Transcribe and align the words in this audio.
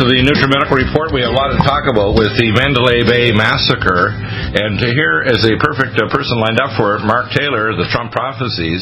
To 0.00 0.08
the 0.08 0.24
NutriMedical 0.24 0.80
Report. 0.80 1.12
We 1.12 1.20
have 1.20 1.28
a 1.28 1.36
lot 1.36 1.52
to 1.52 1.60
talk 1.60 1.84
about 1.84 2.16
with 2.16 2.32
the 2.40 2.48
Mandalay 2.56 3.04
Bay 3.04 3.36
massacre, 3.36 4.16
and 4.16 4.80
to 4.80 4.88
hear 4.96 5.28
as 5.28 5.44
a 5.44 5.60
perfect 5.60 5.92
uh, 6.00 6.08
person 6.08 6.40
lined 6.40 6.56
up 6.56 6.72
for 6.80 6.96
it, 6.96 7.04
Mark 7.04 7.28
Taylor, 7.36 7.76
the 7.76 7.84
Trump 7.92 8.08
prophecies, 8.08 8.80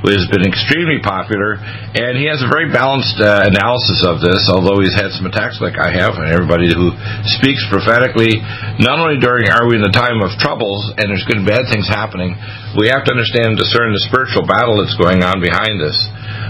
who 0.00 0.08
has 0.08 0.24
been 0.32 0.40
extremely 0.40 1.04
popular, 1.04 1.60
and 1.60 2.16
he 2.16 2.24
has 2.32 2.40
a 2.40 2.48
very 2.48 2.72
balanced 2.72 3.20
uh, 3.20 3.44
analysis 3.44 4.08
of 4.08 4.24
this. 4.24 4.40
Although 4.48 4.80
he's 4.80 4.96
had 4.96 5.12
some 5.12 5.28
attacks 5.28 5.60
like 5.60 5.76
I 5.76 5.92
have, 5.92 6.16
and 6.16 6.32
everybody 6.32 6.72
who 6.72 6.96
speaks 7.36 7.60
prophetically, 7.68 8.32
not 8.80 8.96
only 8.96 9.20
during 9.20 9.52
are 9.52 9.68
we 9.68 9.76
in 9.76 9.84
the 9.84 9.92
time 9.92 10.24
of 10.24 10.32
troubles 10.40 10.80
and 10.96 11.12
there's 11.12 11.28
good 11.28 11.44
and 11.44 11.48
bad 11.48 11.68
things 11.68 11.84
happening, 11.92 12.32
we 12.80 12.88
have 12.88 13.04
to 13.04 13.12
understand 13.12 13.52
and 13.52 13.60
discern 13.60 13.92
the 13.92 14.04
spiritual 14.08 14.48
battle 14.48 14.80
that's 14.80 14.96
going 14.96 15.20
on 15.20 15.44
behind 15.44 15.76
this. 15.76 15.96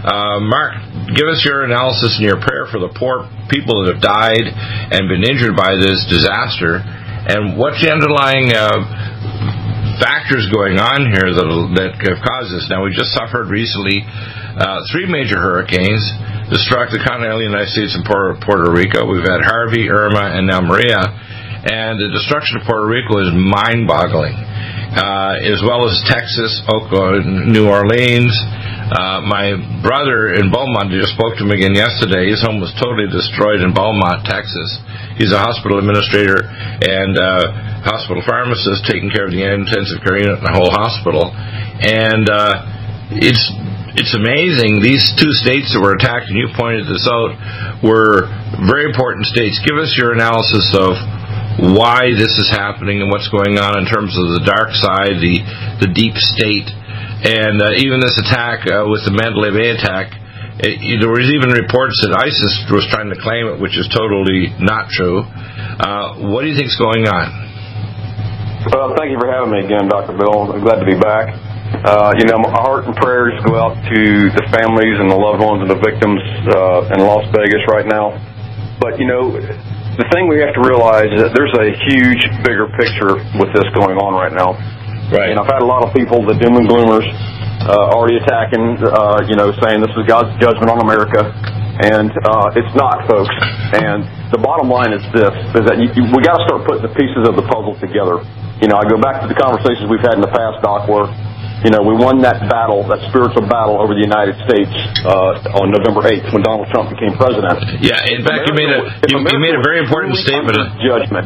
Uh, 0.06 0.38
Mark, 0.38 0.78
give 1.12 1.28
us 1.28 1.44
your 1.44 1.68
analysis 1.68 2.16
and 2.16 2.24
your 2.24 2.40
prayer 2.40 2.64
for 2.72 2.80
the 2.80 2.92
poor 2.96 3.28
people 3.52 3.84
that 3.84 3.98
have 3.98 4.02
died 4.02 4.46
and 4.92 5.08
been 5.08 5.24
injured 5.24 5.52
by 5.52 5.76
this 5.76 6.04
disaster, 6.08 6.80
and 6.80 7.56
what's 7.60 7.80
the 7.84 7.92
underlying 7.92 8.52
uh, 8.52 8.80
factors 10.00 10.48
going 10.50 10.80
on 10.80 11.06
here 11.12 11.30
that 11.30 11.46
that 11.78 11.92
have 12.02 12.22
caused 12.24 12.50
this. 12.50 12.66
Now, 12.66 12.82
we 12.82 12.90
just 12.90 13.14
suffered 13.14 13.46
recently 13.46 14.02
uh, 14.04 14.82
three 14.90 15.06
major 15.06 15.38
hurricanes 15.38 16.02
that 16.50 16.60
struck 16.66 16.90
the 16.90 17.00
continental 17.00 17.40
United 17.40 17.70
States 17.72 17.94
and 17.94 18.04
Puerto 18.04 18.68
Rico. 18.70 19.06
We've 19.06 19.26
had 19.26 19.42
Harvey, 19.42 19.88
Irma, 19.88 20.34
and 20.34 20.46
now 20.46 20.60
Maria, 20.60 21.00
and 21.64 21.96
the 21.96 22.10
destruction 22.12 22.60
of 22.60 22.68
Puerto 22.68 22.84
Rico 22.84 23.16
is 23.22 23.32
mind-boggling, 23.32 24.36
uh, 24.94 25.42
as 25.42 25.58
well 25.66 25.90
as 25.90 25.98
Texas, 26.06 26.62
Oklahoma, 26.70 27.50
New 27.50 27.66
Orleans. 27.66 28.34
Uh, 28.84 29.24
my 29.26 29.56
brother 29.82 30.36
in 30.38 30.52
Beaumont, 30.54 30.92
I 30.92 31.00
just 31.02 31.18
spoke 31.18 31.34
to 31.40 31.42
him 31.42 31.50
again 31.50 31.74
yesterday. 31.74 32.30
His 32.30 32.44
home 32.44 32.62
was 32.62 32.70
totally 32.78 33.10
destroyed 33.10 33.64
in 33.64 33.74
Beaumont, 33.74 34.22
Texas. 34.28 34.70
He's 35.18 35.34
a 35.34 35.40
hospital 35.40 35.82
administrator 35.82 36.46
and 36.46 37.18
uh, 37.18 37.82
hospital 37.82 38.22
pharmacist 38.22 38.86
taking 38.86 39.10
care 39.10 39.26
of 39.26 39.32
the 39.34 39.42
intensive 39.42 39.98
care 40.04 40.20
unit 40.20 40.38
in 40.38 40.46
the 40.46 40.54
whole 40.54 40.70
hospital. 40.70 41.32
And 41.32 42.28
uh, 42.30 43.18
it's 43.18 43.42
it's 43.94 44.14
amazing. 44.14 44.82
These 44.82 45.14
two 45.14 45.30
states 45.42 45.70
that 45.70 45.78
were 45.78 45.94
attacked, 45.94 46.26
and 46.26 46.34
you 46.34 46.50
pointed 46.58 46.90
this 46.90 47.06
out, 47.06 47.30
were 47.78 48.26
very 48.66 48.90
important 48.90 49.22
states. 49.30 49.62
Give 49.62 49.78
us 49.78 49.94
your 49.94 50.10
analysis 50.10 50.66
of 50.74 50.98
why 51.58 52.10
this 52.14 52.38
is 52.38 52.50
happening 52.50 53.00
and 53.00 53.10
what's 53.10 53.28
going 53.28 53.58
on 53.58 53.78
in 53.78 53.86
terms 53.86 54.16
of 54.18 54.38
the 54.38 54.42
dark 54.44 54.74
side, 54.74 55.20
the 55.22 55.42
the 55.80 55.90
deep 55.92 56.14
state 56.16 56.70
and 57.24 57.56
uh, 57.56 57.72
even 57.80 58.04
this 58.04 58.20
attack 58.20 58.68
uh, 58.68 58.84
with 58.84 59.00
the 59.08 59.14
Mandalay 59.16 59.48
Bay 59.48 59.72
attack, 59.72 60.12
it, 60.60 61.00
there 61.00 61.08
was 61.08 61.24
even 61.32 61.56
reports 61.56 61.96
that 62.04 62.12
ISIS 62.12 62.68
was 62.68 62.84
trying 62.92 63.08
to 63.08 63.16
claim 63.16 63.48
it, 63.48 63.56
which 63.56 63.80
is 63.80 63.88
totally 63.88 64.52
not 64.60 64.92
true. 64.92 65.24
Uh, 65.24 66.20
what 66.28 66.44
do 66.44 66.52
you 66.52 66.56
think 66.56 66.68
is 66.68 66.76
going 66.76 67.08
on? 67.08 67.32
Well, 68.76 68.92
thank 69.00 69.08
you 69.08 69.16
for 69.16 69.32
having 69.32 69.56
me 69.56 69.64
again, 69.64 69.88
Dr. 69.88 70.12
Bill. 70.20 70.52
I'm 70.52 70.60
glad 70.60 70.84
to 70.84 70.88
be 70.88 71.00
back. 71.00 71.32
Uh, 71.80 72.12
you 72.20 72.28
know, 72.28 72.36
my 72.44 72.52
heart 72.52 72.84
and 72.84 72.92
prayers 72.92 73.32
go 73.48 73.56
out 73.56 73.72
to 73.72 74.00
the 74.36 74.44
families 74.52 75.00
and 75.00 75.08
the 75.08 75.16
loved 75.16 75.40
ones 75.40 75.64
and 75.64 75.72
the 75.72 75.80
victims 75.80 76.20
uh, 76.52 76.92
in 76.92 77.08
Las 77.08 77.24
Vegas 77.32 77.64
right 77.72 77.88
now. 77.88 78.20
But, 78.84 79.00
you 79.00 79.08
know, 79.08 79.32
the 79.94 80.06
thing 80.10 80.26
we 80.26 80.42
have 80.42 80.54
to 80.58 80.62
realize 80.62 81.06
is 81.14 81.22
that 81.22 81.32
there's 81.34 81.54
a 81.54 81.70
huge, 81.86 82.22
bigger 82.42 82.66
picture 82.74 83.14
with 83.38 83.50
this 83.54 83.66
going 83.78 83.94
on 83.98 84.14
right 84.14 84.34
now. 84.34 84.58
Right. 85.12 85.30
And 85.30 85.38
I've 85.38 85.46
had 85.46 85.62
a 85.62 85.68
lot 85.68 85.86
of 85.86 85.94
people, 85.94 86.24
the 86.26 86.34
doom 86.34 86.58
and 86.58 86.66
gloomers, 86.66 87.06
uh, 87.68 87.94
already 87.94 88.18
attacking, 88.18 88.82
uh, 88.82 89.22
you 89.30 89.36
know, 89.38 89.54
saying 89.62 89.78
this 89.84 89.92
is 89.94 90.02
God's 90.10 90.34
judgment 90.42 90.66
on 90.66 90.82
America. 90.82 91.30
And 91.86 92.10
uh, 92.10 92.58
it's 92.58 92.74
not, 92.74 93.06
folks. 93.06 93.34
And 93.74 94.06
the 94.30 94.38
bottom 94.38 94.70
line 94.70 94.94
is 94.94 95.02
this: 95.10 95.34
is 95.58 95.64
that 95.66 95.78
you, 95.78 95.90
you, 95.98 96.06
we 96.14 96.22
got 96.22 96.38
to 96.38 96.44
start 96.46 96.62
putting 96.66 96.86
the 96.86 96.94
pieces 96.94 97.26
of 97.26 97.34
the 97.34 97.46
puzzle 97.50 97.74
together. 97.82 98.22
You 98.62 98.70
know, 98.70 98.78
I 98.78 98.86
go 98.86 98.94
back 98.98 99.22
to 99.22 99.26
the 99.26 99.34
conversations 99.34 99.90
we've 99.90 100.02
had 100.02 100.14
in 100.14 100.22
the 100.22 100.30
past, 100.30 100.62
Doc, 100.62 100.86
where 100.86 101.10
you 101.64 101.72
know, 101.72 101.80
we 101.80 101.96
won 101.96 102.20
that 102.20 102.44
battle, 102.52 102.84
that 102.92 103.00
spiritual 103.08 103.48
battle 103.48 103.80
over 103.80 103.96
the 103.96 104.04
United 104.04 104.36
States 104.44 104.68
uh, 105.08 105.58
on 105.58 105.72
November 105.72 106.04
8th 106.04 106.28
when 106.36 106.44
Donald 106.44 106.68
Trump 106.68 106.92
became 106.92 107.16
president. 107.16 107.80
Yeah, 107.80 108.04
in 108.04 108.20
fact, 108.20 108.52
America, 108.52 108.52
you 108.52 108.56
made 108.60 108.70
a 108.70 108.80
you, 109.08 109.16
you 109.24 109.40
made 109.40 109.56
a 109.56 109.64
very 109.64 109.80
important 109.80 110.20
statement. 110.20 110.60
Judgment. 110.84 111.24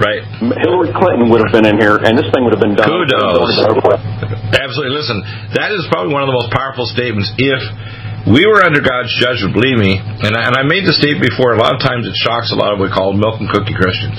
Right. 0.00 0.24
Hillary 0.64 0.90
Clinton 0.90 1.28
would 1.30 1.44
have 1.44 1.52
been 1.52 1.68
in 1.68 1.76
here, 1.78 2.00
and 2.00 2.16
this 2.16 2.26
thing 2.32 2.42
would 2.48 2.56
have 2.56 2.64
been 2.64 2.74
done. 2.74 2.88
Kudos. 2.88 3.44
Absolutely. 4.56 4.96
Listen, 4.96 5.20
that 5.54 5.70
is 5.70 5.86
probably 5.92 6.10
one 6.10 6.24
of 6.24 6.32
the 6.32 6.34
most 6.34 6.50
powerful 6.50 6.88
statements. 6.88 7.30
If 7.38 7.60
we 8.24 8.48
were 8.48 8.64
under 8.64 8.80
God's 8.80 9.12
judgment, 9.20 9.52
believe 9.52 9.76
me, 9.76 10.00
and 10.00 10.32
I, 10.32 10.48
and 10.48 10.56
I 10.56 10.64
made 10.64 10.88
the 10.88 10.96
statement 10.96 11.28
before, 11.28 11.52
a 11.52 11.60
lot 11.60 11.76
of 11.76 11.80
times 11.84 12.08
it 12.08 12.16
shocks 12.16 12.48
a 12.50 12.58
lot 12.58 12.72
of 12.72 12.80
what 12.80 12.88
we 12.88 12.94
call 12.96 13.12
milk 13.12 13.36
and 13.36 13.44
cookie 13.52 13.76
Christians. 13.76 14.16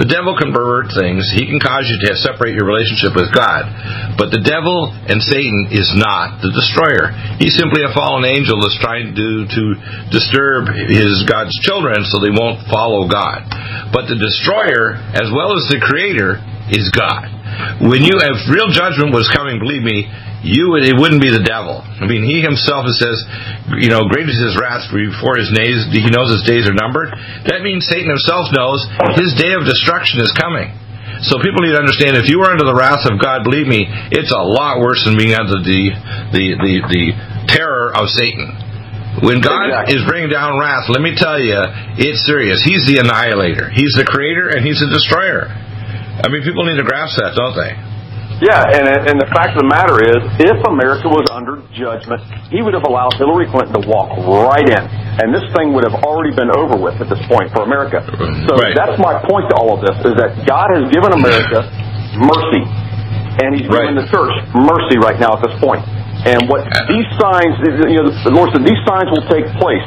The 0.00 0.08
devil 0.08 0.32
can 0.38 0.52
pervert 0.52 0.92
things. 0.96 1.28
He 1.32 1.44
can 1.44 1.60
cause 1.60 1.84
you 1.88 2.00
to 2.04 2.16
separate 2.16 2.56
your 2.56 2.64
relationship 2.64 3.12
with 3.12 3.28
God. 3.34 3.68
But 4.16 4.32
the 4.32 4.40
devil 4.40 4.88
and 4.88 5.20
Satan 5.20 5.72
is 5.72 5.92
not 5.92 6.40
the 6.40 6.52
destroyer. 6.52 7.12
He's 7.36 7.56
simply 7.56 7.84
a 7.84 7.92
fallen 7.92 8.24
angel 8.24 8.60
that's 8.60 8.78
trying 8.80 9.12
to, 9.12 9.28
to 9.48 9.64
disturb 10.08 10.72
his 10.88 11.24
God's 11.28 11.52
children 11.60 12.04
so 12.08 12.20
they 12.20 12.32
won't 12.32 12.64
follow 12.68 13.08
God. 13.08 13.44
But 13.92 14.08
the 14.08 14.16
destroyer, 14.16 14.96
as 15.12 15.28
well 15.28 15.56
as 15.56 15.68
the 15.68 15.80
creator, 15.80 16.40
is 16.72 16.88
God. 16.94 17.28
When 17.84 18.00
you 18.00 18.16
have 18.16 18.48
real 18.48 18.72
judgment 18.72 19.12
was 19.12 19.28
coming, 19.28 19.60
believe 19.60 19.84
me, 19.84 20.08
you 20.42 20.74
it 20.74 20.98
wouldn't 20.98 21.22
be 21.22 21.30
the 21.30 21.42
devil. 21.42 21.78
I 21.82 22.04
mean, 22.10 22.26
he 22.26 22.42
himself 22.42 22.90
says, 22.98 23.22
you 23.78 23.88
know, 23.88 24.10
great 24.10 24.26
is 24.26 24.38
his 24.42 24.58
wrath 24.58 24.90
before 24.90 25.38
his 25.38 25.50
days. 25.54 25.86
He 25.94 26.10
knows 26.10 26.34
his 26.34 26.42
days 26.42 26.66
are 26.66 26.74
numbered. 26.74 27.14
That 27.46 27.62
means 27.62 27.86
Satan 27.86 28.10
himself 28.10 28.50
knows 28.50 28.82
his 29.14 29.38
day 29.38 29.54
of 29.54 29.62
destruction 29.62 30.18
is 30.18 30.34
coming. 30.34 30.74
So 31.22 31.38
people 31.38 31.62
need 31.62 31.78
to 31.78 31.82
understand 31.82 32.18
if 32.18 32.26
you 32.26 32.42
are 32.42 32.50
under 32.50 32.66
the 32.66 32.74
wrath 32.74 33.06
of 33.06 33.22
God, 33.22 33.46
believe 33.46 33.70
me, 33.70 33.86
it's 34.10 34.34
a 34.34 34.42
lot 34.42 34.82
worse 34.82 35.06
than 35.06 35.14
being 35.14 35.38
under 35.38 35.62
the 35.62 35.82
the 36.34 36.44
the, 36.58 36.74
the 36.90 37.04
terror 37.46 37.94
of 37.94 38.10
Satan. 38.10 38.50
When 39.22 39.38
God 39.38 39.70
exactly. 39.70 39.94
is 39.94 40.02
bringing 40.08 40.32
down 40.32 40.58
wrath, 40.58 40.90
let 40.90 41.04
me 41.04 41.14
tell 41.14 41.38
you, 41.38 41.54
it's 42.00 42.26
serious. 42.26 42.64
He's 42.64 42.88
the 42.88 42.98
annihilator. 42.98 43.70
He's 43.70 43.92
the 43.94 44.08
creator 44.08 44.50
and 44.50 44.64
he's 44.64 44.80
the 44.80 44.88
destroyer. 44.88 45.46
I 45.46 46.26
mean, 46.32 46.42
people 46.42 46.64
need 46.64 46.80
to 46.80 46.86
grasp 46.88 47.20
that, 47.20 47.36
don't 47.36 47.54
they? 47.54 47.76
Yeah, 48.42 48.58
and 48.74 48.90
and 49.06 49.16
the 49.22 49.30
fact 49.30 49.54
of 49.54 49.62
the 49.62 49.70
matter 49.70 50.02
is, 50.02 50.18
if 50.42 50.58
America 50.66 51.06
was 51.06 51.22
under 51.30 51.62
judgment, 51.78 52.18
he 52.50 52.58
would 52.58 52.74
have 52.74 52.82
allowed 52.82 53.14
Hillary 53.14 53.46
Clinton 53.46 53.78
to 53.78 53.82
walk 53.86 54.10
right 54.18 54.66
in, 54.66 54.82
and 55.22 55.30
this 55.30 55.46
thing 55.54 55.70
would 55.78 55.86
have 55.86 56.02
already 56.02 56.34
been 56.34 56.50
over 56.50 56.74
with 56.74 56.98
at 56.98 57.06
this 57.06 57.22
point 57.30 57.54
for 57.54 57.62
America. 57.62 58.02
So 58.02 58.58
Right. 58.58 58.74
that's 58.74 58.98
my 58.98 59.22
point 59.30 59.46
to 59.46 59.54
all 59.62 59.78
of 59.78 59.86
this: 59.86 59.94
is 60.02 60.18
that 60.18 60.42
God 60.42 60.74
has 60.74 60.90
given 60.90 61.14
America 61.14 61.62
mercy, 62.18 62.66
and 63.46 63.54
He's 63.54 63.70
Right. 63.70 63.86
given 63.86 64.02
the 64.02 64.10
church 64.10 64.34
mercy 64.58 64.98
right 64.98 65.22
now 65.22 65.38
at 65.38 65.42
this 65.46 65.54
point. 65.62 65.86
And 66.26 66.50
what 66.50 66.66
these 66.90 67.06
signs, 67.22 67.54
you 67.62 67.98
know, 68.02 68.10
the 68.26 68.34
Lord 68.34 68.50
said, 68.54 68.62
these 68.66 68.78
signs 68.86 69.06
will 69.10 69.26
take 69.30 69.46
place. 69.58 69.86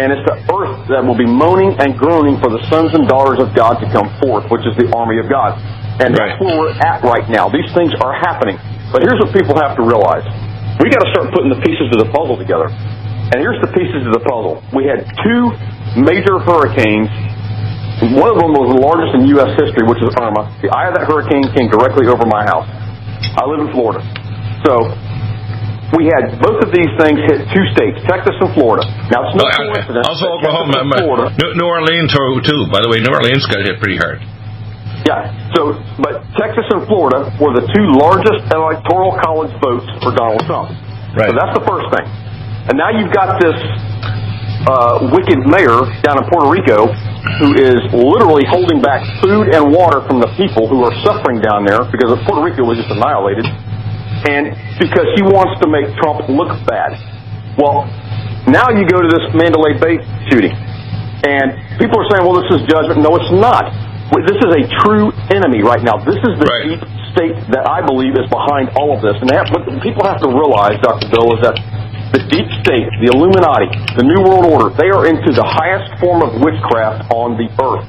And 0.00 0.12
it's 0.12 0.24
the 0.28 0.36
earth 0.52 0.88
that 0.92 1.00
will 1.04 1.16
be 1.16 1.24
moaning 1.24 1.72
and 1.80 1.96
groaning 1.96 2.36
for 2.40 2.52
the 2.52 2.60
sons 2.68 2.92
and 2.92 3.08
daughters 3.08 3.40
of 3.40 3.54
God 3.56 3.80
to 3.80 3.88
come 3.88 4.12
forth, 4.20 4.44
which 4.52 4.64
is 4.68 4.76
the 4.76 4.92
army 4.92 5.16
of 5.18 5.28
God. 5.28 5.56
And 6.02 6.12
that's 6.12 6.36
where 6.40 6.56
we're 6.60 6.76
at 6.76 7.00
right 7.04 7.24
now. 7.32 7.48
These 7.48 7.72
things 7.72 7.92
are 8.04 8.12
happening. 8.12 8.60
But 8.92 9.02
here's 9.02 9.16
what 9.20 9.32
people 9.32 9.56
have 9.56 9.76
to 9.80 9.84
realize. 9.84 10.24
We 10.80 10.92
got 10.92 11.00
to 11.00 11.10
start 11.16 11.32
putting 11.32 11.48
the 11.48 11.60
pieces 11.64 11.88
of 11.96 11.98
the 12.04 12.10
puzzle 12.12 12.36
together. 12.36 12.68
And 12.68 13.40
here's 13.40 13.58
the 13.64 13.72
pieces 13.72 14.04
of 14.06 14.12
the 14.12 14.22
puzzle. 14.28 14.60
We 14.76 14.84
had 14.86 15.02
two 15.24 15.42
major 15.98 16.36
hurricanes. 16.38 17.08
One 18.12 18.28
of 18.28 18.36
them 18.38 18.52
was 18.52 18.76
the 18.76 18.80
largest 18.84 19.16
in 19.16 19.24
U.S. 19.40 19.56
history, 19.56 19.88
which 19.88 20.04
is 20.04 20.12
Irma. 20.20 20.44
The 20.60 20.68
eye 20.68 20.92
of 20.92 20.94
that 21.00 21.08
hurricane 21.08 21.48
came 21.56 21.72
directly 21.72 22.06
over 22.12 22.28
my 22.28 22.44
house. 22.44 22.68
I 23.40 23.48
live 23.48 23.64
in 23.64 23.72
Florida. 23.72 24.04
So 24.68 24.92
we 25.96 26.12
had 26.12 26.36
both 26.44 26.60
of 26.60 26.70
these 26.76 26.92
things 27.00 27.18
hit 27.24 27.40
two 27.56 27.64
states, 27.72 27.96
Texas 28.04 28.36
and 28.36 28.52
Florida. 28.52 28.84
Now, 29.08 29.24
it's 29.32 29.34
no 29.40 29.48
Uh, 29.48 29.64
coincidence. 29.64 30.04
also, 30.04 30.28
Oklahoma, 30.28 30.84
and 30.84 30.92
Florida, 30.92 31.26
New, 31.56 31.64
Orleans 31.66 32.12
too. 32.12 32.60
By 32.68 32.84
the 32.84 32.88
way, 32.92 33.00
New 33.00 33.10
Orleans 33.16 33.46
got 33.48 33.64
hit 33.64 33.80
pretty 33.80 33.96
hard. 33.96 34.20
Yeah. 35.06 35.30
So, 35.54 35.78
but 36.02 36.26
Texas 36.34 36.66
and 36.74 36.82
Florida 36.90 37.30
were 37.38 37.54
the 37.54 37.62
two 37.70 37.86
largest 37.94 38.50
electoral 38.50 39.14
college 39.22 39.54
votes 39.62 39.86
for 40.02 40.10
Donald 40.10 40.42
Trump. 40.50 40.74
Right. 41.14 41.30
So 41.30 41.38
that's 41.38 41.54
the 41.54 41.64
first 41.64 41.86
thing. 41.94 42.06
And 42.66 42.74
now 42.74 42.90
you've 42.90 43.14
got 43.14 43.38
this 43.38 43.54
uh, 44.66 45.06
wicked 45.14 45.46
mayor 45.46 45.86
down 46.02 46.18
in 46.18 46.26
Puerto 46.26 46.50
Rico 46.50 46.90
who 47.38 47.52
is 47.58 47.78
literally 47.92 48.46
holding 48.48 48.80
back 48.80 49.02
food 49.20 49.52
and 49.52 49.70
water 49.74 50.00
from 50.06 50.22
the 50.22 50.30
people 50.38 50.66
who 50.70 50.82
are 50.86 50.94
suffering 51.04 51.42
down 51.42 51.66
there 51.66 51.84
because 51.90 52.14
Puerto 52.24 52.42
Rico 52.42 52.64
was 52.64 52.78
just 52.78 52.88
annihilated, 52.88 53.44
and 54.30 54.54
because 54.78 55.06
he 55.18 55.22
wants 55.26 55.58
to 55.60 55.66
make 55.68 55.90
Trump 56.00 56.24
look 56.30 56.50
bad. 56.64 56.96
Well, 57.58 57.84
now 58.46 58.70
you 58.72 58.86
go 58.88 59.02
to 59.02 59.10
this 59.10 59.26
Mandalay 59.34 59.76
Bay 59.76 60.00
shooting, 60.30 60.54
and 61.26 61.54
people 61.76 61.98
are 62.00 62.08
saying, 62.14 62.22
"Well, 62.24 62.38
this 62.40 62.48
is 62.56 62.62
judgment." 62.70 63.02
No, 63.02 63.18
it's 63.18 63.32
not. 63.34 63.68
This 64.14 64.38
is 64.38 64.52
a 64.54 64.64
true 64.86 65.10
enemy 65.34 65.62
right 65.66 65.82
now. 65.82 65.98
This 66.02 66.18
is 66.22 66.34
the 66.38 66.46
Right. 66.46 66.78
deep 66.78 66.82
state 67.14 67.36
that 67.50 67.66
I 67.66 67.82
believe 67.82 68.14
is 68.14 68.28
behind 68.30 68.70
all 68.78 68.94
of 68.94 69.02
this. 69.02 69.16
And 69.18 69.26
they 69.30 69.36
have, 69.36 69.50
what 69.50 69.66
people 69.82 70.06
have 70.06 70.20
to 70.22 70.30
realize, 70.30 70.78
Dr. 70.82 71.10
Bill, 71.10 71.34
is 71.34 71.40
that 71.42 71.56
the 72.14 72.22
deep 72.30 72.46
state, 72.62 72.86
the 73.02 73.10
Illuminati, 73.10 73.66
the 73.98 74.06
New 74.06 74.22
World 74.22 74.46
Order, 74.46 74.68
they 74.78 74.90
are 74.94 75.06
into 75.10 75.34
the 75.34 75.42
highest 75.42 75.90
form 75.98 76.22
of 76.22 76.38
witchcraft 76.38 77.10
on 77.10 77.34
the 77.34 77.50
earth. 77.58 77.88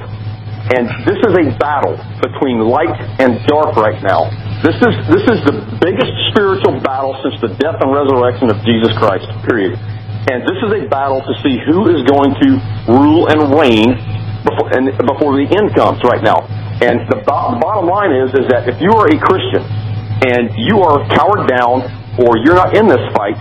And 0.74 0.90
this 1.06 1.22
is 1.22 1.34
a 1.38 1.46
battle 1.62 1.96
between 2.20 2.60
light 2.66 2.92
and 3.22 3.40
dark 3.48 3.78
right 3.78 4.02
now. 4.04 4.28
This 4.66 4.76
is 4.76 4.94
this 5.08 5.24
is 5.32 5.40
the 5.48 5.64
biggest 5.80 6.12
spiritual 6.34 6.82
battle 6.84 7.16
since 7.24 7.40
the 7.40 7.54
death 7.62 7.80
and 7.80 7.94
resurrection 7.94 8.50
of 8.52 8.58
Jesus 8.66 8.92
Christ. 8.98 9.30
Period. 9.48 9.80
And 10.28 10.44
this 10.44 10.60
is 10.60 10.72
a 10.76 10.84
battle 10.92 11.24
to 11.24 11.34
see 11.40 11.56
who 11.64 11.88
is 11.88 12.04
going 12.04 12.36
to 12.36 12.50
rule 12.90 13.32
and 13.32 13.48
reign 13.56 13.96
before, 14.46 14.68
and 14.76 14.90
before 15.08 15.38
the 15.38 15.48
end 15.50 15.74
comes 15.74 16.02
right 16.06 16.22
now. 16.22 16.46
And 16.84 17.02
the, 17.10 17.22
bo- 17.26 17.58
the 17.58 17.62
bottom 17.62 17.90
line 17.90 18.14
is 18.14 18.30
is 18.38 18.46
that 18.54 18.70
if 18.70 18.78
you 18.78 18.94
are 18.94 19.10
a 19.10 19.18
Christian 19.18 19.66
and 20.30 20.54
you 20.58 20.82
are 20.86 21.02
cowered 21.14 21.50
down 21.50 21.86
or 22.22 22.38
you're 22.42 22.58
not 22.58 22.78
in 22.78 22.86
this 22.86 23.02
fight, 23.18 23.38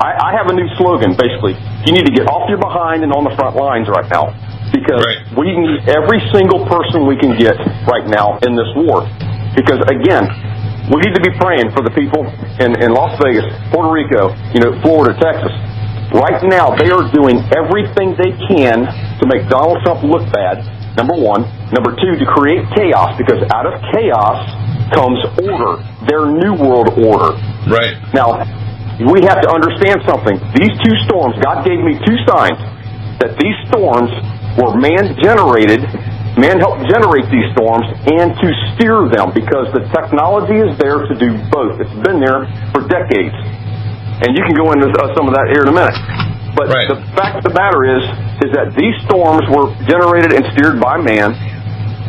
I, 0.00 0.12
I 0.16 0.30
have 0.36 0.52
a 0.52 0.54
new 0.56 0.68
slogan 0.76 1.16
basically. 1.16 1.56
You 1.88 1.92
need 1.96 2.04
to 2.04 2.12
get 2.12 2.28
off 2.28 2.48
your 2.48 2.60
behind 2.60 3.00
and 3.04 3.12
on 3.12 3.24
the 3.24 3.32
front 3.36 3.56
lines 3.56 3.88
right 3.88 4.08
now 4.12 4.32
because 4.72 5.00
Right. 5.06 5.22
we 5.38 5.54
need 5.54 5.86
every 5.88 6.18
single 6.34 6.66
person 6.66 7.06
we 7.06 7.14
can 7.16 7.36
get 7.38 7.54
right 7.86 8.04
now 8.08 8.36
in 8.42 8.56
this 8.58 8.68
war. 8.76 9.06
Because 9.54 9.78
again, 9.86 10.26
we 10.90 10.98
need 11.00 11.14
to 11.16 11.22
be 11.24 11.32
praying 11.40 11.70
for 11.72 11.80
the 11.86 11.92
people 11.94 12.26
in, 12.60 12.74
in 12.82 12.90
Las 12.92 13.16
Vegas, 13.22 13.46
Puerto 13.72 13.88
Rico, 13.88 14.34
you 14.52 14.60
know, 14.60 14.74
Florida, 14.82 15.14
Texas. 15.16 15.52
Right 16.12 16.42
now, 16.44 16.74
they 16.76 16.92
are 16.92 17.08
doing 17.12 17.40
everything 17.56 18.12
they 18.18 18.36
can 18.50 18.84
to 18.84 19.24
make 19.30 19.48
Donald 19.48 19.80
Trump 19.86 20.04
look 20.04 20.26
bad. 20.32 20.60
Number 20.96 21.14
one. 21.16 21.42
Number 21.74 21.96
two, 21.96 22.14
to 22.20 22.26
create 22.26 22.62
chaos 22.76 23.16
because 23.18 23.42
out 23.50 23.66
of 23.66 23.74
chaos 23.94 24.38
comes 24.94 25.18
order, 25.42 25.82
their 26.06 26.28
new 26.28 26.54
world 26.54 26.92
order. 27.02 27.34
Right. 27.66 27.98
Now, 28.14 28.46
we 29.02 29.26
have 29.26 29.42
to 29.42 29.50
understand 29.50 30.06
something. 30.06 30.38
These 30.54 30.74
two 30.86 30.96
storms, 31.10 31.34
God 31.42 31.66
gave 31.66 31.82
me 31.82 31.98
two 32.06 32.18
signs 32.30 32.60
that 33.18 33.34
these 33.42 33.58
storms 33.72 34.10
were 34.54 34.78
man 34.78 35.18
generated, 35.18 35.82
man 36.38 36.62
helped 36.62 36.86
generate 36.86 37.26
these 37.26 37.50
storms, 37.58 37.90
and 38.06 38.30
to 38.38 38.48
steer 38.74 39.10
them 39.10 39.34
because 39.34 39.66
the 39.74 39.82
technology 39.90 40.62
is 40.62 40.78
there 40.78 41.02
to 41.10 41.14
do 41.18 41.34
both. 41.50 41.82
It's 41.82 41.98
been 42.06 42.22
there 42.22 42.46
for 42.70 42.86
decades. 42.86 43.34
And 44.22 44.36
you 44.38 44.42
can 44.46 44.54
go 44.54 44.70
into 44.70 44.86
uh, 44.94 45.10
some 45.18 45.26
of 45.26 45.34
that 45.34 45.50
here 45.50 45.66
in 45.66 45.70
a 45.70 45.76
minute. 45.76 45.96
But 46.54 46.70
Right. 46.70 46.86
the 46.86 47.02
fact 47.18 47.42
of 47.42 47.50
the 47.50 47.54
matter 47.54 47.82
is, 47.82 48.02
is 48.46 48.50
that 48.54 48.70
these 48.78 48.94
storms 49.10 49.42
were 49.50 49.74
generated 49.90 50.30
and 50.38 50.46
steered 50.54 50.78
by 50.78 51.02
man, 51.02 51.34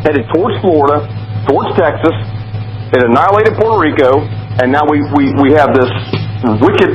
headed 0.06 0.22
towards 0.30 0.54
Florida, 0.62 1.02
towards 1.50 1.74
Texas, 1.74 2.14
it 2.94 3.02
annihilated 3.02 3.58
Puerto 3.58 3.74
Rico, 3.82 4.22
and 4.62 4.70
now 4.70 4.86
we, 4.86 5.02
we, 5.18 5.34
we 5.42 5.50
have 5.58 5.74
this 5.74 5.90
wicked 6.62 6.94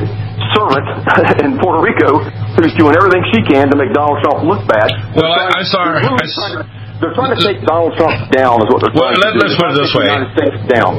servant 0.56 0.86
in 1.44 1.60
Puerto 1.60 1.84
Rico 1.84 2.24
who's 2.56 2.72
doing 2.80 2.96
everything 2.96 3.20
she 3.36 3.40
can 3.52 3.68
to 3.68 3.76
make 3.76 3.92
Donald 3.92 4.16
Trump 4.24 4.48
look 4.48 4.64
bad. 4.64 4.88
Well, 5.12 5.28
I- 5.28 5.60
I 5.60 5.62
saw 5.68 5.84
her- 5.92 6.00
I 6.00 6.24
s- 6.24 6.32
trying 6.40 6.56
to, 6.56 6.64
they're 7.02 7.12
trying 7.18 7.34
to 7.34 7.42
take 7.42 7.58
Donald 7.66 7.92
Trump 7.98 8.30
down, 8.30 8.62
is 8.62 8.70
what 8.70 8.80
they're 8.86 8.94
Well, 8.94 9.10
trying 9.10 9.20
let- 9.26 9.34
to 9.34 9.42
do. 9.42 9.44
let's 9.44 9.56
put 9.58 9.68
it 9.74 9.76
this 9.82 9.92
way. 9.92 10.06
to 10.06 10.14
take 10.14 10.14
The 10.14 10.22
United 10.22 10.32
States 10.38 10.58
down. 10.70 10.92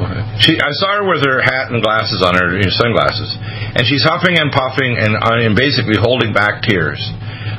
She, 0.43 0.53
I 0.59 0.71
saw 0.83 0.89
her 0.99 1.05
with 1.07 1.23
her 1.23 1.39
hat 1.41 1.71
and 1.71 1.79
glasses 1.81 2.19
on 2.21 2.35
her, 2.35 2.59
know, 2.59 2.75
sunglasses, 2.75 3.31
and 3.79 3.87
she's 3.87 4.03
huffing 4.03 4.35
and 4.37 4.51
puffing 4.51 4.99
and, 4.99 5.15
uh, 5.15 5.39
and 5.47 5.55
basically 5.55 5.95
holding 5.97 6.35
back 6.35 6.61
tears. 6.61 6.99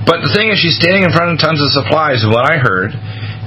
But 0.05 0.21
the 0.21 0.29
thing 0.37 0.53
is, 0.53 0.61
she's 0.61 0.77
standing 0.77 1.03
in 1.03 1.11
front 1.17 1.33
of 1.33 1.41
tons 1.41 1.65
of 1.65 1.73
supplies, 1.73 2.21
and 2.23 2.31
what 2.31 2.45
I 2.45 2.61
heard 2.61 2.93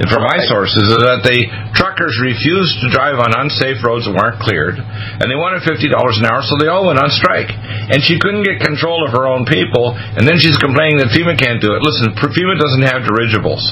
from 0.06 0.22
my 0.22 0.38
sources 0.46 0.94
is 0.94 1.02
that 1.02 1.26
the 1.26 1.42
truckers 1.74 2.14
refused 2.22 2.86
to 2.86 2.94
drive 2.94 3.18
on 3.18 3.34
unsafe 3.34 3.82
roads 3.82 4.06
that 4.06 4.14
weren't 4.14 4.38
cleared, 4.38 4.78
and 4.78 5.26
they 5.26 5.34
wanted 5.34 5.66
fifty 5.66 5.90
dollars 5.90 6.22
an 6.22 6.30
hour, 6.30 6.46
so 6.46 6.54
they 6.62 6.70
all 6.70 6.86
went 6.86 7.02
on 7.02 7.10
strike. 7.10 7.50
And 7.50 8.06
she 8.06 8.22
couldn't 8.22 8.46
get 8.46 8.62
control 8.62 9.02
of 9.02 9.10
her 9.18 9.26
own 9.26 9.50
people, 9.50 9.98
and 9.98 10.22
then 10.30 10.38
she's 10.38 10.54
complaining 10.62 11.02
that 11.02 11.10
FEMA 11.10 11.34
can't 11.34 11.58
do 11.58 11.74
it. 11.74 11.82
Listen, 11.82 12.14
FEMA 12.14 12.56
doesn't 12.62 12.86
have 12.86 13.10
dirigibles. 13.10 13.66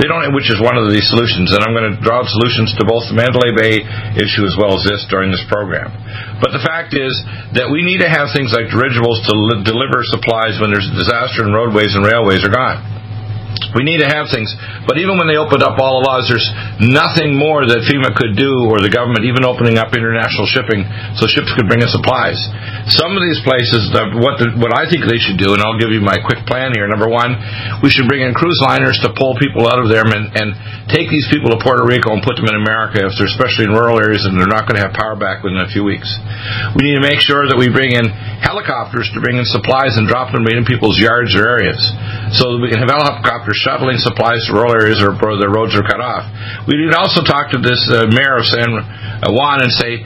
They 0.00 0.08
don't, 0.08 0.24
which 0.32 0.48
is 0.48 0.56
one 0.64 0.80
of 0.80 0.88
the 0.88 1.00
solutions, 1.12 1.52
and 1.52 1.60
I'm 1.60 1.76
going 1.76 1.92
to 1.92 2.00
draw 2.00 2.24
solutions 2.24 2.72
to 2.80 2.88
both 2.88 3.04
the 3.12 3.16
Mandalay 3.20 3.52
Bay 3.52 3.84
issue 4.16 4.48
as 4.48 4.56
well 4.56 4.80
as 4.80 4.82
this 4.88 5.04
during 5.12 5.28
this 5.28 5.44
program. 5.52 5.92
But 6.40 6.56
the 6.56 6.64
fact 6.64 6.96
is 6.96 7.12
that 7.52 7.68
we 7.68 7.84
need 7.84 8.00
to 8.00 8.08
have 8.08 8.32
things 8.32 8.56
like 8.56 8.72
dirigibles 8.72 9.20
to 9.28 9.32
li- 9.36 9.60
deliver 9.60 10.00
supplies 10.08 10.56
when 10.56 10.72
there's 10.72 10.88
a 10.88 10.96
disaster 10.96 11.44
and 11.44 11.52
roadways 11.52 11.92
and 11.92 12.00
railways 12.00 12.40
are 12.40 12.54
gone. 12.54 12.95
We 13.76 13.84
need 13.84 14.00
to 14.00 14.08
have 14.08 14.32
things, 14.32 14.48
but 14.88 14.96
even 14.96 15.20
when 15.20 15.28
they 15.28 15.36
opened 15.36 15.60
up 15.60 15.76
all 15.76 16.00
the 16.00 16.04
laws, 16.08 16.24
there's 16.32 16.48
nothing 16.80 17.36
more 17.36 17.68
that 17.68 17.84
FEMA 17.84 18.16
could 18.16 18.32
do, 18.32 18.68
or 18.72 18.80
the 18.80 18.88
government, 18.88 19.28
even 19.28 19.44
opening 19.44 19.76
up 19.76 19.92
international 19.92 20.48
shipping 20.48 20.80
so 21.20 21.28
ships 21.28 21.52
could 21.52 21.68
bring 21.68 21.84
in 21.84 21.90
supplies. 21.92 22.40
Some 22.88 23.12
of 23.12 23.20
these 23.20 23.40
places, 23.44 23.92
the- 23.92 24.16
what 24.16 24.40
the, 24.40 24.56
what 24.56 24.72
I 24.72 24.88
think 24.88 25.04
they 25.04 25.20
should 25.20 25.36
do, 25.36 25.52
and 25.52 25.60
I'll 25.60 25.76
give 25.76 25.92
you 25.92 26.00
my 26.00 26.16
quick 26.24 26.48
plan 26.48 26.72
here. 26.72 26.88
Number 26.88 27.08
one, 27.10 27.36
we 27.84 27.92
should 27.92 28.08
bring 28.08 28.24
in 28.24 28.32
cruise 28.32 28.60
liners 28.64 28.96
to 29.04 29.12
pull 29.12 29.36
people 29.36 29.68
out 29.68 29.76
of 29.82 29.92
there 29.92 30.08
and, 30.08 30.32
and 30.32 30.48
take 30.88 31.10
these 31.12 31.26
people 31.28 31.52
to 31.52 31.58
Puerto 31.60 31.84
Rico 31.84 32.16
and 32.16 32.24
put 32.24 32.40
them 32.40 32.48
in 32.48 32.56
America, 32.56 33.04
if 33.04 33.12
they're 33.20 33.28
especially 33.28 33.68
in 33.68 33.76
rural 33.76 34.00
areas 34.00 34.24
and 34.24 34.38
they're 34.40 34.48
not 34.48 34.64
going 34.64 34.80
to 34.80 34.84
have 34.86 34.94
power 34.96 35.18
back 35.18 35.44
within 35.44 35.60
a 35.60 35.68
few 35.68 35.84
weeks. 35.84 36.08
We 36.78 36.88
need 36.88 36.96
to 36.96 37.04
make 37.04 37.20
sure 37.20 37.44
that 37.50 37.58
we 37.58 37.68
bring 37.68 37.92
in 37.92 38.08
helicopters 38.40 39.10
to 39.12 39.20
bring 39.20 39.36
in 39.36 39.44
supplies 39.50 39.98
and 39.98 40.06
drop 40.08 40.32
them 40.32 40.46
right 40.46 40.56
in 40.56 40.64
people's 40.64 40.96
yards 40.96 41.34
or 41.34 41.44
areas, 41.46 41.78
so 42.38 42.54
that 42.56 42.60
we 42.62 42.70
can 42.70 42.78
have 42.82 42.90
helicopters 42.90 43.45
shuttling 43.54 44.00
supplies 44.00 44.42
to 44.48 44.56
rural 44.56 44.72
areas 44.72 44.98
or 44.98 45.14
where 45.14 45.38
the 45.38 45.46
roads 45.46 45.76
are 45.76 45.86
cut 45.86 46.00
off. 46.00 46.24
We 46.66 46.80
need 46.80 46.94
also 46.96 47.22
talk 47.22 47.52
to 47.52 47.60
this 47.60 47.78
uh, 47.92 48.10
mayor 48.10 48.40
of 48.40 48.46
San 48.48 48.72
Juan 49.30 49.62
and 49.62 49.70
say, 49.70 50.02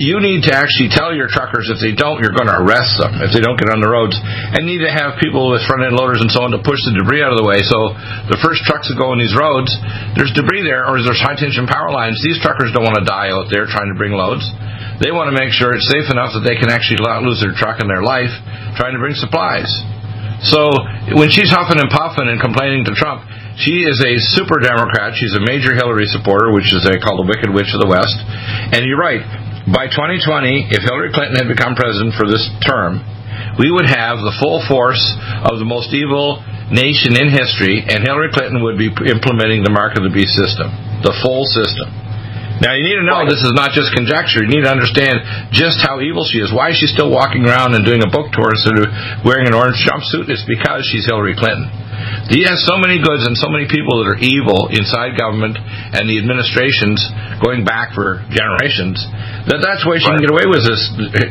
you 0.00 0.16
need 0.16 0.48
to 0.48 0.52
actually 0.56 0.88
tell 0.88 1.12
your 1.12 1.28
truckers 1.28 1.68
if 1.68 1.76
they 1.76 1.92
don't, 1.92 2.24
you're 2.24 2.32
going 2.32 2.48
to 2.48 2.56
arrest 2.56 2.96
them 2.96 3.20
if 3.20 3.36
they 3.36 3.44
don't 3.44 3.60
get 3.60 3.68
on 3.68 3.84
the 3.84 3.92
roads. 3.92 4.16
And 4.16 4.64
need 4.64 4.80
to 4.80 4.88
have 4.88 5.20
people 5.20 5.52
with 5.52 5.60
front 5.68 5.84
end 5.84 5.92
loaders 5.92 6.24
and 6.24 6.32
so 6.32 6.40
on 6.48 6.56
to 6.56 6.60
push 6.64 6.80
the 6.88 6.96
debris 6.96 7.20
out 7.20 7.36
of 7.36 7.38
the 7.38 7.44
way. 7.44 7.60
So 7.60 7.92
the 8.32 8.40
first 8.40 8.64
trucks 8.64 8.88
that 8.88 8.96
go 8.96 9.12
on 9.12 9.20
these 9.20 9.36
roads, 9.36 9.68
there's 10.16 10.32
debris 10.32 10.64
there, 10.64 10.88
or 10.88 11.04
there's 11.04 11.20
high 11.20 11.36
tension 11.36 11.68
power 11.68 11.92
lines. 11.92 12.16
These 12.24 12.40
truckers 12.40 12.72
don't 12.72 12.88
want 12.88 12.96
to 12.96 13.04
die 13.04 13.28
out 13.28 13.52
there 13.52 13.68
trying 13.68 13.92
to 13.92 13.96
bring 14.00 14.16
loads. 14.16 14.48
They 15.04 15.12
want 15.12 15.28
to 15.28 15.36
make 15.36 15.52
sure 15.52 15.76
it's 15.76 15.88
safe 15.92 16.08
enough 16.08 16.32
that 16.32 16.48
they 16.48 16.56
can 16.56 16.72
actually 16.72 17.04
not 17.04 17.20
lose 17.20 17.44
their 17.44 17.52
truck 17.52 17.84
and 17.84 17.88
their 17.88 18.00
life 18.00 18.32
trying 18.80 18.96
to 18.96 19.00
bring 19.04 19.12
supplies. 19.20 19.68
So 20.48 20.72
when 21.12 21.28
she's 21.28 21.52
huffing 21.52 21.76
and 21.76 21.92
puffing 21.92 22.28
and 22.28 22.40
complaining 22.40 22.88
to 22.88 22.94
Trump, 22.96 23.28
she 23.60 23.84
is 23.84 24.00
a 24.00 24.16
super 24.32 24.56
Democrat. 24.56 25.12
She's 25.12 25.36
a 25.36 25.44
major 25.44 25.76
Hillary 25.76 26.08
supporter, 26.08 26.48
which 26.56 26.72
is 26.72 26.80
they 26.80 26.96
call 26.96 27.20
the 27.20 27.28
Wicked 27.28 27.52
Witch 27.52 27.76
of 27.76 27.84
the 27.84 27.90
West. 27.90 28.16
And 28.72 28.88
you're 28.88 29.00
right. 29.00 29.20
by 29.68 29.92
2020, 29.92 30.72
if 30.72 30.80
Hillary 30.80 31.12
Clinton 31.12 31.44
had 31.44 31.48
become 31.52 31.76
president 31.76 32.16
for 32.16 32.24
this 32.24 32.40
term, 32.64 33.04
we 33.60 33.68
would 33.68 33.84
have 33.84 34.24
the 34.24 34.32
full 34.40 34.64
force 34.64 35.02
of 35.44 35.60
the 35.60 35.68
most 35.68 35.92
evil 35.92 36.40
nation 36.72 37.20
in 37.20 37.28
history, 37.28 37.84
and 37.84 38.00
Hillary 38.00 38.32
Clinton 38.32 38.64
would 38.64 38.80
be 38.80 38.88
implementing 38.88 39.60
the 39.60 39.74
mark 39.74 39.98
of 39.98 40.06
the 40.06 40.12
beast 40.14 40.32
system, 40.38 40.72
the 41.04 41.12
full 41.20 41.44
system. 41.44 41.99
Now 42.60 42.76
you 42.76 42.84
need 42.84 43.00
to 43.00 43.06
know 43.08 43.24
this 43.24 43.40
is 43.40 43.56
not 43.56 43.72
just 43.72 43.88
conjecture. 43.96 44.44
You 44.44 44.52
need 44.52 44.68
to 44.68 44.72
understand 44.72 45.20
just 45.50 45.80
how 45.80 46.04
evil 46.04 46.28
she 46.28 46.44
is. 46.44 46.52
Why 46.52 46.70
is 46.70 46.76
she 46.76 46.88
still 46.92 47.08
walking 47.08 47.48
around 47.48 47.72
and 47.72 47.88
doing 47.88 48.04
a 48.04 48.10
book 48.12 48.28
tour 48.36 48.52
instead 48.52 48.76
of 48.76 48.86
wearing 49.24 49.48
an 49.48 49.56
orange 49.56 49.80
jumpsuit? 49.80 50.28
It's 50.28 50.44
because 50.44 50.84
she's 50.92 51.08
Hillary 51.08 51.32
Clinton. 51.32 51.72
He 52.28 52.44
has 52.44 52.62
so 52.64 52.76
many 52.76 53.00
goods 53.00 53.26
and 53.26 53.36
so 53.36 53.48
many 53.48 53.68
people 53.68 54.00
that 54.00 54.08
are 54.12 54.20
evil 54.20 54.68
inside 54.72 55.16
government 55.16 55.56
and 55.56 56.08
the 56.08 56.16
administrations 56.16 57.00
going 57.40 57.64
back 57.64 57.92
for 57.92 58.24
generations 58.32 59.00
that 59.48 59.60
that's 59.64 59.84
why 59.88 59.96
she 59.96 60.06
right. 60.08 60.20
can 60.20 60.28
get 60.28 60.32
away 60.32 60.46
with 60.48 60.64
this 60.64 60.80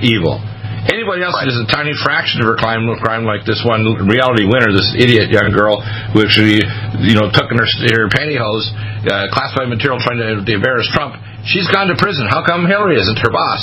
evil. 0.02 0.42
Anybody 0.88 1.28
else 1.28 1.36
right. 1.36 1.52
a 1.52 1.68
tiny 1.68 1.92
fraction 1.92 2.40
of 2.40 2.48
her 2.48 2.56
crime, 2.56 2.88
crime 3.04 3.28
like 3.28 3.44
this 3.44 3.60
one 3.68 3.84
Reality 4.08 4.48
Winner, 4.48 4.72
this 4.72 4.96
idiot 4.96 5.28
young 5.28 5.52
girl 5.52 5.84
who 6.16 6.24
actually, 6.24 6.64
you 7.04 7.20
know, 7.20 7.28
took 7.28 7.52
in 7.52 7.60
her, 7.60 7.68
her 7.68 8.08
pantyhose, 8.08 8.72
uh, 9.04 9.28
classified 9.36 9.68
material 9.68 10.00
trying 10.00 10.24
to 10.24 10.40
embarrass 10.40 10.88
Trump, 10.96 11.20
she's 11.44 11.68
gone 11.68 11.92
to 11.92 12.00
prison. 12.00 12.32
How 12.32 12.48
come 12.48 12.64
Hillary 12.64 12.96
isn't 12.96 13.20
her 13.20 13.32
boss? 13.32 13.60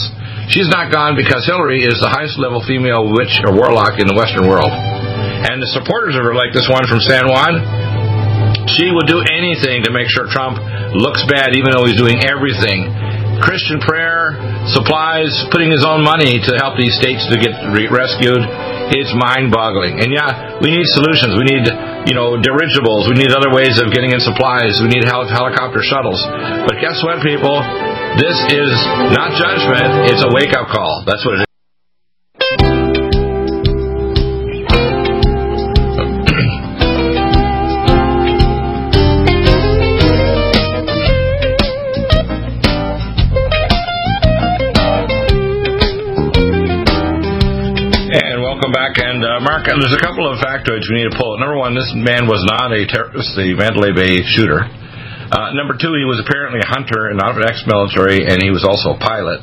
She's 0.53 0.69
not 0.69 0.93
gone 0.93 1.17
because 1.17 1.49
Hillary 1.49 1.89
is 1.89 1.97
the 2.05 2.13
highest 2.13 2.37
level 2.37 2.61
female 2.61 3.09
witch 3.09 3.41
or 3.49 3.57
warlock 3.57 3.97
in 3.97 4.07
the 4.07 4.15
Western 4.15 4.45
world. 4.45 4.71
And 4.71 5.59
the 5.59 5.71
supporters 5.73 6.21
of 6.21 6.23
her, 6.23 6.37
like 6.37 6.53
this 6.53 6.69
one 6.69 6.85
from 6.85 7.01
San 7.01 7.33
Juan, 7.33 7.65
she 8.77 8.93
would 8.93 9.09
do 9.09 9.25
anything 9.25 9.89
to 9.89 9.91
make 9.91 10.07
sure 10.13 10.29
Trump 10.29 10.61
looks 10.93 11.25
bad, 11.33 11.57
even 11.57 11.73
though 11.73 11.89
he's 11.89 11.99
doing 11.99 12.21
everything 12.23 12.93
Christian 13.43 13.81
prayer, 13.85 14.06
supplies, 14.73 15.31
putting 15.51 15.71
his 15.71 15.85
own 15.85 16.03
money 16.03 16.39
to 16.41 16.53
help 16.59 16.79
these 16.79 16.95
states 16.97 17.27
to 17.31 17.37
get 17.37 17.53
re- 17.71 17.91
rescued. 17.91 18.41
It's 18.95 19.11
mind-boggling. 19.19 19.99
And 19.99 20.15
yeah, 20.15 20.63
we 20.63 20.71
need 20.71 20.87
solutions. 20.95 21.35
We 21.35 21.47
need, 21.47 21.67
you 22.07 22.15
know, 22.15 22.39
dirigibles. 22.39 23.11
We 23.11 23.19
need 23.19 23.35
other 23.35 23.51
ways 23.51 23.83
of 23.83 23.91
getting 23.91 24.15
in 24.15 24.23
supplies. 24.23 24.79
We 24.79 24.89
need 24.89 25.03
hel- 25.05 25.27
helicopter 25.27 25.83
shuttles. 25.83 26.23
But 26.67 26.79
guess 26.79 27.03
what, 27.03 27.19
people? 27.23 27.59
This 28.17 28.39
is 28.55 28.71
not 29.11 29.35
judgment. 29.35 30.11
It's 30.11 30.23
a 30.23 30.31
wake-up 30.31 30.71
call. 30.71 31.03
That's 31.07 31.27
what 31.27 31.35
it 31.35 31.41
is. 31.41 31.46
Mark, 49.43 49.69
there's 49.69 49.93
a 49.93 50.01
couple 50.01 50.25
of 50.25 50.41
factoids 50.41 50.89
we 50.89 51.03
need 51.03 51.11
to 51.11 51.17
pull. 51.19 51.37
Number 51.37 51.59
one, 51.59 51.75
this 51.75 51.91
man 51.93 52.25
was 52.31 52.41
not 52.47 52.73
a 52.73 52.87
terrorist, 52.89 53.35
the 53.37 53.53
Mandalay 53.53 53.93
Bay 53.93 54.23
shooter. 54.23 54.65
Uh, 54.65 55.51
number 55.53 55.75
two, 55.75 55.93
he 55.99 56.07
was 56.07 56.23
apparently 56.23 56.63
a 56.63 56.69
hunter 56.71 57.11
and 57.11 57.19
not 57.19 57.35
an 57.35 57.43
ex-military, 57.43 58.23
and 58.23 58.39
he 58.39 58.55
was 58.55 58.63
also 58.63 58.95
a 58.95 58.99
pilot. 59.03 59.43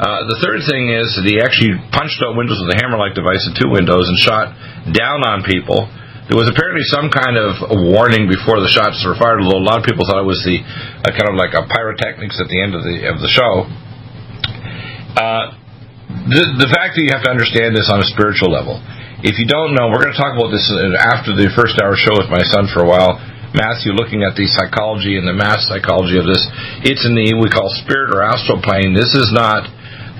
Uh, 0.00 0.24
the 0.24 0.40
third 0.40 0.64
thing 0.64 0.88
is 0.88 1.12
that 1.14 1.28
he 1.28 1.36
actually 1.36 1.76
punched 1.92 2.16
out 2.24 2.32
windows 2.32 2.56
with 2.64 2.72
a 2.72 2.78
hammer-like 2.80 3.12
device 3.12 3.44
in 3.44 3.52
two 3.52 3.68
windows 3.68 4.08
and 4.08 4.16
shot 4.24 4.56
down 4.96 5.20
on 5.22 5.44
people. 5.44 5.84
There 6.32 6.38
was 6.40 6.48
apparently 6.48 6.86
some 6.88 7.12
kind 7.12 7.36
of 7.36 7.60
warning 7.92 8.24
before 8.24 8.64
the 8.64 8.72
shots 8.72 9.04
were 9.04 9.18
fired, 9.20 9.44
although 9.44 9.60
a 9.60 9.66
lot 9.66 9.78
of 9.78 9.84
people 9.84 10.08
thought 10.08 10.24
it 10.24 10.30
was 10.30 10.40
the 10.42 10.58
uh, 10.58 11.12
kind 11.12 11.28
of 11.28 11.36
like 11.36 11.52
a 11.52 11.68
pyrotechnics 11.68 12.40
at 12.40 12.48
the 12.48 12.56
end 12.56 12.72
of 12.72 12.80
the 12.80 12.96
of 13.04 13.20
the 13.20 13.28
show. 13.28 13.68
Uh, 15.14 15.44
the, 16.30 16.42
the 16.64 16.70
fact 16.72 16.96
that 16.96 17.02
you 17.04 17.12
have 17.12 17.26
to 17.26 17.32
understand 17.34 17.76
this 17.76 17.90
on 17.92 18.00
a 18.00 18.08
spiritual 18.08 18.48
level 18.48 18.80
if 19.20 19.36
you 19.36 19.44
don't 19.44 19.76
know, 19.76 19.92
we're 19.92 20.00
going 20.00 20.16
to 20.16 20.20
talk 20.20 20.32
about 20.32 20.48
this 20.48 20.64
after 20.96 21.36
the 21.36 21.52
first 21.52 21.76
hour 21.76 21.92
show 21.92 22.16
with 22.16 22.32
my 22.32 22.40
son 22.40 22.64
for 22.72 22.80
a 22.80 22.88
while. 22.88 23.20
Matthew, 23.52 23.92
looking 23.92 24.24
at 24.24 24.32
the 24.32 24.48
psychology 24.48 25.20
and 25.20 25.28
the 25.28 25.36
mass 25.36 25.68
psychology 25.68 26.16
of 26.16 26.24
this, 26.24 26.40
it's 26.86 27.04
in 27.04 27.12
the 27.12 27.36
we 27.36 27.52
call 27.52 27.68
spirit 27.84 28.16
or 28.16 28.24
astral 28.24 28.62
plane. 28.64 28.96
This 28.96 29.12
is 29.12 29.28
not 29.34 29.68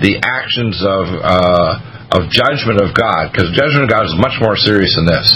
the 0.03 0.21
actions 0.21 0.77
of 0.85 1.05
uh, 1.17 2.13
of 2.13 2.29
judgment 2.29 2.83
of 2.83 2.91
God, 2.91 3.31
because 3.31 3.49
judgment 3.55 3.87
of 3.87 3.89
God 3.89 4.05
is 4.05 4.13
much 4.19 4.35
more 4.43 4.59
serious 4.59 4.93
than 4.99 5.07
this. 5.07 5.27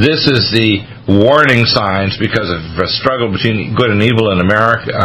This 0.00 0.26
is 0.26 0.48
the 0.50 0.82
warning 1.06 1.68
signs 1.68 2.16
because 2.16 2.48
of 2.48 2.62
a 2.80 2.88
struggle 2.88 3.30
between 3.30 3.76
good 3.76 3.92
and 3.92 4.00
evil 4.02 4.32
in 4.34 4.40
America, 4.42 4.96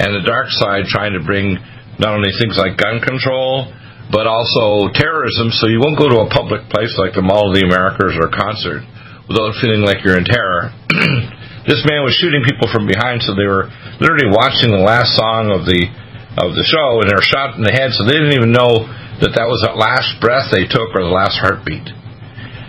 and 0.00 0.14
the 0.14 0.24
dark 0.24 0.48
side 0.54 0.88
trying 0.88 1.12
to 1.12 1.20
bring 1.20 1.58
not 1.98 2.14
only 2.14 2.30
things 2.40 2.56
like 2.56 2.78
gun 2.78 3.02
control, 3.02 3.74
but 4.10 4.26
also 4.26 4.92
terrorism, 4.94 5.50
so 5.50 5.66
you 5.66 5.82
won't 5.82 5.98
go 5.98 6.06
to 6.06 6.22
a 6.22 6.30
public 6.30 6.70
place 6.70 6.94
like 6.98 7.14
the 7.14 7.24
Mall 7.24 7.50
of 7.50 7.54
the 7.58 7.66
Americas 7.66 8.14
or 8.14 8.30
a 8.30 8.34
concert 8.34 8.86
without 9.26 9.58
feeling 9.58 9.82
like 9.82 10.02
you're 10.06 10.18
in 10.18 10.26
terror. 10.26 10.70
this 11.66 11.82
man 11.82 12.06
was 12.06 12.14
shooting 12.14 12.46
people 12.46 12.70
from 12.70 12.86
behind, 12.86 13.22
so 13.26 13.34
they 13.34 13.46
were 13.46 13.66
literally 13.98 14.30
watching 14.30 14.70
the 14.70 14.82
last 14.82 15.18
song 15.18 15.50
of 15.50 15.66
the 15.66 15.90
of 16.36 16.52
the 16.52 16.66
show, 16.68 17.00
and 17.00 17.08
they 17.08 17.16
were 17.16 17.24
shot 17.24 17.56
in 17.56 17.64
the 17.64 17.72
head, 17.72 17.96
so 17.96 18.04
they 18.04 18.12
didn't 18.12 18.36
even 18.36 18.52
know 18.52 18.84
that 19.24 19.32
that 19.32 19.48
was 19.48 19.64
the 19.64 19.72
last 19.72 20.20
breath 20.20 20.52
they 20.52 20.68
took 20.68 20.92
or 20.92 21.00
the 21.00 21.12
last 21.12 21.40
heartbeat. 21.40 21.88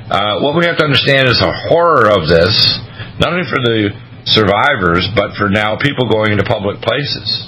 Uh, 0.07 0.39
what 0.39 0.55
we 0.55 0.63
have 0.63 0.79
to 0.79 0.87
understand 0.87 1.27
is 1.27 1.43
the 1.43 1.51
horror 1.67 2.07
of 2.07 2.31
this, 2.31 2.55
not 3.19 3.35
only 3.35 3.43
for 3.43 3.59
the 3.59 3.91
survivors, 4.23 5.03
but 5.11 5.35
for 5.35 5.51
now 5.51 5.75
people 5.75 6.07
going 6.07 6.31
into 6.31 6.47
public 6.47 6.79
places. 6.79 7.46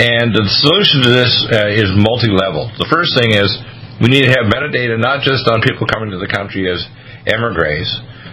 And 0.00 0.32
the 0.32 0.48
solution 0.48 1.04
to 1.04 1.10
this 1.12 1.32
uh, 1.52 1.68
is 1.68 1.92
multi-level. 1.92 2.72
The 2.80 2.88
first 2.88 3.12
thing 3.20 3.36
is 3.36 3.52
we 4.00 4.08
need 4.08 4.24
to 4.24 4.32
have 4.32 4.48
metadata 4.48 4.96
not 4.96 5.20
just 5.20 5.44
on 5.44 5.60
people 5.60 5.84
coming 5.84 6.08
to 6.08 6.16
the 6.16 6.30
country 6.30 6.64
as 6.72 6.80
emigres, 7.28 7.84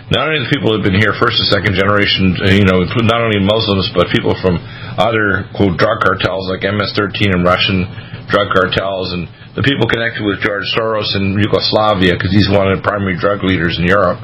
not 0.08 0.32
only 0.32 0.48
the 0.48 0.52
people 0.56 0.72
who 0.72 0.80
have 0.80 0.88
been 0.88 0.96
here 0.96 1.12
first 1.20 1.44
and 1.44 1.52
second 1.52 1.76
generation, 1.76 2.40
uh, 2.40 2.56
you 2.56 2.64
know, 2.64 2.88
not 3.04 3.20
only 3.20 3.44
Muslims, 3.44 3.92
but 3.92 4.08
people 4.16 4.32
from 4.40 4.64
other 4.96 5.52
quote 5.52 5.76
drug 5.76 6.00
cartels 6.00 6.48
like 6.48 6.64
MS-13 6.64 7.36
and 7.36 7.44
Russian 7.44 7.84
drug 8.32 8.48
cartels, 8.56 9.12
and 9.12 9.28
the 9.60 9.64
people 9.68 9.92
connected 9.92 10.24
with 10.24 10.40
George 10.40 10.64
Soros 10.72 11.12
in 11.20 11.36
Yugoslavia 11.36 12.16
because 12.16 12.32
he's 12.32 12.48
one 12.48 12.72
of 12.72 12.80
the 12.80 12.84
primary 12.88 13.20
drug 13.20 13.44
leaders 13.44 13.76
in 13.76 13.84
Europe. 13.84 14.24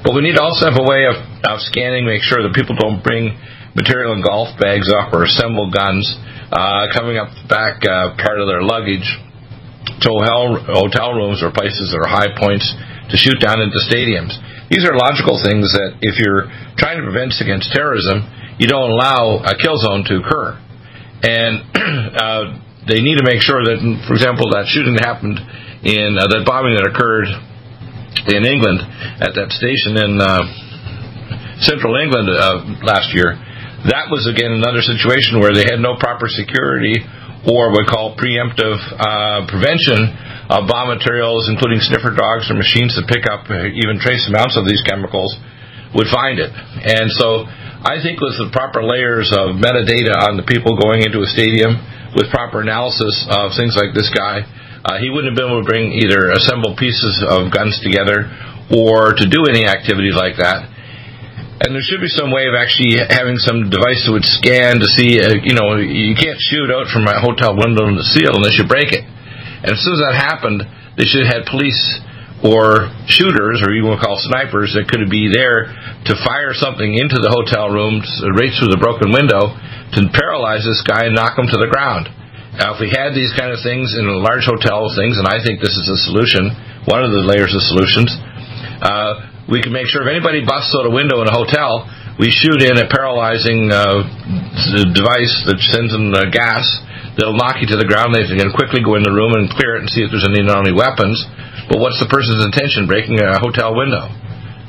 But 0.00 0.16
we 0.16 0.24
need 0.24 0.40
to 0.40 0.44
also 0.44 0.64
have 0.64 0.80
a 0.80 0.86
way 0.88 1.04
of, 1.04 1.20
of 1.44 1.60
scanning, 1.60 2.08
make 2.08 2.24
sure 2.24 2.40
that 2.40 2.56
people 2.56 2.72
don't 2.72 3.04
bring 3.04 3.36
material 3.74 4.12
in 4.12 4.22
golf 4.22 4.50
bags 4.58 4.90
up 4.90 5.12
or 5.14 5.24
assemble 5.24 5.70
guns 5.70 6.04
uh, 6.50 6.90
coming 6.90 7.16
up 7.16 7.30
back 7.46 7.78
uh, 7.86 8.18
part 8.18 8.42
of 8.42 8.50
their 8.50 8.62
luggage 8.62 9.06
to 10.02 10.08
hotel, 10.10 11.12
rooms 11.14 11.42
or 11.42 11.52
places 11.52 11.92
that 11.92 12.00
are 12.02 12.10
high 12.10 12.32
points 12.34 12.66
to 13.10 13.16
shoot 13.16 13.38
down 13.38 13.60
into 13.60 13.76
stadiums. 13.86 14.34
These 14.70 14.86
are 14.86 14.94
logical 14.94 15.38
things 15.42 15.70
that 15.74 15.98
if 16.00 16.18
you're 16.18 16.50
trying 16.78 16.98
to 16.98 17.04
prevent 17.04 17.34
against 17.38 17.70
terrorism, 17.74 18.22
you 18.58 18.66
don't 18.66 18.90
allow 18.90 19.42
a 19.42 19.54
kill 19.58 19.76
zone 19.78 20.06
to 20.06 20.22
occur. 20.22 20.58
And 21.22 21.52
uh, 22.16 22.42
they 22.86 23.02
need 23.02 23.18
to 23.18 23.26
make 23.26 23.42
sure 23.42 23.60
that, 23.66 23.78
for 24.06 24.14
example, 24.14 24.50
that 24.54 24.66
shooting 24.70 24.96
happened 24.96 25.38
in 25.84 26.16
uh, 26.16 26.28
that 26.32 26.42
bombing 26.46 26.76
that 26.76 26.86
occurred 26.86 27.28
in 28.30 28.42
England 28.46 28.80
at 29.20 29.32
that 29.36 29.52
station 29.52 29.96
in 29.96 30.20
uh, 30.20 30.44
central 31.60 31.96
England 31.98 32.30
uh, 32.30 32.84
last 32.84 33.12
year 33.12 33.36
that 33.88 34.12
was 34.12 34.28
again 34.28 34.52
another 34.52 34.84
situation 34.84 35.40
where 35.40 35.56
they 35.56 35.64
had 35.64 35.80
no 35.80 35.96
proper 35.96 36.28
security 36.28 37.00
or 37.48 37.72
what 37.72 37.80
we 37.80 37.84
call 37.88 38.12
preemptive 38.20 38.76
uh, 39.00 39.48
prevention 39.48 40.12
of 40.52 40.68
bomb 40.68 40.92
materials, 40.92 41.48
including 41.48 41.80
sniffer 41.80 42.12
dogs 42.12 42.52
or 42.52 42.58
machines 42.60 42.92
that 42.98 43.08
pick 43.08 43.24
up 43.24 43.48
uh, 43.48 43.64
even 43.72 43.96
trace 43.96 44.28
amounts 44.28 44.60
of 44.60 44.68
these 44.68 44.84
chemicals, 44.84 45.32
would 45.96 46.10
find 46.12 46.36
it. 46.36 46.52
And 46.52 47.08
so 47.16 47.48
I 47.80 47.96
think 48.04 48.20
with 48.20 48.36
the 48.36 48.52
proper 48.52 48.84
layers 48.84 49.32
of 49.32 49.56
metadata 49.56 50.28
on 50.28 50.36
the 50.36 50.44
people 50.44 50.76
going 50.76 51.00
into 51.00 51.24
a 51.24 51.28
stadium, 51.32 51.80
with 52.14 52.30
proper 52.30 52.60
analysis 52.60 53.24
of 53.30 53.54
things 53.54 53.78
like 53.78 53.94
this 53.94 54.10
guy, 54.10 54.42
uh, 54.82 54.98
he 54.98 55.08
wouldn't 55.08 55.32
have 55.32 55.38
been 55.38 55.48
able 55.48 55.62
to 55.62 55.68
bring 55.68 55.92
either 55.94 56.32
assemble 56.34 56.74
pieces 56.74 57.22
of 57.22 57.52
guns 57.52 57.78
together 57.84 58.26
or 58.72 59.14
to 59.14 59.24
do 59.28 59.46
any 59.46 59.66
activity 59.66 60.10
like 60.10 60.38
that. 60.38 60.66
And 61.60 61.76
there 61.76 61.84
should 61.84 62.00
be 62.00 62.08
some 62.08 62.32
way 62.32 62.48
of 62.48 62.56
actually 62.56 62.96
having 62.96 63.36
some 63.36 63.68
device 63.68 64.08
that 64.08 64.12
would 64.16 64.24
scan 64.24 64.80
to 64.80 64.88
see, 64.96 65.20
uh, 65.20 65.36
you 65.44 65.52
know, 65.52 65.76
you 65.76 66.16
can't 66.16 66.40
shoot 66.40 66.72
out 66.72 66.88
from 66.88 67.04
a 67.04 67.20
hotel 67.20 67.52
window 67.52 67.84
in 67.84 68.00
the 68.00 68.06
seal 68.16 68.32
unless 68.32 68.56
you 68.56 68.64
break 68.64 68.96
it. 68.96 69.04
And 69.04 69.76
as 69.76 69.80
soon 69.84 70.00
as 70.00 70.02
that 70.08 70.16
happened, 70.16 70.64
they 70.96 71.04
should 71.04 71.28
have 71.28 71.44
had 71.44 71.52
police 71.52 71.76
or 72.40 72.88
shooters, 73.04 73.60
or 73.60 73.76
you 73.76 73.84
want 73.84 74.00
to 74.00 74.04
call 74.08 74.16
snipers, 74.16 74.72
that 74.72 74.88
could 74.88 75.04
be 75.12 75.28
there 75.28 75.68
to 76.08 76.16
fire 76.24 76.56
something 76.56 76.96
into 76.96 77.20
the 77.20 77.28
hotel 77.28 77.68
rooms 77.68 78.08
right 78.40 78.48
through 78.56 78.72
the 78.72 78.80
broken 78.80 79.12
window 79.12 79.52
to 79.92 80.08
paralyze 80.16 80.64
this 80.64 80.80
guy 80.80 81.04
and 81.04 81.12
knock 81.12 81.36
him 81.36 81.44
to 81.44 81.60
the 81.60 81.68
ground. 81.68 82.08
Now, 82.56 82.72
if 82.72 82.80
we 82.80 82.88
had 82.88 83.12
these 83.12 83.36
kind 83.36 83.52
of 83.52 83.60
things 83.60 83.92
in 83.92 84.08
large 84.24 84.48
hotel 84.48 84.88
things, 84.96 85.20
and 85.20 85.28
I 85.28 85.44
think 85.44 85.60
this 85.60 85.76
is 85.76 85.92
a 85.92 86.00
solution, 86.08 86.48
one 86.88 87.04
of 87.04 87.12
the 87.12 87.20
layers 87.20 87.52
of 87.52 87.60
solutions, 87.60 88.16
uh, 88.80 89.29
we 89.50 89.60
can 89.60 89.74
make 89.74 89.90
sure 89.90 90.06
if 90.06 90.10
anybody 90.10 90.46
busts 90.46 90.72
out 90.78 90.86
a 90.86 90.94
window 90.94 91.20
in 91.20 91.28
a 91.28 91.34
hotel, 91.34 91.84
we 92.16 92.30
shoot 92.30 92.62
in 92.62 92.78
a 92.78 92.86
paralyzing 92.86 93.68
uh, 93.68 94.06
device 94.94 95.34
that 95.50 95.58
sends 95.74 95.92
in 95.92 96.14
uh, 96.14 96.30
gas 96.30 96.64
They'll 97.18 97.36
knock 97.36 97.58
you 97.58 97.68
to 97.74 97.78
the 97.78 97.88
ground. 97.88 98.14
They 98.14 98.24
can 98.24 98.54
quickly 98.54 98.80
go 98.80 98.94
in 98.94 99.02
the 99.02 99.10
room 99.10 99.34
and 99.34 99.50
clear 99.50 99.76
it 99.76 99.84
and 99.84 99.90
see 99.90 100.06
if 100.06 100.08
there's 100.08 100.24
any 100.24 100.46
not 100.46 100.62
weapons, 100.70 101.18
but 101.66 101.76
what's 101.76 101.98
the 101.98 102.06
person's 102.06 102.40
intention 102.46 102.86
breaking 102.86 103.18
a 103.18 103.36
hotel 103.36 103.74
window. 103.74 104.08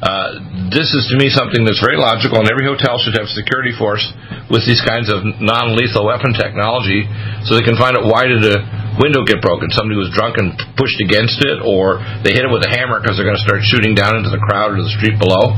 Uh, 0.01 0.73
this 0.73 0.91
is 0.97 1.05
to 1.13 1.15
me 1.15 1.29
something 1.29 1.61
that's 1.61 1.77
very 1.77 1.95
logical, 1.95 2.41
and 2.41 2.49
every 2.49 2.65
hotel 2.65 2.97
should 2.97 3.13
have 3.13 3.29
security 3.29 3.69
force 3.77 4.01
with 4.49 4.65
these 4.65 4.81
kinds 4.81 5.13
of 5.13 5.21
non-lethal 5.37 6.03
weapon 6.03 6.33
technology, 6.33 7.05
so 7.45 7.53
they 7.53 7.61
can 7.61 7.77
find 7.77 7.93
out 7.93 8.09
why 8.09 8.25
did 8.25 8.41
a 8.41 8.57
window 8.99 9.23
get 9.23 9.39
broken. 9.39 9.71
Somebody 9.71 9.95
was 9.95 10.11
drunk 10.11 10.35
and 10.41 10.57
pushed 10.75 10.99
against 10.99 11.39
it, 11.45 11.63
or 11.63 12.01
they 12.25 12.35
hit 12.35 12.43
it 12.43 12.51
with 12.51 12.65
a 12.67 12.71
hammer 12.71 12.99
because 12.99 13.15
they're 13.15 13.27
going 13.27 13.39
to 13.39 13.45
start 13.45 13.63
shooting 13.63 13.95
down 13.95 14.19
into 14.19 14.31
the 14.33 14.41
crowd 14.41 14.75
or 14.75 14.81
the 14.81 14.93
street 14.97 15.15
below. 15.15 15.55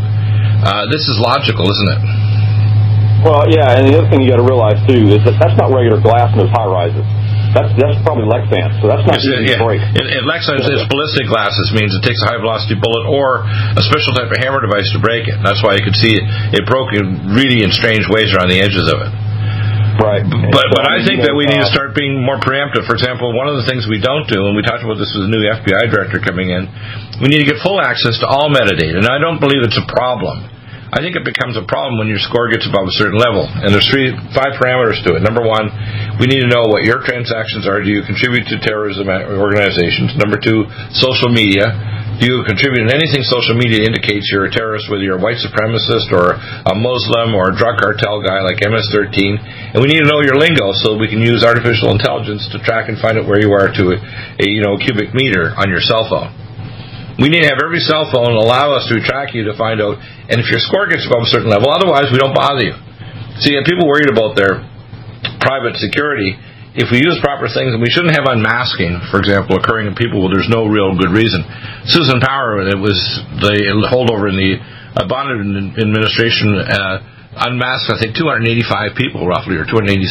Uh, 0.64 0.86
this 0.92 1.04
is 1.10 1.18
logical, 1.18 1.66
isn't 1.66 1.90
it? 1.98 2.02
Well, 3.24 3.48
yeah, 3.48 3.80
and 3.80 3.88
the 3.88 3.96
other 3.96 4.10
thing 4.12 4.20
you 4.20 4.28
got 4.28 4.44
to 4.44 4.48
realize 4.48 4.76
too 4.84 5.08
is 5.16 5.24
that 5.24 5.40
that's 5.40 5.56
not 5.56 5.72
regular 5.72 6.04
glass 6.04 6.36
in 6.36 6.44
those 6.44 6.52
high 6.52 6.68
rises. 6.68 7.08
That's 7.56 7.70
that's 7.80 7.96
probably 8.04 8.26
Lexan, 8.28 8.82
so 8.82 8.90
that's 8.90 9.06
not 9.06 9.16
It's, 9.16 9.30
easy 9.30 9.54
yeah. 9.54 9.62
to 9.62 9.64
break. 9.64 9.80
In, 9.80 10.06
in 10.10 10.24
Lexan, 10.26 10.58
it's 10.60 10.90
ballistic 10.90 11.30
glass. 11.30 11.54
This 11.56 11.72
means 11.72 11.94
it 11.94 12.04
takes 12.04 12.20
a 12.26 12.34
high 12.34 12.42
velocity 12.42 12.76
bullet 12.76 13.06
or 13.08 13.46
a 13.48 13.84
special 13.86 14.12
type 14.18 14.28
of 14.28 14.38
hammer 14.42 14.60
device 14.60 14.90
to 14.92 15.00
break 15.00 15.30
it. 15.30 15.38
That's 15.40 15.62
why 15.64 15.78
you 15.78 15.86
could 15.86 15.96
see 15.96 16.18
it, 16.18 16.26
it 16.52 16.64
broke 16.66 16.92
in 16.98 17.32
really 17.32 17.64
in 17.64 17.72
strange 17.72 18.10
ways 18.12 18.34
around 18.36 18.50
the 18.52 18.60
edges 18.60 18.90
of 18.90 19.06
it. 19.08 19.12
Right. 20.00 20.26
But 20.26 20.66
but 20.74 20.84
I 20.90 21.06
think 21.06 21.22
that 21.22 21.38
we 21.38 21.46
need 21.46 21.62
to 21.62 21.70
start 21.70 21.94
being 21.94 22.18
more 22.22 22.42
preemptive. 22.42 22.90
For 22.90 22.98
example, 22.98 23.30
one 23.36 23.46
of 23.46 23.62
the 23.62 23.66
things 23.70 23.86
we 23.86 24.02
don't 24.02 24.26
do, 24.26 24.50
and 24.50 24.58
we 24.58 24.66
talked 24.66 24.82
about 24.82 24.98
this 24.98 25.14
with 25.14 25.30
the 25.30 25.34
new 25.34 25.44
FBI 25.46 25.94
director 25.94 26.18
coming 26.18 26.50
in, 26.50 26.66
we 27.22 27.30
need 27.30 27.46
to 27.46 27.50
get 27.50 27.62
full 27.62 27.78
access 27.78 28.18
to 28.22 28.28
all 28.28 28.50
metadata. 28.50 28.98
And 28.98 29.06
I 29.06 29.22
don't 29.22 29.38
believe 29.38 29.62
it's 29.62 29.78
a 29.78 29.86
problem. 29.86 30.50
I 30.94 31.02
think 31.02 31.18
it 31.18 31.26
becomes 31.26 31.58
a 31.58 31.66
problem 31.66 31.98
when 31.98 32.06
your 32.06 32.22
score 32.22 32.54
gets 32.54 32.70
above 32.70 32.86
a 32.86 32.96
certain 33.02 33.18
level. 33.18 33.50
And 33.50 33.74
there's 33.74 33.90
three, 33.90 34.14
five 34.38 34.54
parameters 34.62 35.02
to 35.10 35.18
it. 35.18 35.26
Number 35.26 35.42
one, 35.42 35.74
we 36.22 36.30
need 36.30 36.46
to 36.46 36.50
know 36.54 36.70
what 36.70 36.86
your 36.86 37.02
transactions 37.02 37.66
are. 37.66 37.82
Do 37.82 37.90
you 37.90 38.06
contribute 38.06 38.46
to 38.54 38.62
terrorism 38.62 39.10
organizations? 39.10 40.14
Number 40.22 40.38
two, 40.38 40.70
social 40.94 41.34
media. 41.34 41.66
You 42.24 42.40
contribute 42.48 42.88
in 42.88 42.92
anything 42.96 43.20
social 43.28 43.60
media 43.60 43.84
indicates 43.84 44.32
you're 44.32 44.48
a 44.48 44.54
terrorist, 44.54 44.88
whether 44.88 45.04
you're 45.04 45.20
a 45.20 45.24
white 45.24 45.44
supremacist 45.44 46.08
or 46.16 46.40
a 46.40 46.72
Muslim 46.72 47.36
or 47.36 47.52
a 47.52 47.54
drug 47.60 47.84
cartel 47.84 48.24
guy 48.24 48.40
like 48.40 48.64
MS-13? 48.64 49.76
And 49.76 49.84
we 49.84 49.92
need 49.92 50.00
to 50.00 50.08
know 50.08 50.24
your 50.24 50.40
lingo 50.40 50.72
so 50.72 50.96
we 50.96 51.12
can 51.12 51.20
use 51.20 51.44
artificial 51.44 51.92
intelligence 51.92 52.48
to 52.56 52.64
track 52.64 52.88
and 52.88 52.96
find 52.96 53.20
out 53.20 53.28
where 53.28 53.44
you 53.44 53.52
are 53.52 53.68
to 53.68 53.84
a, 53.92 53.98
a 54.40 54.46
you 54.48 54.64
know 54.64 54.80
cubic 54.80 55.12
meter 55.12 55.52
on 55.60 55.68
your 55.68 55.84
cell 55.84 56.08
phone. 56.08 56.32
We 57.20 57.28
need 57.28 57.44
to 57.44 57.52
have 57.52 57.60
every 57.60 57.84
cell 57.84 58.08
phone 58.08 58.40
allow 58.40 58.72
us 58.72 58.88
to 58.88 59.04
track 59.04 59.36
you 59.36 59.44
to 59.52 59.60
find 59.60 59.84
out, 59.84 60.00
and 60.00 60.40
if 60.40 60.48
your 60.48 60.64
score 60.64 60.88
gets 60.88 61.04
above 61.04 61.28
a 61.28 61.30
certain 61.30 61.52
level, 61.52 61.76
otherwise 61.76 62.08
we 62.08 62.24
don't 62.24 62.32
bother 62.32 62.64
you. 62.64 62.76
See, 63.44 63.52
people 63.68 63.84
worried 63.84 64.08
about 64.08 64.40
their 64.40 64.64
private 65.44 65.76
security. 65.76 66.40
If 66.74 66.90
we 66.90 67.06
use 67.06 67.22
proper 67.22 67.46
things, 67.46 67.70
and 67.74 67.82
we 67.82 67.90
shouldn't 67.94 68.18
have 68.18 68.26
unmasking, 68.26 68.98
for 69.14 69.22
example, 69.22 69.62
occurring 69.62 69.86
in 69.86 69.94
people 69.94 70.26
where 70.26 70.34
there's 70.34 70.50
no 70.50 70.66
real 70.66 70.98
good 70.98 71.14
reason. 71.14 71.46
Susan 71.86 72.18
Power, 72.18 72.66
it 72.66 72.80
was 72.80 72.98
the 73.42 73.54
holdover 73.86 74.26
in 74.30 74.38
the 74.38 74.58
Bonnet 75.06 75.38
administration, 75.78 76.58
uh, 76.58 77.46
unmasked, 77.46 77.94
I 77.94 78.02
think, 78.02 78.18
285 78.18 78.98
people 78.98 79.26
roughly, 79.30 79.58
or 79.58 79.70
286. 79.70 80.02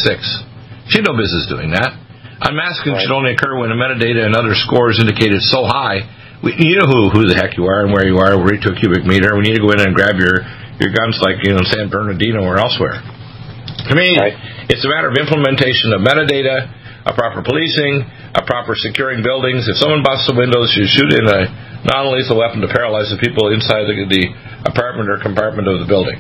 She 0.91 1.03
had 1.03 1.07
no 1.07 1.19
business 1.19 1.51
doing 1.51 1.75
that. 1.75 1.99
Unmasking 2.43 2.95
should 2.99 3.15
only 3.15 3.35
occur 3.35 3.59
when 3.59 3.71
the 3.71 3.79
metadata 3.79 4.23
and 4.23 4.35
other 4.35 4.55
scores 4.55 4.99
indicated 4.99 5.43
so 5.43 5.67
high 5.67 6.03
we, 6.43 6.59
you 6.59 6.75
know 6.75 6.91
who 6.91 7.15
who 7.15 7.23
the 7.31 7.39
heck 7.39 7.55
you 7.55 7.71
are 7.71 7.87
and 7.87 7.95
where 7.95 8.03
you 8.03 8.19
are 8.19 8.35
right 8.35 8.59
to 8.59 8.75
a 8.75 8.77
cubic 8.77 9.07
meter. 9.07 9.39
We 9.39 9.47
need 9.47 9.55
to 9.55 9.63
go 9.63 9.71
in 9.71 9.79
and 9.79 9.95
grab 9.95 10.19
your 10.19 10.43
your 10.83 10.91
guns 10.91 11.23
like 11.23 11.39
you 11.47 11.55
know 11.55 11.63
San 11.63 11.87
Bernardino 11.87 12.43
or 12.43 12.59
elsewhere. 12.59 12.99
To 12.99 13.95
me, 13.95 14.19
Right. 14.19 14.35
It's 14.73 14.85
a 14.89 14.91
matter 14.91 15.13
of 15.13 15.21
implementation 15.21 15.93
of 15.93 16.01
metadata, 16.01 17.05
a 17.05 17.13
proper 17.13 17.45
policing, 17.45 18.01
a 18.33 18.43
proper 18.49 18.73
securing 18.73 19.21
buildings. 19.21 19.69
If 19.69 19.77
someone 19.77 20.01
busts 20.01 20.25
the 20.33 20.37
windows, 20.39 20.73
you 20.73 20.89
shoot 20.89 21.13
in 21.13 21.29
a 21.29 21.41
non-lethal 21.85 22.41
weapon 22.41 22.65
to 22.65 22.71
paralyze 22.73 23.13
the 23.13 23.21
people 23.21 23.53
inside 23.53 23.85
the, 23.85 24.09
the 24.09 24.25
apartment 24.65 25.13
or 25.13 25.21
compartment 25.21 25.69
of 25.69 25.85
the 25.85 25.89
building. 25.89 26.17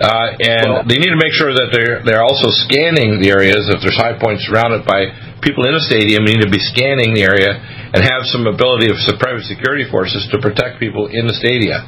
Uh, 0.00 0.38
and 0.38 0.66
Well- 0.70 0.86
they 0.86 0.96
need 0.96 1.10
to 1.12 1.18
make 1.20 1.34
sure 1.34 1.50
that 1.52 1.74
they're 1.74 2.06
they're 2.06 2.22
also 2.22 2.48
scanning 2.64 3.18
the 3.18 3.34
areas. 3.34 3.66
If 3.66 3.82
there's 3.82 3.98
high 3.98 4.14
points 4.14 4.46
surrounded 4.46 4.86
by 4.86 5.10
people 5.42 5.66
in 5.66 5.74
a 5.74 5.82
stadium, 5.82 6.24
they 6.24 6.38
need 6.38 6.46
to 6.46 6.54
be 6.54 6.62
scanning 6.72 7.18
the 7.18 7.26
area 7.26 7.58
and 7.92 7.98
have 7.98 8.22
some 8.30 8.46
ability 8.46 8.94
of 8.94 8.96
some 9.02 9.18
private 9.18 9.44
security 9.50 9.90
forces 9.90 10.22
to 10.30 10.38
protect 10.38 10.78
people 10.78 11.10
in 11.10 11.26
the 11.26 11.34
stadia. 11.34 11.82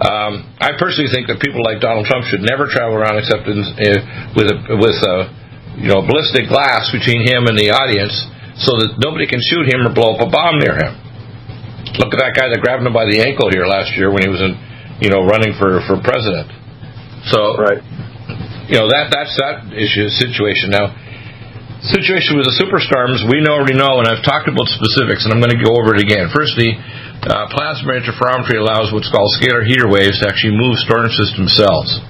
Um, 0.00 0.48
I 0.56 0.72
personally 0.80 1.12
think 1.12 1.28
that 1.28 1.44
people 1.44 1.60
like 1.60 1.84
Donald 1.84 2.08
Trump 2.08 2.24
should 2.24 2.40
never 2.40 2.64
travel 2.64 2.96
around 2.96 3.20
except 3.20 3.44
in, 3.44 3.60
uh, 3.60 4.32
with 4.32 4.48
a, 4.48 4.56
with 4.80 4.96
a, 4.96 5.16
you 5.76 5.88
know 5.92 6.00
ballistic 6.00 6.48
glass 6.48 6.88
between 6.88 7.20
him 7.24 7.44
and 7.46 7.56
the 7.56 7.68
audience, 7.68 8.12
so 8.56 8.80
that 8.80 8.96
nobody 8.96 9.28
can 9.28 9.40
shoot 9.44 9.68
him 9.68 9.84
or 9.84 9.92
blow 9.92 10.16
up 10.16 10.24
a 10.24 10.28
bomb 10.28 10.56
near 10.56 10.72
him. 10.72 10.92
Look 12.00 12.16
at 12.16 12.20
that 12.20 12.32
guy 12.32 12.48
that 12.48 12.60
grabbed 12.64 12.80
him 12.80 12.92
by 12.96 13.04
the 13.04 13.20
ankle 13.20 13.52
here 13.52 13.68
last 13.68 13.92
year 13.96 14.08
when 14.08 14.24
he 14.24 14.30
was 14.32 14.40
in, 14.40 14.56
you 15.04 15.12
know, 15.12 15.20
running 15.24 15.52
for 15.60 15.84
for 15.84 16.00
president. 16.00 16.48
So 17.28 17.60
Right. 17.60 17.84
you 18.72 18.80
know 18.80 18.88
that 18.88 19.12
that's 19.12 19.36
that 19.36 19.68
issue 19.76 20.08
situation 20.08 20.72
now 20.72 20.88
situation 21.84 22.36
with 22.40 22.48
the 22.48 22.56
superstorms 22.56 23.20
we 23.28 23.40
know 23.44 23.56
already 23.60 23.76
know 23.76 24.00
and 24.00 24.08
i've 24.08 24.24
talked 24.24 24.48
about 24.48 24.64
specifics 24.72 25.24
and 25.28 25.32
i'm 25.32 25.40
going 25.40 25.52
to 25.52 25.60
go 25.60 25.76
over 25.76 25.92
it 25.96 26.00
again 26.00 26.28
firstly 26.32 26.76
uh, 27.28 27.46
plasma 27.52 28.00
interferometry 28.00 28.56
allows 28.56 28.88
what's 28.92 29.12
called 29.12 29.28
scalar 29.36 29.66
heater 29.66 29.88
waves 29.88 30.20
to 30.20 30.28
actually 30.28 30.56
move 30.56 30.76
storm 30.80 31.08
system 31.12 31.44
cells. 31.52 32.00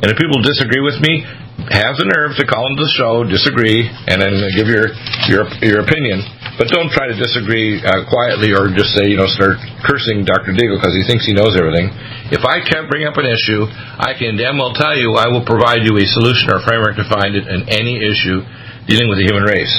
And 0.00 0.08
if 0.08 0.16
people 0.16 0.38
disagree 0.40 0.80
with 0.80 1.02
me 1.02 1.26
have 1.68 2.00
the 2.00 2.08
nerve 2.08 2.32
to 2.40 2.48
call 2.48 2.64
into 2.72 2.80
the 2.80 2.94
show 2.96 3.20
disagree 3.20 3.84
and 3.84 4.16
then 4.16 4.32
give 4.56 4.64
your 4.64 4.88
your 5.28 5.44
your 5.60 5.84
opinion. 5.84 6.24
But 6.56 6.72
don't 6.72 6.88
try 6.88 7.08
to 7.12 7.16
disagree 7.16 7.80
uh, 7.84 8.08
quietly 8.08 8.56
or 8.56 8.72
just 8.72 8.96
say 8.96 9.12
you 9.12 9.20
know 9.20 9.28
start 9.28 9.60
cursing 9.84 10.24
dr 10.24 10.48
deagle 10.56 10.80
because 10.80 10.96
he 10.96 11.04
thinks 11.04 11.28
he 11.28 11.36
knows 11.36 11.52
everything. 11.52 11.92
If 12.32 12.48
i 12.48 12.64
can't 12.64 12.88
bring 12.88 13.04
up 13.04 13.20
an 13.20 13.28
issue 13.28 13.68
i 14.00 14.16
can 14.16 14.40
damn 14.40 14.56
well 14.56 14.72
tell 14.72 14.96
you 14.96 15.20
i 15.20 15.28
will 15.28 15.44
provide 15.44 15.84
you 15.84 15.92
a 16.00 16.06
solution 16.16 16.48
or 16.48 16.64
framework 16.64 16.96
to 16.96 17.04
find 17.12 17.36
it 17.36 17.44
in 17.44 17.68
any 17.68 18.00
issue 18.00 18.40
dealing 18.88 19.12
with 19.12 19.20
the 19.20 19.26
human 19.28 19.44
race 19.44 19.76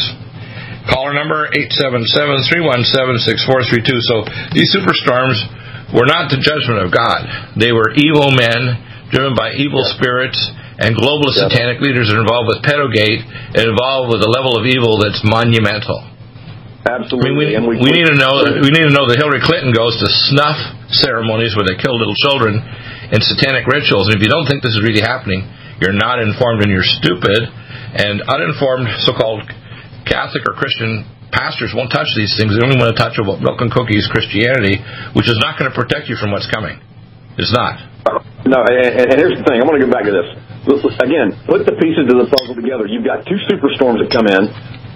Caller 0.90 1.14
number 1.14 1.46
877-317-6432. 1.54 4.02
So 4.08 4.24
these 4.56 4.74
superstorms 4.74 5.38
were 5.94 6.08
not 6.08 6.32
the 6.32 6.40
judgment 6.40 6.80
of 6.82 6.90
God. 6.90 7.28
They 7.60 7.76
were 7.76 7.92
evil 7.94 8.32
men 8.34 8.82
driven 9.12 9.36
by 9.36 9.60
evil 9.60 9.84
spirits 9.94 10.40
and 10.82 10.98
globalist 10.98 11.38
satanic 11.38 11.78
leaders 11.84 12.10
are 12.10 12.18
involved 12.18 12.50
with 12.50 12.66
pedogate 12.66 13.22
and 13.22 13.70
involved 13.70 14.10
with 14.10 14.26
a 14.26 14.32
level 14.32 14.58
of 14.58 14.66
evil 14.66 14.98
that's 14.98 15.22
monumental. 15.22 16.02
I 16.82 16.98
Absolutely. 16.98 17.30
mean, 17.30 17.38
we, 17.38 17.46
and 17.54 17.70
we, 17.70 17.78
we 17.78 17.94
need 17.94 18.10
to 18.10 18.18
know 18.18 18.42
we 18.42 18.74
need 18.74 18.90
to 18.90 18.96
know 18.96 19.06
that 19.06 19.22
Hillary 19.22 19.46
Clinton 19.46 19.70
goes 19.70 20.02
to 20.02 20.10
snuff 20.34 20.58
ceremonies 20.90 21.54
where 21.54 21.70
they 21.70 21.78
kill 21.78 21.94
little 21.94 22.18
children 22.26 22.58
in 23.14 23.22
satanic 23.22 23.70
rituals. 23.70 24.10
And 24.10 24.18
if 24.18 24.26
you 24.26 24.34
don't 24.34 24.50
think 24.50 24.66
this 24.66 24.74
is 24.74 24.82
really 24.82 25.06
happening, 25.06 25.46
you're 25.78 25.94
not 25.94 26.18
informed 26.18 26.66
and 26.66 26.74
you're 26.74 26.90
stupid. 26.98 27.46
And 27.94 28.26
uninformed 28.26 28.90
so-called 29.06 29.46
Catholic 30.06 30.44
or 30.48 30.54
Christian 30.58 31.06
pastors 31.32 31.72
won't 31.72 31.90
touch 31.90 32.12
these 32.20 32.36
things. 32.36 32.54
They 32.54 32.64
only 32.64 32.78
want 32.78 32.92
to 32.92 33.00
touch 33.00 33.16
about 33.18 33.40
milk 33.40 33.60
and 33.64 33.72
cookies 33.72 34.06
Christianity, 34.12 34.84
which 35.16 35.32
is 35.32 35.40
not 35.40 35.58
going 35.58 35.72
to 35.72 35.76
protect 35.76 36.12
you 36.12 36.20
from 36.20 36.36
what's 36.36 36.48
coming. 36.52 36.78
It's 37.40 37.56
not. 37.56 37.80
No, 38.44 38.60
and, 38.68 39.08
and 39.08 39.18
here's 39.18 39.38
the 39.38 39.46
thing. 39.48 39.62
I 39.62 39.64
want 39.64 39.80
to 39.80 39.84
go 39.86 39.92
back 39.92 40.04
to 40.04 40.14
this. 40.14 40.28
Again, 41.02 41.34
put 41.50 41.66
the 41.66 41.74
pieces 41.82 42.06
of 42.06 42.22
the 42.22 42.30
puzzle 42.30 42.54
together. 42.54 42.86
You've 42.86 43.08
got 43.08 43.26
two 43.26 43.40
superstorms 43.50 43.98
that 44.04 44.14
come 44.14 44.30
in. 44.30 44.46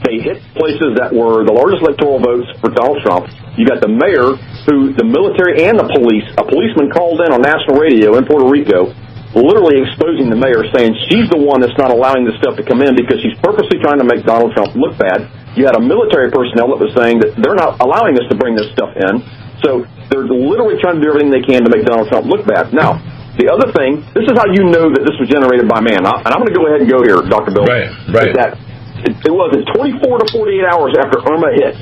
They 0.06 0.22
hit 0.22 0.38
places 0.54 0.94
that 1.02 1.10
were 1.10 1.41
the 1.41 1.56
largest 1.56 1.82
electoral 1.82 2.22
votes 2.22 2.46
for 2.62 2.70
Donald 2.70 3.02
Trump. 3.02 3.26
You 3.58 3.65
got 3.65 3.82
the 3.82 3.89
mayor, 3.89 4.38
who 4.70 4.94
the 4.94 5.08
military 5.08 5.65
and 5.65 5.80
the 5.80 5.89
police, 5.98 6.28
a 6.38 6.46
policeman 6.46 6.94
called 6.94 7.18
in 7.26 7.34
on 7.34 7.41
national 7.41 7.82
radio 7.82 8.13
in 8.20 8.30
Puerto 8.30 8.46
Rico, 8.46 8.94
literally 9.36 9.84
exposing 9.84 10.32
the 10.32 10.39
mayor, 10.39 10.63
saying 10.71 10.95
she's 11.12 11.28
the 11.28 11.38
one 11.38 11.60
that's 11.60 11.76
not 11.76 11.91
allowing 11.91 12.24
this 12.24 12.39
stuff 12.39 12.56
to 12.56 12.63
come 12.63 12.80
in 12.80 12.95
because 12.95 13.19
she's 13.19 13.36
purposely 13.43 13.78
trying 13.84 14.00
to 14.00 14.08
make 14.08 14.24
Donald 14.24 14.56
Trump 14.56 14.71
look 14.80 14.95
bad. 14.95 15.28
You 15.60 15.67
had 15.67 15.76
a 15.76 15.84
military 15.84 16.32
personnel 16.32 16.71
that 16.76 16.80
was 16.80 16.91
saying 16.95 17.19
that 17.24 17.36
they're 17.39 17.56
not 17.56 17.80
allowing 17.84 18.15
us 18.15 18.28
to 18.32 18.36
bring 18.36 18.56
this 18.56 18.67
stuff 18.71 18.95
in. 18.95 19.24
So 19.63 19.88
they're 20.12 20.28
literally 20.28 20.80
trying 20.80 21.00
to 21.00 21.04
do 21.04 21.12
everything 21.12 21.32
they 21.32 21.43
can 21.43 21.63
to 21.63 21.71
make 21.71 21.88
Donald 21.88 22.08
Trump 22.12 22.28
look 22.28 22.43
bad. 22.48 22.71
Now, 22.76 23.00
the 23.36 23.52
other 23.52 23.71
thing, 23.76 24.04
this 24.15 24.24
is 24.28 24.36
how 24.36 24.48
you 24.48 24.67
know 24.71 24.88
that 24.91 25.04
this 25.04 25.15
was 25.19 25.28
generated 25.28 25.67
by 25.67 25.84
man. 25.84 26.08
And 26.08 26.32
I'm 26.32 26.39
going 26.39 26.52
to 26.52 26.56
go 26.56 26.67
ahead 26.71 26.84
and 26.84 26.89
go 26.91 27.04
here, 27.04 27.19
Dr. 27.28 27.52
Bill. 27.52 27.67
Right, 27.67 27.91
right. 28.12 28.32
That 28.36 28.56
it, 29.04 29.15
it 29.28 29.34
wasn't 29.34 29.67
24 29.76 30.00
to 30.24 30.26
48 30.32 30.71
hours 30.71 30.95
after 30.95 31.19
Irma 31.19 31.52
hit. 31.52 31.76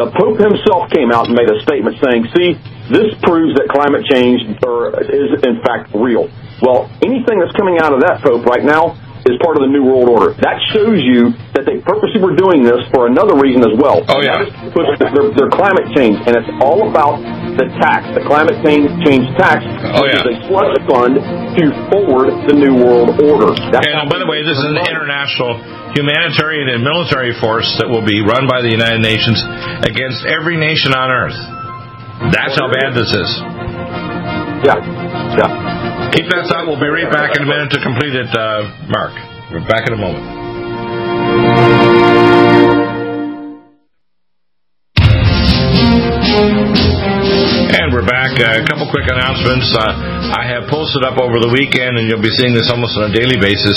The 0.00 0.08
Pope 0.14 0.38
himself 0.40 0.88
came 0.94 1.12
out 1.12 1.28
and 1.28 1.34
made 1.36 1.50
a 1.50 1.60
statement 1.66 2.00
saying, 2.00 2.30
see, 2.32 2.56
this 2.88 3.12
proves 3.20 3.52
that 3.60 3.68
climate 3.68 4.06
change 4.08 4.40
or, 4.64 4.94
is 5.04 5.36
in 5.44 5.60
fact 5.60 5.92
real. 5.92 6.30
Well, 6.62 6.90
anything 7.06 7.38
that's 7.38 7.54
coming 7.54 7.78
out 7.78 7.94
of 7.94 8.00
that 8.02 8.20
Pope 8.22 8.44
right 8.46 8.64
now 8.64 8.98
is 9.26 9.34
part 9.44 9.58
of 9.58 9.62
the 9.66 9.70
New 9.70 9.84
World 9.84 10.08
Order. 10.08 10.32
That 10.40 10.56
shows 10.72 10.98
you 11.02 11.34
that 11.52 11.66
they 11.68 11.82
purposely 11.84 12.22
were 12.22 12.32
doing 12.38 12.64
this 12.64 12.80
for 12.94 13.10
another 13.10 13.36
reason 13.36 13.60
as 13.66 13.74
well. 13.76 14.00
Oh, 14.08 14.22
yeah. 14.24 14.40
That 14.40 14.48
is 14.48 14.54
to 14.54 14.70
push 14.72 14.88
their, 14.98 15.26
their 15.36 15.50
climate 15.52 15.90
change, 15.92 16.16
and 16.24 16.32
it's 16.38 16.48
all 16.64 16.88
about 16.88 17.20
the 17.58 17.66
tax, 17.82 18.08
the 18.14 18.22
climate 18.24 18.56
change, 18.62 18.88
change 19.04 19.26
tax, 19.36 19.60
Oh, 19.66 20.06
which 20.06 20.14
yeah. 20.14 20.22
is 20.22 20.26
a 20.32 20.36
slush 20.48 20.74
fund 20.86 21.18
to 21.18 21.64
forward 21.92 22.30
the 22.46 22.54
New 22.56 22.78
World 22.78 23.18
Order. 23.20 23.52
That's 23.74 23.84
And 23.84 24.06
oh, 24.06 24.08
by 24.08 24.22
the 24.22 24.26
way, 24.30 24.40
this 24.46 24.56
is 24.56 24.66
an 24.70 24.78
international 24.86 25.58
humanitarian 25.98 26.70
and 26.70 26.80
military 26.86 27.34
force 27.42 27.66
that 27.82 27.90
will 27.90 28.06
be 28.06 28.22
run 28.22 28.46
by 28.46 28.62
the 28.62 28.70
United 28.70 29.02
Nations 29.02 29.42
against 29.84 30.24
every 30.30 30.56
nation 30.56 30.94
on 30.94 31.10
earth. 31.10 31.38
That's 32.32 32.54
how 32.56 32.70
bad 32.70 32.94
this 32.94 33.10
is. 33.12 33.30
Yeah, 34.64 34.78
yeah. 35.38 35.67
Keep 36.08 36.24
that 36.32 36.48
thought. 36.48 36.64
We'll 36.64 36.80
be 36.80 36.88
right 36.88 37.12
back 37.12 37.36
in 37.36 37.44
a 37.44 37.48
minute 37.48 37.68
to 37.76 37.80
complete 37.84 38.16
it, 38.16 38.32
uh, 38.32 38.88
Mark. 38.88 39.12
We're 39.52 39.60
back 39.68 39.84
in 39.84 39.92
a 39.92 40.00
moment. 40.00 40.24
And 47.76 47.92
we're 47.92 48.08
back. 48.08 48.40
Uh, 48.40 48.56
a 48.56 48.64
couple 48.64 48.88
quick 48.88 49.04
announcements. 49.04 49.68
Uh, 49.76 50.32
I 50.32 50.48
have 50.48 50.72
posted 50.72 51.04
up 51.04 51.20
over 51.20 51.44
the 51.44 51.52
weekend, 51.52 52.00
and 52.00 52.08
you'll 52.08 52.24
be 52.24 52.32
seeing 52.32 52.56
this 52.56 52.72
almost 52.72 52.96
on 52.96 53.12
a 53.12 53.14
daily 53.14 53.36
basis. 53.36 53.76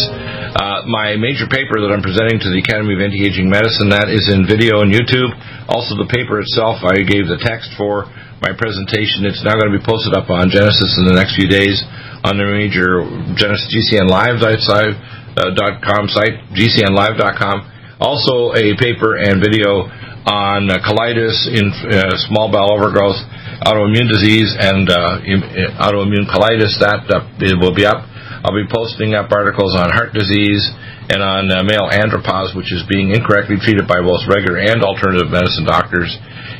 Uh, 0.55 0.87
my 0.87 1.19
major 1.19 1.51
paper 1.51 1.83
that 1.83 1.91
I'm 1.91 2.03
presenting 2.03 2.39
to 2.39 2.47
the 2.47 2.63
Academy 2.63 2.95
of 2.95 3.03
Anti-Aging 3.03 3.51
Medicine 3.51 3.91
that 3.91 4.07
is 4.07 4.31
in 4.31 4.47
video 4.47 4.79
and 4.83 4.91
YouTube. 4.91 5.35
Also, 5.67 5.99
the 5.99 6.07
paper 6.07 6.39
itself, 6.39 6.79
I 6.87 7.03
gave 7.03 7.27
the 7.27 7.43
text 7.43 7.75
for 7.75 8.07
my 8.39 8.55
presentation. 8.55 9.27
It's 9.27 9.43
now 9.43 9.55
going 9.55 9.71
to 9.71 9.77
be 9.77 9.83
posted 9.83 10.15
up 10.15 10.31
on 10.31 10.47
Genesis 10.47 10.95
in 10.95 11.07
the 11.07 11.15
next 11.15 11.35
few 11.35 11.51
days 11.51 11.79
on 12.23 12.37
the 12.37 12.45
major 12.45 13.01
Genesis 13.33 13.65
GCN 13.73 14.09
Live 14.09 14.37
site, 14.61 14.93
uh, 15.37 15.53
dot 15.57 15.81
com 15.81 16.07
site, 16.07 16.37
GCNLive.com. 16.53 17.71
Also, 18.01 18.53
a 18.57 18.73
paper 18.77 19.17
and 19.17 19.41
video 19.41 19.85
on 20.25 20.69
uh, 20.69 20.77
colitis 20.85 21.49
in 21.49 21.69
uh, 21.89 22.13
small 22.29 22.49
bowel 22.53 22.77
overgrowth, 22.77 23.17
autoimmune 23.65 24.09
disease, 24.09 24.53
and 24.57 24.89
uh, 24.89 25.17
uh, 25.17 25.85
autoimmune 25.85 26.29
colitis. 26.29 26.77
That 26.77 27.09
uh, 27.09 27.25
it 27.41 27.57
will 27.57 27.73
be 27.73 27.85
up. 27.85 28.05
I'll 28.41 28.57
be 28.57 28.69
posting 28.69 29.13
up 29.13 29.29
articles 29.29 29.77
on 29.77 29.93
heart 29.93 30.13
disease 30.17 30.65
and 31.13 31.21
on 31.21 31.49
uh, 31.49 31.61
male 31.61 31.89
andropause, 31.93 32.57
which 32.57 32.73
is 32.73 32.81
being 32.89 33.13
incorrectly 33.13 33.61
treated 33.61 33.85
by 33.85 34.01
both 34.01 34.25
regular 34.29 34.57
and 34.61 34.81
alternative 34.81 35.29
medicine 35.29 35.65
doctors. 35.65 36.09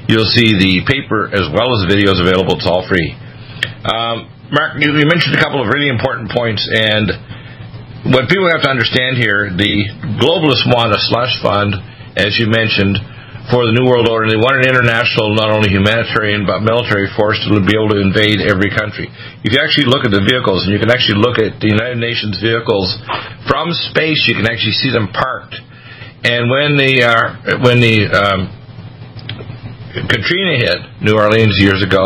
You'll 0.05 0.29
see 0.29 0.57
the 0.57 0.85
paper 0.85 1.29
as 1.33 1.49
well 1.49 1.73
as 1.73 1.85
the 1.85 1.89
videos 1.89 2.21
available. 2.21 2.57
It's 2.57 2.69
all 2.69 2.85
free. 2.85 3.17
Um, 3.81 4.29
Mark, 4.51 4.83
you, 4.83 4.91
you 4.99 5.07
mentioned 5.07 5.31
a 5.31 5.39
couple 5.39 5.63
of 5.63 5.71
really 5.71 5.87
important 5.87 6.27
points, 6.27 6.59
and 6.75 7.07
what 8.11 8.27
people 8.27 8.51
have 8.51 8.59
to 8.67 8.67
understand 8.67 9.15
here, 9.15 9.47
the 9.47 10.19
globalists 10.19 10.67
want 10.67 10.91
a 10.91 10.99
slush 11.07 11.39
fund, 11.39 11.71
as 12.19 12.35
you 12.35 12.51
mentioned, 12.51 12.99
for 13.47 13.63
the 13.63 13.71
New 13.71 13.87
World 13.87 14.11
Order. 14.11 14.27
They 14.27 14.35
want 14.35 14.59
an 14.59 14.67
international, 14.67 15.39
not 15.39 15.55
only 15.55 15.71
humanitarian, 15.71 16.43
but 16.43 16.67
military 16.67 17.07
force 17.15 17.39
to 17.47 17.63
be 17.63 17.71
able 17.79 17.95
to 17.95 18.03
invade 18.03 18.43
every 18.43 18.67
country. 18.75 19.07
If 19.39 19.55
you 19.55 19.59
actually 19.63 19.87
look 19.87 20.03
at 20.03 20.11
the 20.11 20.19
vehicles, 20.19 20.67
and 20.67 20.75
you 20.75 20.83
can 20.83 20.91
actually 20.91 21.23
look 21.23 21.39
at 21.39 21.63
the 21.63 21.71
United 21.71 22.03
Nations 22.03 22.35
vehicles 22.43 22.91
from 23.47 23.71
space, 23.71 24.27
you 24.27 24.35
can 24.35 24.51
actually 24.51 24.75
see 24.75 24.91
them 24.91 25.15
parked. 25.15 25.55
And 26.27 26.51
when 26.51 26.75
the 26.75 27.07
uh, 27.07 27.63
when 27.63 27.79
the 27.79 28.11
um, 28.11 28.60
Katrina 29.91 30.55
hit 30.55 30.79
New 31.03 31.19
Orleans 31.19 31.59
years 31.59 31.83
ago, 31.83 32.03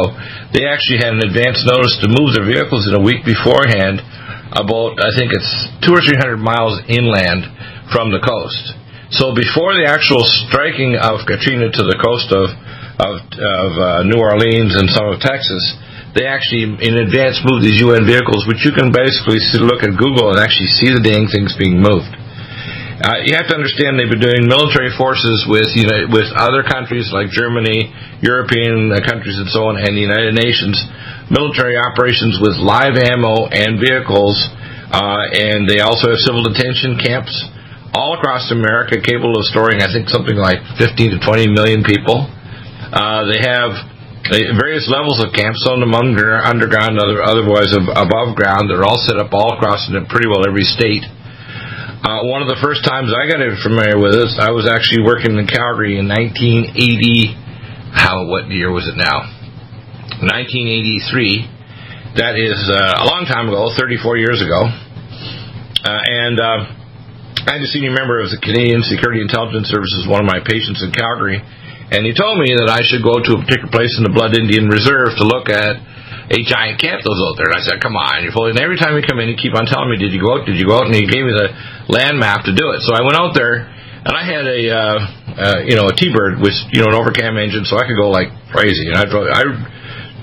they 0.57 0.65
actually 0.65 1.05
had 1.05 1.13
an 1.13 1.21
advance 1.21 1.61
notice 1.69 1.93
to 2.01 2.09
move 2.09 2.33
their 2.33 2.45
vehicles 2.45 2.89
in 2.89 2.97
a 2.97 3.03
week 3.03 3.21
beforehand, 3.21 4.01
about 4.49 4.97
I 4.97 5.13
think 5.13 5.29
it's 5.29 5.51
two 5.85 5.93
or 5.93 6.01
three 6.01 6.17
hundred 6.17 6.41
miles 6.41 6.81
inland 6.89 7.45
from 7.93 8.09
the 8.09 8.21
coast. 8.25 8.73
So 9.13 9.37
before 9.37 9.77
the 9.77 9.85
actual 9.85 10.25
striking 10.49 10.97
of 10.97 11.29
Katrina 11.29 11.69
to 11.69 11.83
the 11.85 11.97
coast 12.01 12.33
of 12.33 12.49
of, 12.95 13.13
of 13.21 13.69
uh, 13.75 13.87
New 14.07 14.17
Orleans 14.17 14.73
and 14.79 14.87
some 14.89 15.11
of 15.11 15.19
Texas, 15.19 15.61
they 16.17 16.25
actually 16.25 16.65
in 16.79 16.95
advance 16.95 17.43
moved 17.43 17.61
these 17.61 17.83
UN 17.85 18.07
vehicles, 18.07 18.47
which 18.49 18.65
you 18.65 18.73
can 18.73 18.89
basically 18.89 19.37
look 19.61 19.85
at 19.85 19.93
Google 19.93 20.33
and 20.33 20.39
actually 20.39 20.71
see 20.73 20.89
the 20.89 21.03
dang 21.03 21.27
things 21.29 21.53
being 21.59 21.77
moved. 21.77 22.09
Uh, 22.95 23.19
you 23.27 23.36
have 23.36 23.51
to 23.51 23.55
understand 23.60 23.99
they've 23.99 24.08
been 24.08 24.23
doing 24.23 24.47
military 24.47 24.88
forces 24.95 25.43
with 25.51 25.67
you 25.75 25.84
know, 25.84 26.08
with 26.15 26.31
other 26.31 26.63
countries 26.63 27.12
like 27.12 27.27
Germany, 27.27 27.91
European 28.23 28.88
uh, 28.88 29.03
countries, 29.03 29.36
and 29.36 29.51
so 29.51 29.67
on, 29.67 29.75
and 29.75 29.91
the 29.91 29.99
United 29.99 30.31
Nations. 30.31 30.79
Military 31.27 31.75
operations 31.75 32.39
with 32.39 32.55
live 32.55 32.95
ammo 32.95 33.51
and 33.51 33.84
vehicles, 33.84 34.39
uh, 34.95 35.27
and 35.27 35.67
they 35.67 35.84
also 35.84 36.08
have 36.08 36.23
civil 36.23 36.39
detention 36.47 36.95
camps 36.95 37.36
all 37.91 38.15
across 38.15 38.47
America, 38.55 38.95
capable 39.03 39.36
of 39.36 39.43
storing 39.51 39.84
I 39.84 39.91
think 39.91 40.08
something 40.08 40.39
like 40.39 40.63
15 40.79 40.95
to 41.15 41.19
20 41.19 41.51
million 41.51 41.84
people. 41.84 42.31
Uh, 42.95 43.27
they 43.27 43.43
have 43.43 43.75
various 44.55 44.88
levels 44.88 45.19
of 45.19 45.36
camps, 45.36 45.60
some 45.67 45.79
of 45.79 45.84
them 45.84 45.91
under, 45.91 46.39
underground, 46.39 46.95
other, 46.95 47.19
otherwise 47.19 47.75
above 47.75 48.39
ground. 48.39 48.71
They're 48.71 48.88
all 48.88 49.03
set 49.03 49.19
up 49.19 49.36
all 49.36 49.60
across 49.60 49.84
pretty 50.08 50.31
well 50.31 50.47
every 50.47 50.63
state. 50.63 51.03
Uh, 52.05 52.21
one 52.29 52.45
of 52.45 52.45
the 52.45 52.61
first 52.61 52.85
times 52.85 53.09
I 53.09 53.25
got 53.25 53.41
familiar 53.65 53.97
with 53.97 54.13
this, 54.13 54.37
I 54.37 54.53
was 54.53 54.69
actually 54.69 55.01
working 55.01 55.41
in 55.41 55.49
Calgary 55.49 55.97
in 55.97 56.05
1980. 56.05 57.33
How? 57.97 58.29
What 58.29 58.45
year 58.53 58.69
was 58.69 58.85
it 58.85 58.93
now? 58.93 59.25
1983. 60.21 62.13
That 62.21 62.37
is 62.37 62.61
uh, 62.69 63.01
a 63.01 63.09
long 63.09 63.25
time 63.25 63.49
ago, 63.49 63.73
34 63.73 64.21
years 64.21 64.37
ago. 64.37 64.69
Uh, 65.81 66.01
and 66.29 66.37
uh, 66.37 67.49
I 67.49 67.57
had 67.57 67.65
a 67.65 67.71
senior 67.73 67.89
member 67.89 68.21
of 68.21 68.29
the 68.29 68.37
Canadian 68.37 68.85
Security 68.85 69.25
Intelligence 69.25 69.73
Services, 69.73 70.05
one 70.05 70.21
of 70.21 70.29
my 70.29 70.45
patients 70.45 70.85
in 70.85 70.93
Calgary, 70.93 71.41
and 71.41 72.05
he 72.05 72.13
told 72.13 72.37
me 72.37 72.53
that 72.53 72.69
I 72.69 72.85
should 72.85 73.01
go 73.01 73.17
to 73.17 73.31
a 73.33 73.41
particular 73.41 73.73
place 73.73 73.97
in 73.97 74.05
the 74.05 74.13
Blood 74.13 74.37
Indian 74.37 74.69
Reserve 74.69 75.17
to 75.17 75.25
look 75.25 75.49
at 75.49 75.81
a 76.31 76.39
giant 76.41 76.81
camp 76.81 77.05
that 77.05 77.11
was 77.11 77.21
out 77.21 77.35
there. 77.38 77.53
And 77.53 77.57
I 77.57 77.63
said, 77.63 77.77
come 77.77 77.93
on, 77.93 78.25
you're 78.25 78.33
fully. 78.33 78.53
And 78.53 78.61
every 78.61 78.81
time 78.81 78.97
you 78.97 79.05
come 79.05 79.21
in, 79.21 79.29
you 79.29 79.38
keep 79.38 79.53
on 79.53 79.69
telling 79.69 79.93
me, 79.93 80.01
did 80.01 80.09
you 80.09 80.21
go 80.21 80.38
out? 80.38 80.49
Did 80.49 80.57
you 80.57 80.65
go 80.65 80.81
out? 80.81 80.89
And 80.89 80.95
he 80.95 81.05
gave 81.05 81.21
me 81.21 81.33
the 81.33 81.53
land 81.91 82.17
map 82.17 82.49
to 82.49 82.53
do 82.53 82.73
it. 82.73 82.81
So 82.81 82.97
I 82.97 83.05
went 83.05 83.13
out 83.13 83.38
there, 83.38 83.69
and 83.69 84.13
I 84.13 84.23
had 84.25 84.45
a, 84.45 84.61
uh, 84.69 84.97
uh, 85.38 85.59
you 85.65 85.77
know, 85.77 85.85
a 85.85 85.93
T-Bird 85.93 86.41
with, 86.41 86.57
you 86.73 86.81
know, 86.81 86.89
an 86.89 86.97
overcam 86.97 87.38
engine, 87.38 87.65
so 87.65 87.77
I 87.77 87.85
could 87.85 87.97
go 87.97 88.09
like 88.09 88.33
crazy. 88.49 88.89
And 88.89 88.97
I 88.97 89.05
drove, 89.05 89.29
I 89.29 89.45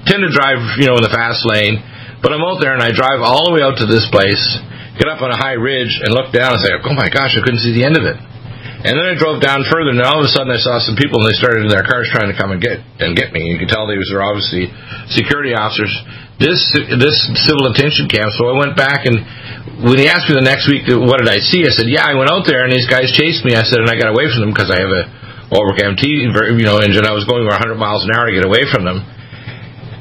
tend 0.07 0.27
to 0.27 0.31
drive, 0.35 0.59
you 0.83 0.91
know, 0.91 0.99
in 0.99 1.05
the 1.07 1.15
fast 1.15 1.47
lane, 1.47 1.79
but 2.23 2.31
I'm 2.31 2.43
out 2.43 2.62
there 2.62 2.75
and 2.75 2.83
I 2.83 2.95
drive 2.95 3.23
all 3.23 3.51
the 3.51 3.55
way 3.55 3.62
out 3.62 3.79
to 3.83 3.87
this 3.87 4.07
place, 4.11 4.38
get 4.99 5.11
up 5.11 5.23
on 5.23 5.31
a 5.31 5.38
high 5.38 5.59
ridge, 5.59 5.91
and 6.03 6.15
look 6.15 6.31
down 6.31 6.55
and 6.55 6.62
say, 6.62 6.71
oh 6.75 6.95
my 6.95 7.11
gosh, 7.11 7.35
I 7.35 7.43
couldn't 7.43 7.62
see 7.62 7.75
the 7.75 7.83
end 7.87 7.99
of 7.99 8.07
it. 8.07 8.19
And 8.83 8.99
then 8.99 9.07
I 9.07 9.14
drove 9.14 9.38
down 9.38 9.62
further, 9.71 9.95
and 9.95 10.03
all 10.03 10.18
of 10.18 10.27
a 10.27 10.33
sudden 10.35 10.51
I 10.51 10.59
saw 10.59 10.83
some 10.83 10.99
people, 10.99 11.23
and 11.23 11.31
they 11.31 11.38
started 11.38 11.62
in 11.62 11.71
their 11.71 11.87
cars 11.87 12.11
trying 12.11 12.35
to 12.35 12.35
come 12.35 12.51
and 12.51 12.59
get 12.59 12.83
and 12.99 13.14
get 13.14 13.31
me. 13.31 13.47
You 13.47 13.55
could 13.62 13.71
tell 13.71 13.87
these 13.87 14.11
were 14.11 14.18
obviously 14.18 14.66
security 15.07 15.55
officers. 15.55 15.95
This 16.42 16.59
this 16.99 17.14
civil 17.47 17.71
detention 17.71 18.11
camp. 18.11 18.35
So 18.35 18.51
I 18.51 18.59
went 18.59 18.75
back, 18.75 19.07
and 19.07 19.23
when 19.87 20.03
he 20.03 20.11
asked 20.11 20.27
me 20.27 20.35
the 20.35 20.42
next 20.42 20.66
week, 20.66 20.90
what 20.90 21.23
did 21.23 21.31
I 21.31 21.38
see? 21.38 21.62
I 21.62 21.71
said, 21.71 21.87
yeah, 21.87 22.11
I 22.11 22.18
went 22.18 22.27
out 22.27 22.42
there, 22.42 22.66
and 22.66 22.75
these 22.75 22.90
guys 22.90 23.14
chased 23.14 23.47
me. 23.47 23.55
I 23.55 23.62
said, 23.62 23.87
and 23.87 23.87
I 23.87 23.95
got 23.95 24.11
away 24.11 24.27
from 24.35 24.51
them 24.51 24.51
because 24.51 24.66
I 24.66 24.83
have 24.83 24.90
a 24.90 25.05
overcam 25.55 25.95
T, 25.95 26.27
you 26.27 26.66
know, 26.66 26.83
engine. 26.83 27.07
I 27.07 27.14
was 27.14 27.23
going 27.23 27.47
over 27.47 27.55
100 27.55 27.79
miles 27.79 28.03
an 28.03 28.11
hour 28.18 28.27
to 28.27 28.35
get 28.35 28.42
away 28.42 28.66
from 28.66 28.83
them. 28.83 28.99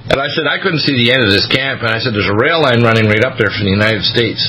And 0.10 0.17
I 0.17 0.34
said, 0.34 0.50
I 0.50 0.58
couldn't 0.58 0.82
see 0.82 0.98
the 0.98 1.13
end 1.13 1.22
of 1.22 1.30
this 1.30 1.46
camp. 1.46 1.86
And 1.86 1.94
I 1.94 2.02
said, 2.02 2.17
there's 2.17 2.34
a 2.34 2.39
rail 2.41 2.65
line 2.65 2.82
running 2.82 3.06
right 3.06 3.22
up 3.22 3.38
there 3.38 3.54
from 3.54 3.70
the 3.70 3.76
United 3.78 4.02
States. 4.10 4.41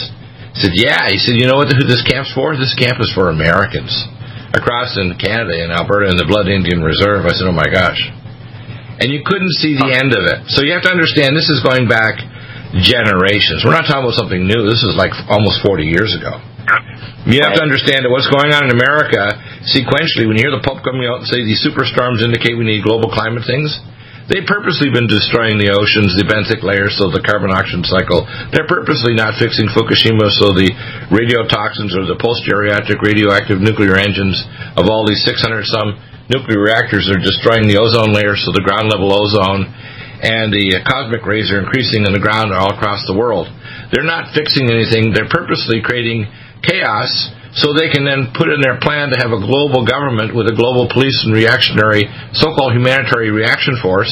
He 0.56 0.64
said, 0.64 0.72
yeah. 0.72 1.12
He 1.12 1.20
said, 1.20 1.36
you 1.36 1.44
know 1.44 1.60
what 1.60 1.68
who 1.68 1.84
this 1.84 2.00
camp's 2.00 2.32
for? 2.32 2.56
This 2.56 2.72
camp 2.72 2.96
is 2.96 3.12
for 3.12 3.28
Americans 3.28 3.92
across 4.52 4.96
in 5.00 5.16
Canada 5.16 5.56
in 5.64 5.72
Alberta 5.72 6.12
in 6.12 6.16
the 6.16 6.28
Blood 6.28 6.48
Indian 6.48 6.84
Reserve. 6.84 7.24
I 7.24 7.32
said, 7.32 7.48
oh 7.48 7.56
my 7.56 7.68
gosh. 7.68 8.00
And 9.00 9.10
you 9.10 9.24
couldn't 9.24 9.52
see 9.58 9.74
the 9.74 9.90
end 9.90 10.12
of 10.12 10.22
it. 10.28 10.52
So 10.52 10.62
you 10.62 10.76
have 10.76 10.84
to 10.86 10.92
understand 10.92 11.34
this 11.34 11.48
is 11.48 11.64
going 11.64 11.88
back 11.88 12.20
generations. 12.80 13.64
We're 13.64 13.76
not 13.76 13.88
talking 13.88 14.04
about 14.06 14.16
something 14.16 14.44
new. 14.44 14.64
This 14.64 14.84
is 14.84 14.94
like 14.94 15.12
almost 15.28 15.64
40 15.64 15.84
years 15.84 16.12
ago. 16.14 16.40
You 17.26 17.38
have 17.42 17.54
to 17.58 17.62
understand 17.62 18.02
that 18.02 18.10
what's 18.10 18.30
going 18.30 18.50
on 18.50 18.66
in 18.66 18.72
America 18.74 19.22
sequentially, 19.66 20.26
when 20.26 20.38
you 20.38 20.46
hear 20.46 20.54
the 20.54 20.62
Pope 20.62 20.82
coming 20.82 21.06
out 21.06 21.22
and 21.22 21.28
say 21.28 21.42
these 21.42 21.62
superstorms 21.62 22.22
indicate 22.22 22.58
we 22.58 22.66
need 22.66 22.82
global 22.82 23.10
climate 23.10 23.46
things, 23.46 23.70
they've 24.28 24.46
purposely 24.46 24.90
been 24.90 25.08
destroying 25.08 25.58
the 25.58 25.72
oceans, 25.72 26.14
the 26.18 26.26
benthic 26.26 26.62
layers, 26.62 26.98
so 26.98 27.10
the 27.10 27.22
carbon 27.22 27.50
oxygen 27.50 27.82
cycle. 27.86 28.26
They're 28.52 28.68
purposely 28.68 29.14
not 29.14 29.38
fixing 29.38 29.70
Fukushima, 29.70 30.30
so 30.38 30.54
the 30.54 30.70
radiotoxins 31.10 31.94
or 31.94 32.06
the 32.06 32.18
post-geriatric 32.18 33.02
radioactive 33.02 33.58
nuclear 33.58 33.98
engines 33.98 34.38
of 34.78 34.86
all 34.86 35.02
these 35.06 35.22
600 35.24 35.66
some 35.66 35.98
nuclear 36.30 36.62
reactors 36.62 37.10
are 37.10 37.18
destroying 37.18 37.66
the 37.66 37.76
ozone 37.76 38.14
layer, 38.14 38.38
so 38.38 38.54
the 38.54 38.64
ground 38.64 38.88
level 38.88 39.10
ozone 39.10 39.68
and 40.22 40.54
the 40.54 40.78
cosmic 40.86 41.26
rays 41.26 41.50
are 41.50 41.58
increasing 41.58 42.06
in 42.06 42.14
the 42.14 42.22
ground 42.22 42.54
all 42.54 42.70
across 42.70 43.02
the 43.10 43.16
world. 43.16 43.50
They're 43.90 44.06
not 44.06 44.30
fixing 44.30 44.70
anything. 44.70 45.10
They're 45.10 45.28
purposely 45.28 45.82
creating 45.82 46.30
chaos 46.62 47.10
so 47.54 47.76
they 47.76 47.92
can 47.92 48.08
then 48.08 48.32
put 48.32 48.48
in 48.48 48.64
their 48.64 48.80
plan 48.80 49.12
to 49.12 49.18
have 49.20 49.32
a 49.32 49.40
global 49.40 49.84
government 49.84 50.32
with 50.32 50.48
a 50.48 50.56
global 50.56 50.88
police 50.88 51.20
and 51.28 51.36
reactionary, 51.36 52.08
so-called 52.32 52.72
humanitarian 52.72 53.36
reaction 53.36 53.76
force. 53.84 54.08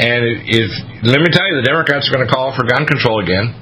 And 0.00 0.24
if 0.48 0.72
let 1.04 1.20
me 1.20 1.28
tell 1.28 1.44
you, 1.52 1.60
the 1.60 1.68
Democrats 1.68 2.08
are 2.08 2.16
going 2.16 2.24
to 2.24 2.32
call 2.32 2.56
for 2.56 2.64
gun 2.64 2.88
control 2.88 3.20
again. 3.20 3.52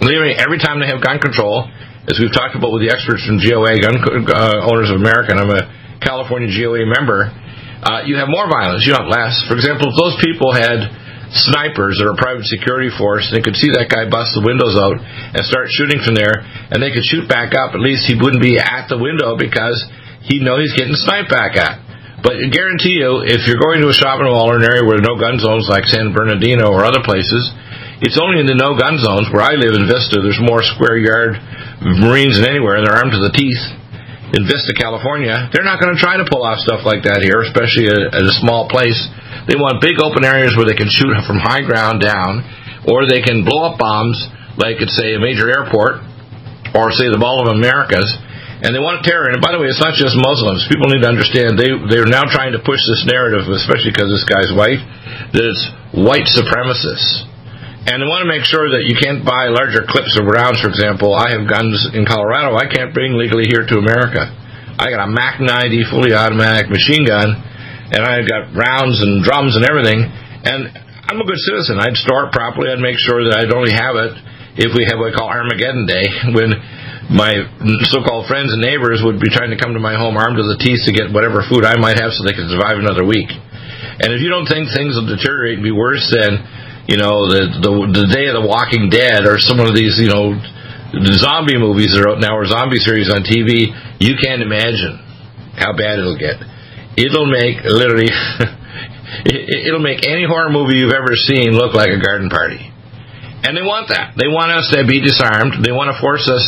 Every 0.00 0.56
time 0.56 0.80
they 0.80 0.88
have 0.88 1.04
gun 1.04 1.20
control, 1.20 1.68
as 2.08 2.16
we've 2.16 2.32
talked 2.32 2.56
about 2.56 2.72
with 2.72 2.80
the 2.80 2.88
experts 2.88 3.28
from 3.28 3.36
GOA, 3.36 3.76
Gun 3.76 4.00
uh, 4.00 4.72
Owners 4.72 4.88
of 4.88 4.96
America, 4.96 5.36
and 5.36 5.40
I'm 5.44 5.52
a 5.52 5.68
California 6.00 6.48
GOA 6.48 6.88
member, 6.88 7.28
uh, 7.84 8.08
you 8.08 8.16
have 8.16 8.32
more 8.32 8.48
violence, 8.48 8.88
you 8.88 8.96
don't 8.96 9.04
have 9.04 9.12
less. 9.12 9.36
For 9.44 9.56
example, 9.60 9.92
if 9.92 9.96
those 10.00 10.16
people 10.24 10.48
had 10.56 10.88
snipers 11.32 12.02
or 12.02 12.14
a 12.14 12.18
private 12.18 12.46
security 12.46 12.90
force. 12.94 13.30
and 13.30 13.38
They 13.38 13.44
could 13.44 13.56
see 13.56 13.70
that 13.74 13.90
guy 13.90 14.10
bust 14.10 14.34
the 14.34 14.42
windows 14.42 14.74
out 14.74 14.98
and 14.98 15.42
start 15.46 15.70
shooting 15.70 16.02
from 16.02 16.18
there, 16.18 16.42
and 16.42 16.82
they 16.82 16.90
could 16.90 17.06
shoot 17.06 17.30
back 17.30 17.54
up. 17.54 17.74
At 17.74 17.82
least 17.82 18.06
he 18.10 18.18
wouldn't 18.18 18.42
be 18.42 18.58
at 18.58 18.90
the 18.90 18.98
window 18.98 19.38
because 19.38 19.78
he'd 20.26 20.42
know 20.42 20.58
he's 20.58 20.74
getting 20.74 20.98
sniped 20.98 21.30
back 21.30 21.54
at. 21.54 21.80
But 22.20 22.36
I 22.36 22.52
guarantee 22.52 23.00
you, 23.00 23.24
if 23.24 23.48
you're 23.48 23.62
going 23.62 23.80
to 23.80 23.88
a 23.88 23.96
shopping 23.96 24.28
mall 24.28 24.52
or 24.52 24.60
an 24.60 24.66
area 24.66 24.84
where 24.84 25.00
no 25.00 25.16
gun 25.16 25.40
zones 25.40 25.72
like 25.72 25.88
San 25.88 26.12
Bernardino 26.12 26.68
or 26.68 26.84
other 26.84 27.00
places, 27.00 27.48
it's 28.04 28.20
only 28.20 28.44
in 28.44 28.48
the 28.48 28.56
no 28.56 28.76
gun 28.76 29.00
zones 29.00 29.28
where 29.32 29.40
I 29.40 29.56
live 29.56 29.72
in 29.72 29.88
Vista. 29.88 30.20
There's 30.20 30.40
more 30.40 30.60
square 30.60 31.00
yard 31.00 31.40
Marines 31.80 32.36
than 32.36 32.48
anywhere, 32.48 32.76
and 32.76 32.84
they're 32.84 32.96
armed 32.96 33.16
to 33.16 33.24
the 33.24 33.32
teeth. 33.32 33.60
In 34.36 34.46
Vista, 34.46 34.76
California, 34.76 35.50
they're 35.50 35.66
not 35.66 35.82
going 35.82 35.90
to 35.90 35.98
try 35.98 36.14
to 36.20 36.28
pull 36.28 36.46
off 36.46 36.62
stuff 36.62 36.86
like 36.86 37.02
that 37.02 37.18
here, 37.24 37.42
especially 37.42 37.90
at, 37.90 38.14
a 38.14 38.30
small 38.38 38.70
place. 38.70 38.94
They 39.48 39.56
want 39.56 39.80
big 39.80 39.96
open 40.00 40.24
areas 40.24 40.56
where 40.56 40.68
they 40.68 40.76
can 40.76 40.90
shoot 40.90 41.12
from 41.24 41.40
high 41.40 41.64
ground 41.64 42.02
down, 42.04 42.44
or 42.88 43.08
they 43.08 43.22
can 43.22 43.44
blow 43.44 43.72
up 43.72 43.78
bombs, 43.78 44.16
like 44.56 44.80
at 44.80 44.90
say 44.92 45.16
a 45.16 45.20
major 45.20 45.48
airport, 45.48 46.04
or 46.76 46.92
say 46.92 47.08
the 47.08 47.20
Mall 47.20 47.44
of 47.44 47.56
Americas, 47.56 48.08
and 48.60 48.76
they 48.76 48.82
want 48.82 49.00
to 49.00 49.04
terror. 49.08 49.32
And 49.32 49.40
by 49.40 49.56
the 49.56 49.60
way, 49.60 49.72
it's 49.72 49.80
not 49.80 49.96
just 49.96 50.12
Muslims. 50.16 50.68
People 50.68 50.92
need 50.92 51.00
to 51.00 51.10
understand 51.10 51.56
they 51.56 51.72
they're 51.88 52.08
now 52.08 52.28
trying 52.28 52.52
to 52.52 52.60
push 52.60 52.80
this 52.84 53.08
narrative, 53.08 53.48
especially 53.48 53.92
because 53.92 54.12
this 54.12 54.26
guy's 54.28 54.52
white, 54.52 54.80
that 55.32 55.44
it's 55.44 55.64
white 55.96 56.28
supremacists. 56.28 57.30
And 57.80 58.04
they 58.04 58.08
want 58.08 58.28
to 58.28 58.30
make 58.30 58.44
sure 58.44 58.68
that 58.76 58.84
you 58.84 58.92
can't 58.92 59.24
buy 59.24 59.48
larger 59.48 59.88
clips 59.88 60.12
of 60.20 60.28
rounds. 60.28 60.60
For 60.60 60.68
example, 60.68 61.16
I 61.16 61.32
have 61.32 61.48
guns 61.48 61.88
in 61.96 62.04
Colorado 62.04 62.52
I 62.52 62.68
can't 62.68 62.92
bring 62.92 63.16
legally 63.16 63.48
here 63.48 63.64
to 63.64 63.80
America. 63.80 64.28
I 64.76 64.92
got 64.92 65.08
a 65.08 65.10
Mac 65.10 65.40
90 65.40 65.88
fully 65.88 66.12
automatic 66.12 66.68
machine 66.68 67.08
gun, 67.08 67.40
and 67.90 68.00
I've 68.06 68.26
got 68.26 68.54
rounds 68.54 69.02
and 69.02 69.22
drums 69.22 69.58
and 69.58 69.66
everything. 69.66 70.06
And 70.06 70.70
I'm 71.10 71.18
a 71.18 71.26
good 71.26 71.42
citizen. 71.42 71.82
I'd 71.82 71.98
store 71.98 72.30
it 72.30 72.32
properly. 72.32 72.70
I'd 72.70 72.78
make 72.78 72.98
sure 73.02 73.26
that 73.26 73.34
I'd 73.34 73.50
only 73.50 73.74
have 73.74 73.98
it 73.98 74.14
if 74.58 74.74
we 74.74 74.86
have 74.86 74.98
what 74.98 75.10
we 75.10 75.16
call 75.16 75.30
Armageddon 75.30 75.86
Day, 75.86 76.06
when 76.36 76.54
my 77.10 77.42
so-called 77.90 78.30
friends 78.30 78.54
and 78.54 78.62
neighbors 78.62 79.02
would 79.02 79.18
be 79.18 79.30
trying 79.30 79.50
to 79.50 79.58
come 79.58 79.74
to 79.74 79.82
my 79.82 79.98
home 79.98 80.14
armed 80.14 80.38
to 80.38 80.46
the 80.46 80.58
teeth 80.58 80.86
to 80.86 80.94
get 80.94 81.10
whatever 81.10 81.42
food 81.42 81.66
I 81.66 81.74
might 81.78 81.98
have 81.98 82.14
so 82.14 82.22
they 82.22 82.34
could 82.34 82.46
survive 82.46 82.78
another 82.78 83.02
week. 83.02 83.30
And 84.00 84.14
if 84.14 84.22
you 84.22 84.30
don't 84.30 84.46
think 84.46 84.70
things 84.70 84.94
will 84.94 85.10
deteriorate 85.10 85.58
and 85.58 85.66
be 85.66 85.74
worse 85.74 86.06
than, 86.14 86.38
you 86.86 86.96
know, 86.96 87.26
the 87.26 87.58
the, 87.58 87.72
the 87.90 88.06
Day 88.10 88.30
of 88.30 88.38
the 88.38 88.46
Walking 88.46 88.88
Dead 88.88 89.26
or 89.26 89.42
some 89.42 89.58
of 89.58 89.74
these, 89.74 89.98
you 89.98 90.08
know, 90.08 90.38
the 90.94 91.16
zombie 91.18 91.58
movies 91.58 91.94
that 91.94 92.06
are 92.06 92.14
out 92.14 92.20
now 92.22 92.38
or 92.38 92.46
zombie 92.46 92.78
series 92.78 93.10
on 93.10 93.26
TV, 93.26 93.70
you 93.98 94.14
can't 94.18 94.42
imagine 94.42 94.98
how 95.58 95.74
bad 95.74 95.98
it'll 95.98 96.18
get. 96.18 96.38
It'll 96.96 97.30
make 97.30 97.62
literally, 97.64 98.10
it'll 99.26 99.84
make 99.84 100.06
any 100.06 100.26
horror 100.26 100.50
movie 100.50 100.78
you've 100.78 100.94
ever 100.94 101.14
seen 101.14 101.52
look 101.52 101.74
like 101.74 101.90
a 101.90 102.00
garden 102.00 102.30
party. 102.30 102.70
And 103.40 103.56
they 103.56 103.64
want 103.64 103.88
that. 103.88 104.20
They 104.20 104.28
want 104.28 104.52
us 104.52 104.68
to 104.76 104.84
be 104.84 105.00
disarmed. 105.00 105.64
They 105.64 105.72
want 105.72 105.88
to 105.88 105.96
force 105.96 106.28
us 106.28 106.44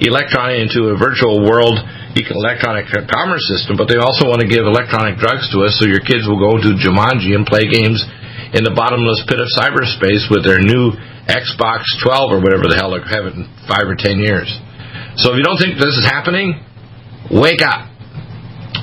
electronic 0.00 0.64
into 0.64 0.88
a 0.88 0.96
virtual 0.96 1.44
world 1.44 1.76
electronic 2.16 2.90
commerce 3.06 3.44
system, 3.46 3.76
but 3.76 3.86
they 3.86 4.00
also 4.00 4.26
want 4.26 4.40
to 4.40 4.48
give 4.48 4.66
electronic 4.66 5.20
drugs 5.20 5.46
to 5.52 5.62
us 5.62 5.78
so 5.78 5.86
your 5.86 6.02
kids 6.02 6.26
will 6.26 6.40
go 6.40 6.58
to 6.58 6.74
Jumanji 6.80 7.36
and 7.36 7.46
play 7.46 7.68
games 7.70 8.02
in 8.56 8.66
the 8.66 8.74
bottomless 8.74 9.22
pit 9.28 9.38
of 9.38 9.46
cyberspace 9.54 10.26
with 10.26 10.42
their 10.42 10.58
new 10.58 10.90
Xbox 11.30 11.86
12 12.02 12.34
or 12.34 12.40
whatever 12.42 12.66
the 12.66 12.74
hell 12.74 12.90
they 12.90 13.04
have 13.06 13.30
it 13.30 13.38
in 13.38 13.46
five 13.70 13.86
or 13.86 13.94
ten 13.94 14.18
years. 14.18 14.50
So 15.22 15.30
if 15.30 15.38
you 15.38 15.44
don't 15.46 15.60
think 15.60 15.78
this 15.78 15.94
is 15.94 16.06
happening, 16.08 16.58
wake 17.30 17.62
up. 17.62 17.89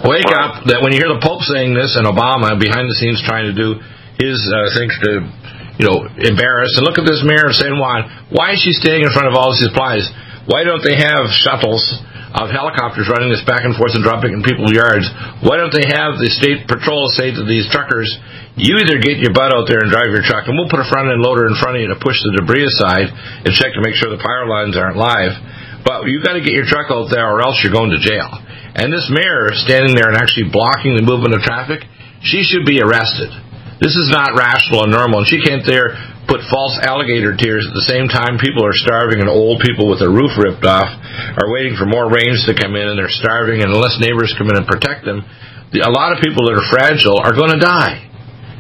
Wake 0.06 0.30
up 0.30 0.70
that 0.70 0.86
when 0.86 0.94
you 0.94 1.00
hear 1.02 1.10
the 1.10 1.24
Pope 1.24 1.42
saying 1.48 1.74
this 1.74 1.98
and 1.98 2.06
Obama 2.06 2.60
behind 2.60 2.86
the 2.86 2.98
scenes 3.00 3.24
trying 3.26 3.50
to 3.50 3.56
do 3.56 3.82
his 4.22 4.38
uh, 4.50 4.70
things 4.78 4.94
to 5.06 5.26
you 5.78 5.86
know, 5.86 6.10
embarrass 6.10 6.74
And 6.78 6.86
look 6.86 6.98
at 6.98 7.06
this 7.06 7.22
mayor 7.22 7.50
of 7.50 7.54
San 7.54 7.78
Juan. 7.78 8.34
Why 8.34 8.58
is 8.58 8.60
she 8.66 8.74
staying 8.74 9.06
in 9.06 9.14
front 9.14 9.30
of 9.30 9.38
all 9.38 9.54
these 9.54 9.70
supplies? 9.70 10.10
Why 10.50 10.66
don't 10.66 10.82
they 10.82 10.98
have 10.98 11.30
shuttles 11.30 11.82
of 12.34 12.50
helicopters 12.50 13.10
running 13.10 13.30
this 13.30 13.46
back 13.46 13.62
and 13.62 13.78
forth 13.78 13.94
and 13.94 14.02
dropping 14.02 14.34
in 14.34 14.42
people's 14.42 14.74
yards? 14.74 15.06
Why 15.46 15.62
don't 15.62 15.74
they 15.74 15.86
have 15.86 16.18
the 16.18 16.34
state 16.34 16.66
patrol 16.66 17.10
say 17.14 17.30
to 17.30 17.46
these 17.46 17.70
truckers, 17.70 18.10
you 18.58 18.82
either 18.82 18.98
get 18.98 19.22
your 19.22 19.38
butt 19.38 19.54
out 19.54 19.70
there 19.70 19.86
and 19.86 19.94
drive 19.94 20.10
your 20.10 20.26
truck, 20.26 20.50
and 20.50 20.58
we'll 20.58 20.72
put 20.72 20.82
a 20.82 20.90
front 20.90 21.14
end 21.14 21.22
loader 21.22 21.46
in 21.46 21.54
front 21.62 21.78
of 21.78 21.82
you 21.86 21.94
to 21.94 22.00
push 22.02 22.18
the 22.26 22.42
debris 22.42 22.66
aside 22.66 23.14
and 23.46 23.54
check 23.54 23.70
to 23.78 23.82
make 23.86 23.94
sure 23.94 24.10
the 24.10 24.18
power 24.18 24.50
lines 24.50 24.74
aren't 24.74 24.98
live. 24.98 25.38
But 25.86 26.10
you've 26.10 26.26
got 26.26 26.34
to 26.34 26.42
get 26.42 26.58
your 26.58 26.66
truck 26.66 26.90
out 26.90 27.14
there 27.14 27.28
or 27.30 27.46
else 27.46 27.62
you're 27.62 27.76
going 27.76 27.94
to 27.94 28.02
jail. 28.02 28.34
And 28.78 28.94
this 28.94 29.10
mayor 29.10 29.50
standing 29.58 29.98
there 29.98 30.14
and 30.14 30.18
actually 30.18 30.54
blocking 30.54 30.94
the 30.94 31.02
movement 31.02 31.34
of 31.34 31.42
traffic, 31.42 31.82
she 32.22 32.46
should 32.46 32.62
be 32.62 32.78
arrested. 32.78 33.34
This 33.82 33.98
is 33.98 34.10
not 34.14 34.38
rational 34.38 34.86
and 34.86 34.94
normal. 34.94 35.26
And 35.26 35.30
she 35.30 35.42
can't 35.42 35.66
there 35.66 35.98
put 36.30 36.44
false 36.52 36.76
alligator 36.84 37.34
tears 37.34 37.64
at 37.64 37.74
the 37.74 37.88
same 37.88 38.12
time 38.12 38.36
people 38.38 38.62
are 38.62 38.76
starving 38.76 39.24
and 39.24 39.32
old 39.32 39.64
people 39.64 39.88
with 39.88 40.04
their 40.04 40.12
roof 40.12 40.36
ripped 40.36 40.68
off 40.68 40.92
are 41.40 41.48
waiting 41.56 41.80
for 41.80 41.88
more 41.88 42.12
rains 42.12 42.44
to 42.44 42.52
come 42.52 42.76
in 42.76 42.84
and 42.84 43.00
they're 43.00 43.10
starving 43.10 43.64
and 43.64 43.72
unless 43.72 43.96
neighbors 44.04 44.36
come 44.36 44.52
in 44.52 44.60
and 44.60 44.68
protect 44.68 45.08
them, 45.08 45.24
a 45.24 45.94
lot 45.94 46.12
of 46.12 46.20
people 46.20 46.46
that 46.46 46.60
are 46.60 46.68
fragile 46.68 47.18
are 47.24 47.32
going 47.32 47.56
to 47.56 47.64
die. 47.64 48.04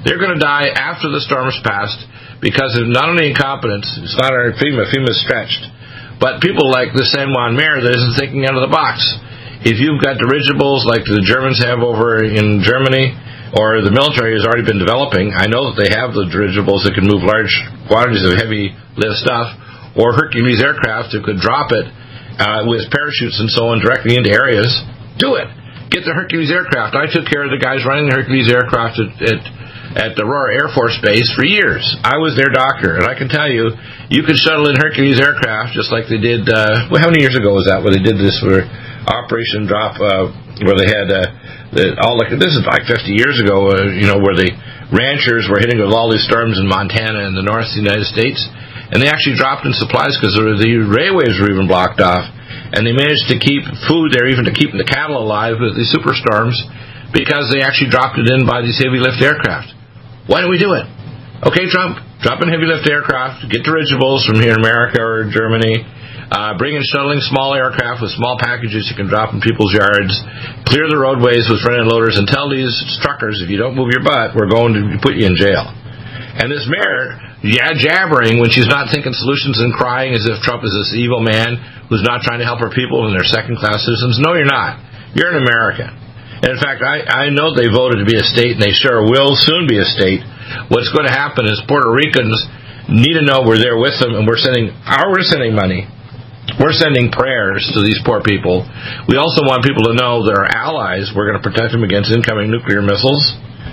They're 0.07 0.21
going 0.21 0.33
to 0.33 0.39
die 0.39 0.71
after 0.71 1.11
the 1.11 1.19
storm 1.19 1.51
has 1.51 1.59
passed 1.59 1.99
because 2.39 2.79
of 2.79 2.87
not 2.87 3.11
only 3.11 3.35
incompetence, 3.35 3.85
it's 3.99 4.15
not 4.15 4.31
our 4.31 4.55
FEMA, 4.55 4.87
FEMA's 4.87 5.19
stretched, 5.19 5.67
but 6.21 6.39
people 6.39 6.71
like 6.71 6.95
the 6.95 7.03
San 7.03 7.35
Juan 7.35 7.59
mayor 7.59 7.83
that 7.83 7.91
isn't 7.91 8.15
thinking 8.15 8.47
out 8.47 8.55
of 8.55 8.63
the 8.63 8.71
box. 8.71 9.03
If 9.65 9.81
you've 9.81 10.01
got 10.01 10.21
dirigibles 10.21 10.85
like 10.85 11.05
the 11.05 11.23
Germans 11.25 11.57
have 11.65 11.81
over 11.81 12.21
in 12.21 12.61
Germany, 12.61 13.15
or 13.55 13.79
the 13.79 13.93
military 13.93 14.35
has 14.35 14.43
already 14.43 14.67
been 14.67 14.81
developing. 14.81 15.31
I 15.31 15.47
know 15.47 15.71
that 15.71 15.79
they 15.79 15.91
have 15.95 16.11
the 16.11 16.27
dirigibles 16.27 16.83
that 16.83 16.99
can 16.99 17.07
move 17.07 17.23
large 17.23 17.53
quantities 17.87 18.27
of 18.27 18.35
heavy 18.35 18.75
lift 18.99 19.23
stuff, 19.23 19.55
or 19.95 20.11
Hercules 20.11 20.59
aircraft 20.59 21.15
that 21.15 21.23
could 21.23 21.39
drop 21.39 21.71
it 21.71 21.87
uh, 22.37 22.67
with 22.67 22.91
parachutes 22.91 23.39
and 23.39 23.47
so 23.47 23.71
on 23.71 23.79
directly 23.79 24.19
into 24.19 24.29
areas. 24.29 24.69
Do 25.15 25.39
it. 25.39 25.47
Get 25.87 26.03
the 26.03 26.11
Hercules 26.11 26.51
aircraft. 26.51 26.99
I 26.99 27.07
took 27.07 27.25
care 27.31 27.47
of 27.47 27.51
the 27.55 27.61
guys 27.61 27.87
running 27.87 28.11
the 28.11 28.15
Hercules 28.19 28.51
aircraft 28.51 28.99
at, 28.99 29.11
at 29.23 29.41
at 29.87 30.19
the 30.19 30.27
Aurora 30.27 30.53
Air 30.53 30.69
Force 30.75 30.99
Base 31.01 31.31
for 31.33 31.47
years. 31.47 31.81
I 32.03 32.19
was 32.19 32.35
their 32.35 32.51
doctor, 32.51 32.99
and 32.99 33.07
I 33.07 33.15
can 33.15 33.31
tell 33.31 33.47
you, 33.47 33.71
you 34.11 34.21
could 34.21 34.35
shuttle 34.35 34.67
in 34.67 34.75
Hercules 34.75 35.17
aircraft 35.17 35.73
just 35.73 35.89
like 35.89 36.11
they 36.11 36.19
did. 36.19 36.43
Uh, 36.45 36.91
well, 36.91 36.99
how 36.99 37.07
many 37.07 37.23
years 37.23 37.33
ago 37.39 37.55
was 37.55 37.65
that? 37.71 37.81
Where 37.81 37.95
they 37.95 38.03
did 38.03 38.19
this 38.19 38.35
for 38.43 38.67
Operation 39.07 39.63
Drop, 39.63 39.95
uh, 39.95 40.27
where 40.67 40.75
they 40.75 40.91
had 40.91 41.07
uh, 41.07 41.23
the, 41.71 41.95
all 42.03 42.19
like 42.19 42.31
this 42.35 42.51
is 42.59 42.63
like 42.67 42.83
50 42.83 43.15
years 43.15 43.39
ago, 43.39 43.71
uh, 43.71 43.87
you 43.95 44.03
know, 44.03 44.19
where 44.19 44.35
the 44.35 44.51
ranchers 44.91 45.47
were 45.47 45.63
hitting 45.63 45.79
with 45.79 45.95
all 45.95 46.11
these 46.11 46.27
storms 46.27 46.59
in 46.59 46.67
Montana 46.67 47.23
and 47.23 47.35
the 47.35 47.43
north 47.43 47.71
of 47.71 47.75
the 47.75 47.83
United 47.83 48.07
States, 48.07 48.43
and 48.91 48.99
they 48.99 49.07
actually 49.07 49.39
dropped 49.39 49.63
in 49.63 49.71
supplies 49.75 50.15
because 50.19 50.35
the 50.35 50.71
railways 50.87 51.39
were 51.39 51.47
even 51.47 51.71
blocked 51.71 52.03
off, 52.03 52.27
and 52.75 52.83
they 52.83 52.91
managed 52.91 53.31
to 53.31 53.39
keep 53.39 53.63
food 53.87 54.11
there, 54.11 54.27
even 54.27 54.43
to 54.43 54.51
keeping 54.55 54.79
the 54.79 54.87
cattle 54.87 55.19
alive 55.19 55.59
with 55.59 55.75
these 55.79 55.91
superstorms, 55.91 56.55
because 57.15 57.47
they 57.47 57.63
actually 57.63 57.91
dropped 57.91 58.19
it 58.19 58.27
in 58.27 58.43
by 58.43 58.59
these 58.59 58.75
heavy 58.75 58.99
lift 58.99 59.23
aircraft. 59.23 59.71
Why 60.27 60.43
don't 60.43 60.51
we 60.51 60.59
do 60.59 60.75
it? 60.75 60.83
Okay, 61.47 61.67
Trump, 61.71 62.03
drop 62.19 62.43
in 62.43 62.51
heavy 62.51 62.67
lift 62.67 62.83
aircraft, 62.83 63.47
get 63.47 63.63
dirigibles 63.63 64.27
from 64.27 64.43
here 64.43 64.51
in 64.51 64.59
America 64.59 64.99
or 64.99 65.31
Germany 65.31 65.87
uh, 66.27 66.59
bring 66.59 66.75
in 66.75 66.83
shuttling 66.83 67.23
small 67.23 67.55
aircraft 67.55 68.03
with 68.03 68.11
small 68.19 68.35
packages 68.35 68.91
you 68.91 68.95
can 68.99 69.07
drop 69.07 69.31
in 69.31 69.39
people's 69.39 69.71
yards. 69.71 70.11
Clear 70.67 70.91
the 70.91 70.99
roadways 70.99 71.47
with 71.47 71.63
front 71.63 71.79
end 71.79 71.87
loaders 71.87 72.19
and 72.19 72.27
tell 72.27 72.51
these 72.51 72.75
truckers 72.99 73.39
if 73.39 73.47
you 73.47 73.55
don't 73.55 73.79
move 73.79 73.87
your 73.95 74.03
butt, 74.03 74.35
we're 74.35 74.51
going 74.51 74.75
to 74.75 74.99
put 74.99 75.15
you 75.15 75.23
in 75.23 75.39
jail. 75.39 75.63
And 76.37 76.51
this 76.51 76.67
mayor, 76.67 77.15
yeah, 77.47 77.71
jabbering 77.79 78.43
when 78.43 78.51
she's 78.51 78.67
not 78.67 78.91
thinking 78.91 79.15
solutions 79.15 79.63
and 79.63 79.71
crying 79.71 80.11
as 80.11 80.27
if 80.27 80.43
Trump 80.43 80.67
is 80.67 80.75
this 80.75 80.99
evil 80.99 81.23
man 81.23 81.55
who's 81.87 82.03
not 82.03 82.27
trying 82.27 82.43
to 82.43 82.47
help 82.47 82.59
her 82.59 82.69
people 82.75 83.07
and 83.07 83.15
they're 83.15 83.25
second 83.25 83.55
class 83.57 83.87
citizens. 83.87 84.19
No, 84.19 84.35
you're 84.35 84.51
not. 84.51 84.83
You're 85.15 85.31
an 85.31 85.41
American. 85.41 85.95
And 86.43 86.53
in 86.53 86.59
fact, 86.59 86.83
I, 86.83 87.25
I 87.25 87.33
know 87.33 87.55
they 87.55 87.71
voted 87.71 88.03
to 88.03 88.05
be 88.05 88.19
a 88.19 88.27
state 88.27 88.59
and 88.59 88.61
they 88.61 88.75
sure 88.75 89.07
will 89.07 89.33
soon 89.33 89.65
be 89.65 89.79
a 89.79 89.87
state. 89.87 90.21
What's 90.69 90.91
going 90.91 91.07
to 91.07 91.15
happen 91.15 91.47
is 91.47 91.57
Puerto 91.65 91.89
Ricans 91.89 92.37
need 92.91 93.15
to 93.15 93.25
know 93.25 93.47
we're 93.47 93.57
there 93.63 93.79
with 93.79 93.95
them 93.97 94.13
and 94.13 94.27
we're 94.27 94.37
sending 94.37 94.69
our 94.85 95.09
we're 95.09 95.25
sending 95.25 95.55
money 95.55 95.89
we're 96.57 96.73
sending 96.73 97.13
prayers 97.13 97.61
to 97.77 97.85
these 97.85 98.01
poor 98.01 98.21
people. 98.25 98.65
We 99.05 99.17
also 99.17 99.45
want 99.45 99.61
people 99.61 99.85
to 99.93 99.95
know 99.95 100.25
that 100.25 100.33
our 100.33 100.49
allies, 100.49 101.13
we're 101.13 101.29
going 101.29 101.37
to 101.37 101.45
protect 101.45 101.69
them 101.73 101.85
against 101.85 102.09
incoming 102.09 102.49
nuclear 102.49 102.81
missiles. 102.81 103.21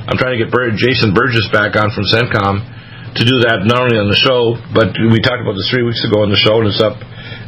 I'm 0.04 0.20
trying 0.20 0.36
to 0.36 0.40
get 0.44 0.52
Jason 0.52 1.16
Burgess 1.16 1.48
back 1.48 1.80
on 1.80 1.88
from 1.96 2.04
CENTCOM 2.04 3.16
to 3.16 3.22
do 3.24 3.40
that 3.48 3.64
not 3.64 3.88
only 3.88 3.96
on 3.96 4.12
the 4.12 4.20
show, 4.20 4.58
but 4.74 4.92
we 5.00 5.22
talked 5.24 5.40
about 5.40 5.56
this 5.56 5.70
three 5.72 5.86
weeks 5.86 6.02
ago 6.04 6.26
on 6.26 6.34
the 6.34 6.36
show, 6.36 6.60
and 6.60 6.68
it's 6.68 6.82
up 6.82 6.98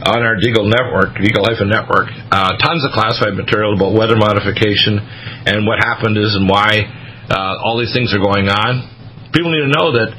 on 0.09 0.25
our 0.25 0.39
Deagle 0.39 0.71
Network, 0.71 1.19
Deagle 1.21 1.45
Life 1.45 1.61
and 1.61 1.69
Network. 1.69 2.09
Uh, 2.33 2.57
tons 2.57 2.87
of 2.87 2.95
classified 2.97 3.35
material 3.35 3.75
about 3.75 3.93
weather 3.93 4.17
modification 4.17 5.03
and 5.03 5.67
what 5.67 5.83
happened 5.83 6.17
is 6.17 6.33
and 6.33 6.49
why 6.49 6.87
uh, 7.29 7.61
all 7.67 7.77
these 7.77 7.93
things 7.93 8.15
are 8.15 8.23
going 8.23 8.47
on. 8.49 8.89
People 9.35 9.51
need 9.53 9.67
to 9.67 9.75
know 9.75 9.93
that 10.01 10.15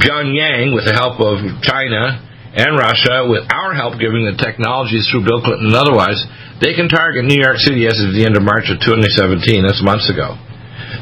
Pyongyang, 0.00 0.72
with 0.74 0.88
the 0.88 0.96
help 0.96 1.20
of 1.20 1.38
China, 1.62 2.29
and 2.50 2.74
Russia, 2.74 3.30
with 3.30 3.46
our 3.46 3.74
help 3.74 4.02
giving 4.02 4.26
the 4.26 4.34
technologies 4.34 5.06
through 5.06 5.22
Bill 5.22 5.38
Clinton 5.38 5.70
and 5.70 5.78
otherwise, 5.78 6.18
they 6.58 6.74
can 6.74 6.90
target 6.90 7.22
New 7.22 7.38
York 7.38 7.62
City 7.62 7.86
as 7.86 8.02
of 8.02 8.10
the 8.10 8.26
end 8.26 8.34
of 8.34 8.42
March 8.42 8.66
of 8.68 8.82
2017. 8.82 9.62
That's 9.62 9.78
months 9.80 10.10
ago. 10.10 10.34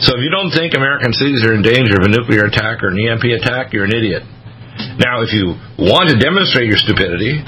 So 0.04 0.12
if 0.14 0.20
you 0.20 0.28
don't 0.28 0.52
think 0.52 0.76
American 0.76 1.16
cities 1.16 1.40
are 1.42 1.56
in 1.56 1.64
danger 1.64 1.96
of 1.96 2.04
a 2.04 2.12
nuclear 2.12 2.44
attack 2.46 2.84
or 2.84 2.92
an 2.92 3.00
EMP 3.00 3.24
attack, 3.40 3.72
you're 3.72 3.88
an 3.88 3.96
idiot. 3.96 4.22
Now, 5.00 5.26
if 5.26 5.34
you 5.34 5.58
want 5.80 6.12
to 6.12 6.16
demonstrate 6.20 6.68
your 6.70 6.78
stupidity, 6.78 7.42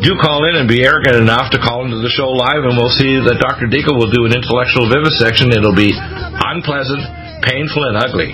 do 0.00 0.16
call 0.16 0.48
in 0.48 0.56
and 0.56 0.64
be 0.64 0.80
arrogant 0.80 1.20
enough 1.20 1.52
to 1.52 1.60
call 1.60 1.84
into 1.84 2.00
the 2.00 2.08
show 2.08 2.32
live, 2.32 2.64
and 2.64 2.72
we'll 2.72 2.96
see 2.96 3.20
that 3.20 3.36
Dr. 3.36 3.68
Deagle 3.68 4.00
will 4.00 4.08
do 4.08 4.24
an 4.24 4.32
intellectual 4.32 4.88
vivisection. 4.88 5.52
It'll 5.52 5.76
be 5.76 5.92
unpleasant, 5.92 7.04
painful, 7.44 7.84
and 7.84 8.00
ugly. 8.00 8.32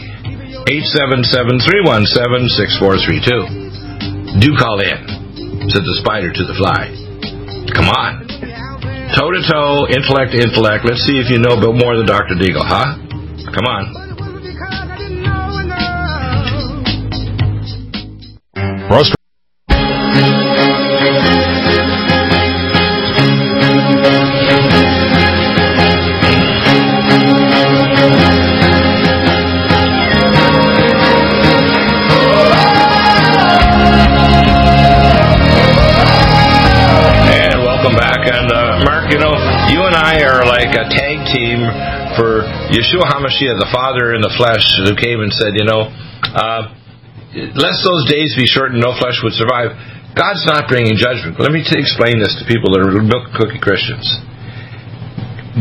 877-317-6432. 0.71 3.66
Do 4.37 4.53
call 4.59 4.81
in, 4.81 5.01
said 5.73 5.81
the 5.81 5.97
spider 6.05 6.31
to 6.31 6.45
the 6.45 6.53
fly. 6.61 6.93
Come 7.73 7.89
on. 7.89 8.29
Toe 9.17 9.33
to 9.33 9.41
toe, 9.49 9.87
intellect 9.89 10.33
to 10.33 10.39
intellect. 10.45 10.85
Let's 10.85 11.01
see 11.09 11.17
if 11.17 11.31
you 11.31 11.39
know 11.39 11.57
a 11.57 11.61
bit 11.61 11.73
more 11.73 11.97
than 11.97 12.05
Dr. 12.05 12.35
Deagle, 12.37 12.61
huh? 12.61 13.01
Come 13.55 13.65
on. 13.65 13.97
Ross 18.91 19.16
Yeshua 42.87 43.19
HaMashiach, 43.19 43.59
the 43.59 43.71
Father 43.75 44.15
in 44.15 44.23
the 44.23 44.31
flesh, 44.39 44.63
who 44.87 44.95
came 44.95 45.19
and 45.19 45.35
said, 45.35 45.59
you 45.59 45.67
know, 45.67 45.91
uh, 45.91 46.71
lest 47.59 47.83
those 47.83 48.07
days 48.07 48.39
be 48.39 48.47
shortened, 48.47 48.79
no 48.79 48.95
flesh 48.95 49.19
would 49.27 49.35
survive. 49.35 49.75
God's 50.15 50.47
not 50.47 50.71
bringing 50.71 50.95
judgment. 50.95 51.35
Let 51.43 51.51
me 51.51 51.67
t- 51.67 51.75
explain 51.75 52.23
this 52.23 52.39
to 52.39 52.47
people 52.47 52.71
that 52.79 52.87
are 52.87 52.95
milk 53.03 53.35
cookie 53.35 53.59
Christians. 53.59 54.07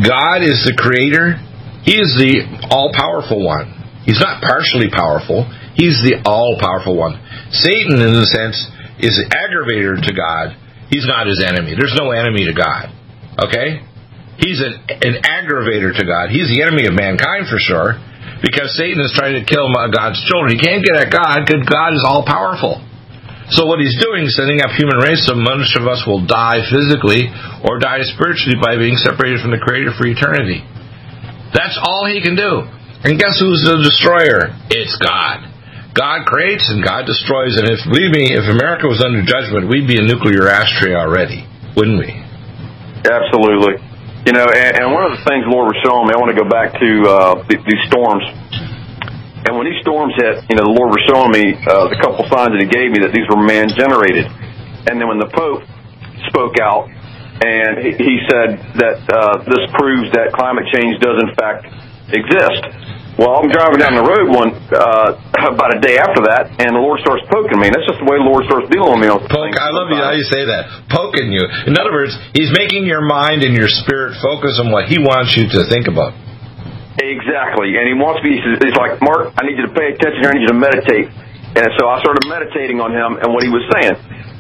God 0.06 0.46
is 0.46 0.62
the 0.70 0.78
creator. 0.78 1.42
He 1.82 1.98
is 1.98 2.14
the 2.14 2.46
all-powerful 2.70 3.42
one. 3.42 3.74
He's 4.06 4.22
not 4.22 4.46
partially 4.46 4.94
powerful. 4.94 5.50
He's 5.74 5.98
the 6.06 6.22
all-powerful 6.30 6.94
one. 6.94 7.18
Satan, 7.50 7.98
in 8.06 8.14
a 8.14 8.30
sense, 8.30 8.56
is 9.02 9.18
the 9.18 9.28
aggravator 9.34 9.98
to 9.98 10.12
God. 10.14 10.54
He's 10.94 11.10
not 11.10 11.26
his 11.26 11.42
enemy. 11.42 11.74
There's 11.74 11.98
no 11.98 12.14
enemy 12.14 12.46
to 12.46 12.54
God. 12.54 12.94
Okay? 13.42 13.82
He's 14.38 14.60
an, 14.60 14.76
an 14.90 15.16
aggravator 15.24 15.96
to 15.96 16.04
God. 16.04 16.30
He's 16.30 16.52
the 16.52 16.62
enemy 16.62 16.88
of 16.92 16.94
mankind 16.94 17.48
for 17.48 17.60
sure, 17.60 17.96
because 18.44 18.76
Satan 18.76 19.00
is 19.00 19.16
trying 19.16 19.40
to 19.40 19.44
kill 19.48 19.72
God's 19.72 20.20
children. 20.28 20.56
He 20.56 20.60
can't 20.60 20.84
get 20.84 21.08
at 21.08 21.10
God 21.10 21.48
because 21.48 21.64
God 21.64 21.96
is 21.96 22.04
all 22.04 22.28
powerful. 22.28 22.84
So 23.54 23.70
what 23.70 23.78
he's 23.78 23.94
doing 24.02 24.26
is 24.26 24.34
setting 24.34 24.58
up 24.66 24.74
human 24.74 24.98
race 24.98 25.22
so 25.30 25.38
much 25.38 25.78
of 25.78 25.86
us 25.86 26.02
will 26.10 26.26
die 26.26 26.66
physically 26.66 27.30
or 27.62 27.78
die 27.78 28.02
spiritually 28.02 28.58
by 28.58 28.74
being 28.74 28.98
separated 28.98 29.38
from 29.46 29.54
the 29.54 29.62
Creator 29.62 29.94
for 29.94 30.10
eternity. 30.10 30.66
That's 31.54 31.78
all 31.78 32.10
he 32.10 32.26
can 32.26 32.34
do. 32.34 32.66
And 33.06 33.22
guess 33.22 33.38
who's 33.38 33.62
the 33.62 33.86
destroyer? 33.86 34.50
It's 34.74 34.98
God. 34.98 35.46
God 35.94 36.26
creates 36.26 36.68
and 36.74 36.82
God 36.82 37.06
destroys. 37.06 37.56
And 37.56 37.70
if 37.70 37.86
believe 37.86 38.12
me, 38.12 38.34
if 38.34 38.50
America 38.50 38.90
was 38.90 39.00
under 39.00 39.22
judgment, 39.22 39.70
we'd 39.70 39.88
be 39.88 40.02
a 40.02 40.04
nuclear 40.04 40.50
ashtray 40.50 40.98
already, 40.98 41.46
wouldn't 41.78 42.02
we? 42.02 42.12
Absolutely. 43.06 43.78
You 44.26 44.34
know, 44.34 44.50
and, 44.50 44.82
and 44.82 44.86
one 44.90 45.06
of 45.06 45.14
the 45.14 45.24
things 45.30 45.46
the 45.46 45.54
Lord 45.54 45.70
was 45.70 45.78
showing 45.86 46.10
me, 46.10 46.14
I 46.14 46.18
want 46.18 46.34
to 46.34 46.40
go 46.42 46.50
back 46.50 46.74
to 46.82 46.90
uh, 47.06 47.34
th- 47.46 47.62
these 47.62 47.84
storms. 47.94 48.26
And 49.46 49.54
when 49.54 49.70
these 49.70 49.78
storms 49.86 50.18
hit, 50.18 50.42
you 50.50 50.58
know, 50.58 50.66
the 50.66 50.74
Lord 50.74 50.90
was 50.90 51.04
showing 51.06 51.30
me 51.30 51.54
uh, 51.54 51.94
the 51.94 51.98
couple 52.02 52.26
signs 52.34 52.58
that 52.58 52.62
He 52.62 52.66
gave 52.66 52.90
me 52.90 53.06
that 53.06 53.14
these 53.14 53.30
were 53.30 53.38
man 53.38 53.70
generated. 53.70 54.26
And 54.90 54.98
then 54.98 55.06
when 55.06 55.22
the 55.22 55.30
Pope 55.30 55.62
spoke 56.34 56.58
out, 56.58 56.90
and 57.46 57.86
he, 57.86 57.94
he 57.94 58.16
said 58.26 58.58
that 58.82 59.06
uh, 59.06 59.46
this 59.46 59.62
proves 59.78 60.10
that 60.18 60.34
climate 60.34 60.66
change 60.74 60.98
does 61.06 61.22
in 61.22 61.30
fact 61.38 61.70
exist. 62.10 62.66
Well, 63.16 63.32
I'm 63.40 63.48
driving 63.48 63.80
down 63.80 63.96
the 63.96 64.04
road 64.04 64.28
one 64.28 64.52
uh, 64.76 65.16
about 65.56 65.72
a 65.72 65.80
day 65.80 65.96
after 65.96 66.28
that, 66.28 66.52
and 66.60 66.76
the 66.76 66.84
Lord 66.84 67.00
starts 67.00 67.24
poking 67.32 67.64
me. 67.64 67.72
That's 67.72 67.88
just 67.88 68.04
the 68.04 68.08
way 68.12 68.20
the 68.20 68.28
Lord 68.28 68.44
starts 68.44 68.68
dealing 68.68 68.92
with 68.92 69.08
me. 69.08 69.08
On 69.08 69.24
Poke, 69.24 69.56
I 69.56 69.72
love 69.72 69.88
you 69.88 70.04
how 70.04 70.12
you 70.12 70.28
say 70.28 70.44
that. 70.44 70.92
Poking 70.92 71.32
you. 71.32 71.48
In 71.64 71.80
other 71.80 71.96
words, 71.96 72.12
he's 72.36 72.52
making 72.52 72.84
your 72.84 73.00
mind 73.00 73.48
and 73.48 73.56
your 73.56 73.72
spirit 73.72 74.20
focus 74.20 74.60
on 74.60 74.68
what 74.68 74.92
he 74.92 75.00
wants 75.00 75.32
you 75.40 75.48
to 75.48 75.64
think 75.72 75.88
about. 75.88 76.12
Exactly. 77.00 77.80
And 77.80 77.88
he 77.88 77.96
wants 77.96 78.20
me, 78.20 78.36
he's 78.36 78.60
he's 78.60 78.76
like, 78.76 79.00
Mark, 79.00 79.32
I 79.40 79.48
need 79.48 79.64
you 79.64 79.68
to 79.68 79.76
pay 79.76 79.96
attention 79.96 80.20
here. 80.20 80.32
I 80.32 80.36
need 80.36 80.48
you 80.48 80.54
to 80.56 80.60
meditate. 80.60 81.08
And 81.56 81.72
so 81.80 81.88
I 81.88 82.04
started 82.04 82.28
meditating 82.28 82.84
on 82.84 82.92
him 82.92 83.16
and 83.16 83.32
what 83.32 83.48
he 83.48 83.52
was 83.52 83.64
saying. 83.80 83.96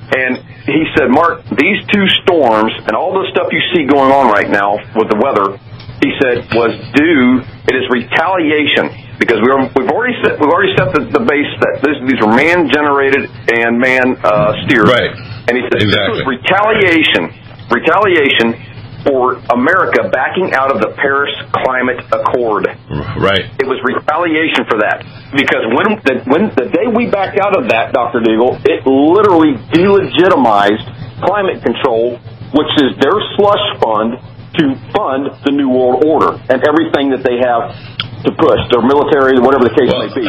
And 0.05 0.37
he 0.67 0.83
said, 0.93 1.09
Mark, 1.09 1.47
these 1.57 1.79
two 1.89 2.05
storms 2.23 2.75
and 2.85 2.93
all 2.93 3.15
the 3.15 3.25
stuff 3.31 3.49
you 3.49 3.63
see 3.73 3.87
going 3.87 4.11
on 4.11 4.29
right 4.29 4.47
now 4.51 4.77
with 4.93 5.09
the 5.09 5.17
weather, 5.17 5.57
he 6.03 6.11
said, 6.21 6.47
was 6.51 6.73
due, 6.95 7.41
it 7.67 7.75
is 7.75 7.85
retaliation. 7.91 8.91
Because 9.15 9.39
we 9.39 9.47
are, 9.47 9.63
we've 9.79 9.91
already 9.95 10.15
set, 10.19 10.35
we've 10.35 10.51
already 10.51 10.75
set 10.75 10.91
the, 10.91 11.07
the 11.07 11.23
base 11.23 11.47
that 11.63 11.79
this, 11.79 11.95
these 12.03 12.19
are 12.19 12.35
man 12.35 12.67
generated 12.67 13.31
and 13.47 13.79
man, 13.79 14.19
uh, 14.19 14.51
steered. 14.67 14.91
Right. 14.91 15.15
And 15.47 15.55
he 15.55 15.63
said, 15.71 15.79
this 15.79 16.07
was 16.11 16.23
retaliation, 16.27 17.31
retaliation 17.71 18.59
for 19.05 19.37
America 19.53 20.09
backing 20.09 20.51
out 20.57 20.73
of 20.73 20.81
the 20.81 20.91
Paris 20.97 21.31
Climate 21.63 22.01
Accord. 22.09 22.65
Right. 23.21 23.45
It 23.61 23.69
was 23.69 23.77
retaliation 23.85 24.65
for 24.65 24.81
that 24.81 25.05
because 25.31 25.63
when 25.77 26.01
the 26.01 26.13
when 26.25 26.49
the 26.57 26.67
day 26.73 26.89
we 26.89 27.05
backed 27.07 27.37
out 27.37 27.53
of 27.53 27.69
that, 27.69 27.93
Dr. 27.93 28.19
Deagle, 28.25 28.57
it 28.65 28.81
literally 28.83 29.61
delegitimized 29.71 30.83
climate 31.21 31.61
control, 31.61 32.17
which 32.57 32.71
is 32.81 32.97
their 32.97 33.15
slush 33.37 33.65
fund 33.77 34.17
to 34.59 34.65
fund 34.95 35.31
the 35.43 35.51
New 35.51 35.69
World 35.69 36.03
Order 36.05 36.39
and 36.49 36.59
everything 36.63 37.11
that 37.11 37.23
they 37.23 37.39
have 37.43 37.75
to 38.25 38.31
push, 38.33 38.61
their 38.73 38.81
military, 38.81 39.37
whatever 39.37 39.69
the 39.69 39.75
case 39.75 39.89
Well, 39.91 40.07
may 40.07 40.11
be. 40.15 40.25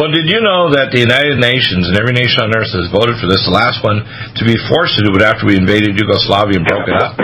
Well, 0.00 0.10
did 0.12 0.26
you 0.28 0.40
know 0.40 0.72
that 0.72 0.92
the 0.92 1.00
United 1.00 1.38
Nations 1.38 1.88
and 1.88 1.96
every 1.96 2.16
nation 2.16 2.40
on 2.40 2.56
earth 2.56 2.72
has 2.72 2.88
voted 2.88 3.20
for 3.20 3.28
this? 3.28 3.44
The 3.44 3.52
last 3.52 3.84
one 3.84 4.00
to 4.00 4.42
be 4.44 4.56
forced 4.68 4.96
to 4.96 5.04
do 5.04 5.12
it 5.16 5.22
after 5.22 5.44
we 5.44 5.56
invaded 5.56 5.96
Yugoslavia 5.96 6.60
and 6.60 6.66
broke 6.66 6.88
it 6.88 6.96
up 6.96 7.14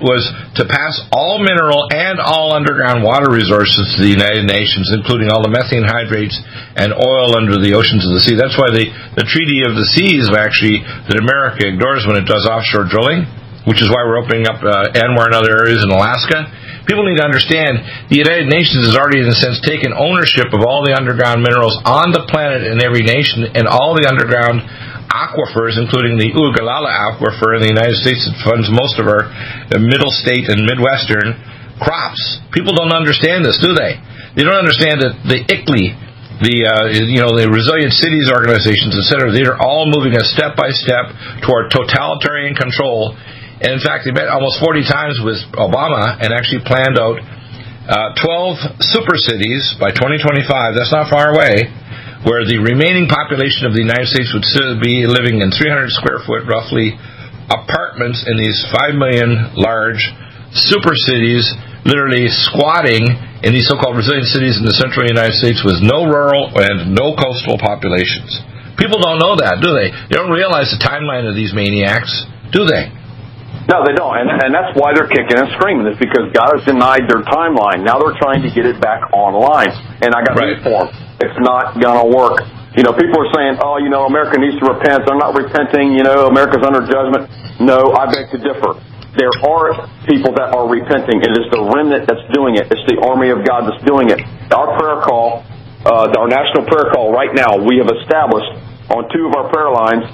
was 0.00 0.24
to 0.56 0.64
pass 0.64 0.94
all 1.12 1.42
mineral 1.42 1.84
and 1.90 2.16
all 2.22 2.54
underground 2.54 3.02
water 3.02 3.28
resources 3.28 3.92
to 3.96 3.98
the 4.00 4.08
United 4.08 4.46
Nations, 4.46 4.88
including 4.94 5.28
all 5.28 5.42
the 5.42 5.52
methane 5.52 5.84
hydrates 5.84 6.38
and 6.78 6.94
oil 6.94 7.36
under 7.36 7.58
the 7.58 7.74
oceans 7.74 8.06
of 8.06 8.16
the 8.16 8.22
sea. 8.22 8.38
That's 8.38 8.56
why 8.56 8.72
the, 8.72 8.86
the 9.18 9.26
Treaty 9.26 9.66
of 9.66 9.76
the 9.76 9.86
Seas 9.92 10.30
actually 10.32 10.80
that 10.80 11.18
America 11.18 11.66
ignores 11.66 12.06
when 12.06 12.16
it 12.16 12.24
does 12.24 12.46
offshore 12.48 12.88
drilling, 12.88 13.26
which 13.66 13.82
is 13.82 13.90
why 13.90 14.06
we're 14.06 14.22
opening 14.22 14.46
up 14.46 14.62
uh, 14.62 14.94
ANWR 14.94 15.26
and 15.26 15.36
other 15.36 15.58
areas 15.58 15.82
in 15.82 15.90
Alaska. 15.90 16.46
People 16.86 17.02
need 17.02 17.18
to 17.18 17.26
understand 17.26 17.82
the 18.06 18.22
United 18.22 18.46
Nations 18.46 18.86
has 18.86 18.94
already, 18.94 19.18
in 19.18 19.26
a 19.26 19.34
sense, 19.34 19.58
taken 19.66 19.90
ownership 19.90 20.54
of 20.54 20.62
all 20.62 20.86
the 20.86 20.94
underground 20.94 21.42
minerals 21.42 21.74
on 21.82 22.14
the 22.14 22.22
planet 22.30 22.62
in 22.62 22.78
every 22.78 23.02
nation 23.02 23.42
and 23.58 23.66
all 23.66 23.98
the 23.98 24.06
underground 24.06 24.62
aquifers, 25.10 25.74
including 25.82 26.14
the 26.14 26.30
Ogallala 26.30 26.94
aquifer 27.10 27.58
in 27.58 27.66
the 27.66 27.72
United 27.74 27.98
States 27.98 28.22
that 28.30 28.38
funds 28.46 28.70
most 28.70 29.02
of 29.02 29.10
our 29.10 29.26
uh, 29.26 29.82
middle 29.82 30.14
state 30.14 30.46
and 30.46 30.62
midwestern 30.62 31.34
crops. 31.82 32.22
People 32.54 32.78
don't 32.78 32.94
understand 32.94 33.42
this, 33.42 33.58
do 33.58 33.74
they? 33.74 33.98
They 34.38 34.44
don't 34.46 34.60
understand 34.60 35.02
that 35.02 35.16
the 35.26 35.42
ICLEI, 35.42 36.06
the 36.44 36.56
uh, 36.68 36.92
you 36.92 37.24
know 37.24 37.32
the 37.32 37.48
resilient 37.48 37.96
cities 37.96 38.28
organizations, 38.28 38.92
etc. 38.92 39.32
They 39.32 39.48
are 39.48 39.56
all 39.56 39.88
moving 39.88 40.12
us 40.12 40.28
step 40.36 40.52
by 40.52 40.68
step 40.68 41.08
toward 41.40 41.72
totalitarian 41.72 42.52
control. 42.52 43.16
In 43.56 43.80
fact, 43.80 44.04
he 44.04 44.12
met 44.12 44.28
almost 44.28 44.60
40 44.60 44.84
times 44.84 45.16
with 45.24 45.40
Obama 45.56 46.20
and 46.20 46.28
actually 46.36 46.60
planned 46.68 47.00
out 47.00 47.16
uh, 47.88 48.12
12 48.20 48.84
super 48.92 49.16
cities 49.16 49.72
by 49.80 49.94
2025. 49.96 50.76
That's 50.76 50.92
not 50.92 51.08
far 51.08 51.32
away, 51.32 51.64
where 52.28 52.44
the 52.44 52.60
remaining 52.60 53.08
population 53.08 53.64
of 53.64 53.72
the 53.72 53.80
United 53.80 54.12
States 54.12 54.28
would 54.36 54.44
still 54.44 54.76
be 54.76 55.08
living 55.08 55.40
in 55.40 55.48
300 55.48 55.88
square 55.94 56.20
foot, 56.26 56.44
roughly, 56.44 56.98
apartments 57.48 58.26
in 58.26 58.36
these 58.36 58.58
5 58.74 58.98
million 58.98 59.54
large 59.54 60.02
super 60.52 60.92
cities, 60.92 61.46
literally 61.86 62.26
squatting 62.26 63.06
in 63.40 63.54
these 63.54 63.70
so-called 63.70 63.96
resilient 63.96 64.26
cities 64.34 64.58
in 64.58 64.66
the 64.66 64.76
central 64.76 65.06
United 65.06 65.38
States 65.38 65.62
with 65.62 65.78
no 65.80 66.04
rural 66.10 66.50
and 66.58 66.90
no 66.92 67.14
coastal 67.14 67.56
populations. 67.56 68.36
People 68.76 68.98
don't 69.00 69.22
know 69.22 69.38
that, 69.38 69.62
do 69.62 69.72
they? 69.72 69.94
They 70.10 70.16
don't 70.18 70.34
realize 70.34 70.74
the 70.74 70.82
timeline 70.82 71.24
of 71.24 71.38
these 71.38 71.54
maniacs, 71.54 72.10
do 72.50 72.66
they? 72.66 72.95
No, 73.66 73.82
they 73.82 73.98
don't, 73.98 74.14
and 74.14 74.30
and 74.30 74.54
that's 74.54 74.78
why 74.78 74.94
they're 74.94 75.10
kicking 75.10 75.34
and 75.34 75.50
screaming. 75.58 75.90
Is 75.90 75.98
because 75.98 76.30
God 76.30 76.54
has 76.54 76.62
denied 76.64 77.10
their 77.10 77.26
timeline. 77.26 77.82
Now 77.82 77.98
they're 77.98 78.14
trying 78.14 78.42
to 78.46 78.50
get 78.54 78.62
it 78.66 78.78
back 78.80 79.10
online. 79.12 79.74
And 80.02 80.14
I 80.14 80.22
got 80.22 80.38
Right. 80.38 80.54
news 80.54 80.62
for 80.62 80.86
them. 80.86 80.88
It's 81.18 81.38
not 81.42 81.74
gonna 81.82 82.06
work. 82.06 82.46
You 82.78 82.84
know, 82.84 82.92
people 82.92 83.18
are 83.18 83.32
saying, 83.34 83.58
"Oh, 83.58 83.78
you 83.78 83.88
know, 83.88 84.06
America 84.06 84.38
needs 84.38 84.54
to 84.60 84.66
repent." 84.70 85.06
They're 85.06 85.18
not 85.18 85.34
repenting. 85.34 85.92
You 85.98 86.04
know, 86.04 86.26
America's 86.30 86.62
under 86.62 86.82
judgment. 86.86 87.26
No, 87.58 87.90
I 87.98 88.06
beg 88.06 88.30
to 88.30 88.38
differ. 88.38 88.76
there 89.16 89.32
are 89.48 89.72
people 90.06 90.30
that 90.36 90.52
are 90.54 90.68
repenting. 90.68 91.22
It 91.24 91.32
is 91.40 91.48
the 91.50 91.62
remnant 91.72 92.06
that's 92.06 92.20
doing 92.36 92.56
it. 92.56 92.68
It's 92.70 92.84
the 92.84 93.00
army 93.00 93.30
of 93.30 93.44
God 93.48 93.64
that's 93.64 93.82
doing 93.82 94.10
it. 94.10 94.20
Our 94.52 94.76
prayer 94.76 95.00
call, 95.00 95.42
uh, 95.86 96.12
our 96.20 96.28
national 96.28 96.64
prayer 96.68 96.92
call 96.92 97.12
right 97.16 97.32
now, 97.32 97.56
we 97.56 97.78
have 97.78 97.88
established 97.88 98.52
on 98.92 99.08
two 99.08 99.24
of 99.24 99.32
our 99.34 99.48
prayer 99.48 99.70
lines 99.72 100.04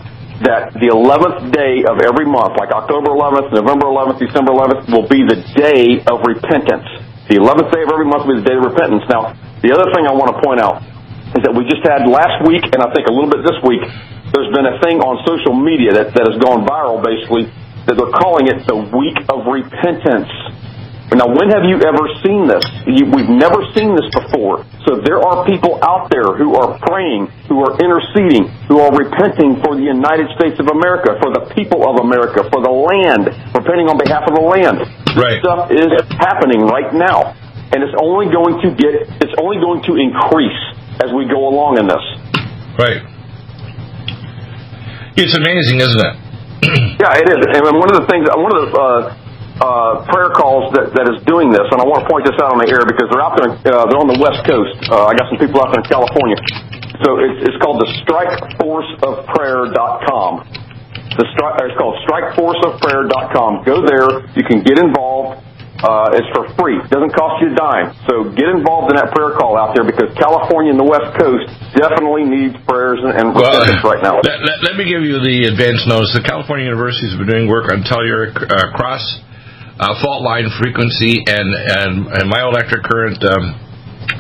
that 0.43 0.75
the 0.75 0.91
11th 0.91 1.51
day 1.55 1.87
of 1.87 2.03
every 2.03 2.27
month, 2.27 2.59
like 2.59 2.75
October 2.75 3.15
11th, 3.15 3.55
November 3.55 3.87
11th, 3.91 4.19
December 4.19 4.53
11th, 4.53 4.91
will 4.91 5.07
be 5.07 5.23
the 5.23 5.39
day 5.55 6.03
of 6.07 6.23
repentance. 6.27 6.87
The 7.31 7.39
11th 7.39 7.71
day 7.71 7.83
of 7.87 7.91
every 7.91 8.07
month 8.07 8.27
will 8.27 8.39
be 8.39 8.43
the 8.43 8.49
day 8.51 8.59
of 8.59 8.67
repentance. 8.67 9.07
Now, 9.07 9.35
the 9.63 9.71
other 9.71 9.87
thing 9.95 10.05
I 10.07 10.15
want 10.15 10.35
to 10.35 10.39
point 10.43 10.59
out 10.59 10.83
is 11.39 11.41
that 11.47 11.55
we 11.55 11.65
just 11.65 11.81
had 11.87 12.05
last 12.11 12.43
week, 12.45 12.67
and 12.75 12.83
I 12.83 12.91
think 12.91 13.07
a 13.09 13.15
little 13.15 13.31
bit 13.31 13.47
this 13.47 13.57
week, 13.63 13.81
there's 14.35 14.51
been 14.51 14.67
a 14.67 14.77
thing 14.83 15.01
on 15.01 15.23
social 15.25 15.55
media 15.55 15.95
that, 15.97 16.13
that 16.13 16.25
has 16.27 16.37
gone 16.43 16.67
viral, 16.67 17.01
basically, 17.01 17.49
that 17.87 17.95
they're 17.95 18.15
calling 18.21 18.51
it 18.51 18.67
the 18.67 18.79
Week 18.93 19.19
of 19.31 19.47
Repentance. 19.47 20.31
Now, 21.15 21.29
when 21.29 21.51
have 21.53 21.65
you 21.67 21.77
ever 21.83 22.05
seen 22.25 22.49
this? 22.49 22.65
You, 22.87 23.11
we've 23.11 23.29
never 23.29 23.65
seen 23.77 23.93
this 23.93 24.09
before. 24.13 24.65
So 24.89 25.03
there 25.03 25.21
are 25.21 25.45
people 25.45 25.77
out 25.83 26.09
there 26.09 26.37
who 26.37 26.55
are 26.57 26.79
praying, 26.87 27.29
who 27.49 27.61
are 27.63 27.77
interceding, 27.79 28.49
who 28.67 28.81
are 28.81 28.93
repenting 28.93 29.61
for 29.61 29.77
the 29.77 29.85
United 29.85 30.31
States 30.39 30.57
of 30.63 30.71
America, 30.73 31.19
for 31.21 31.35
the 31.35 31.51
people 31.55 31.85
of 31.85 32.01
America, 32.03 32.45
for 32.49 32.61
the 32.65 32.73
land, 32.73 33.31
repenting 33.53 33.91
on 33.93 33.97
behalf 34.01 34.25
of 34.25 34.35
the 34.35 34.45
land. 34.45 34.85
Right. 35.15 35.39
This 35.39 35.45
stuff 35.45 35.63
is 35.71 35.91
happening 36.17 36.65
right 36.65 36.91
now, 36.95 37.37
and 37.73 37.85
it's 37.85 37.97
only 38.01 38.33
going 38.33 38.63
to 38.65 38.69
get, 38.73 39.07
it's 39.21 39.37
only 39.39 39.61
going 39.61 39.85
to 39.87 39.99
increase 40.01 40.61
as 41.03 41.13
we 41.13 41.29
go 41.29 41.49
along 41.49 41.79
in 41.79 41.87
this. 41.89 42.05
Right. 42.79 43.01
It's 45.17 45.37
amazing, 45.37 45.79
isn't 45.85 46.01
it? 46.01 46.15
yeah, 47.03 47.21
it 47.21 47.29
is. 47.29 47.43
And 47.43 47.77
one 47.77 47.91
of 47.93 48.01
the 48.01 48.07
things, 48.09 48.25
one 48.33 48.55
of 48.55 48.65
the 48.65 48.71
uh, 48.73 49.22
uh, 49.63 50.03
prayer 50.11 50.35
calls 50.35 50.75
that, 50.75 50.91
that 50.99 51.07
is 51.07 51.23
doing 51.23 51.55
this, 51.55 51.63
and 51.71 51.79
I 51.79 51.87
want 51.87 52.03
to 52.03 52.11
point 52.11 52.27
this 52.27 52.35
out 52.43 52.51
on 52.51 52.59
the 52.59 52.67
air 52.67 52.83
because 52.83 53.07
they're 53.15 53.23
out 53.23 53.39
there, 53.39 53.55
uh, 53.55 53.87
they're 53.87 54.03
on 54.03 54.11
the 54.11 54.19
West 54.19 54.43
Coast. 54.43 54.75
Uh, 54.91 55.07
I 55.07 55.15
got 55.15 55.31
some 55.31 55.39
people 55.39 55.63
out 55.63 55.71
there 55.71 55.87
in 55.87 55.89
California. 55.89 56.35
So 57.07 57.23
it's, 57.23 57.47
it's 57.47 57.55
called 57.63 57.79
the 57.79 57.87
StrikeForceOfPrayer.com. 58.03 60.31
The 61.15 61.27
stri- 61.31 61.57
it's 61.63 61.79
called 61.79 61.95
StrikeForceOfPrayer.com. 62.11 63.63
Go 63.63 63.87
there. 63.87 64.27
You 64.35 64.43
can 64.43 64.67
get 64.67 64.83
involved. 64.83 65.47
Uh, 65.83 66.15
it's 66.15 66.31
for 66.31 66.47
free. 66.55 66.79
It 66.79 66.95
doesn't 66.95 67.11
cost 67.11 67.43
you 67.43 67.51
a 67.51 67.59
dime. 67.59 67.91
So 68.07 68.31
get 68.39 68.47
involved 68.55 68.95
in 68.95 69.03
that 69.03 69.11
prayer 69.15 69.35
call 69.35 69.59
out 69.59 69.75
there 69.75 69.83
because 69.83 70.15
California 70.15 70.71
and 70.71 70.79
the 70.79 70.87
West 70.87 71.11
Coast 71.19 71.43
definitely 71.75 72.23
needs 72.23 72.55
prayers 72.71 73.03
and, 73.03 73.11
and 73.19 73.35
Well, 73.35 73.51
right 73.83 73.99
now. 73.99 74.23
Let, 74.23 74.47
let, 74.47 74.63
let 74.63 74.79
me 74.79 74.87
give 74.87 75.03
you 75.03 75.19
the 75.19 75.51
advance 75.51 75.83
notice. 75.91 76.15
The 76.15 76.23
California 76.23 76.71
University 76.71 77.11
has 77.11 77.19
been 77.19 77.27
doing 77.27 77.51
work 77.51 77.67
on 77.71 77.83
telluric 77.83 78.39
uh, 78.39 78.71
cross 78.79 79.03
uh, 79.83 79.99
fault 79.99 80.23
line 80.23 80.47
frequency 80.63 81.27
and, 81.27 81.49
and, 81.51 82.07
and 82.07 82.25
myoelectric 82.31 82.87
current, 82.87 83.19
um, 83.27 83.59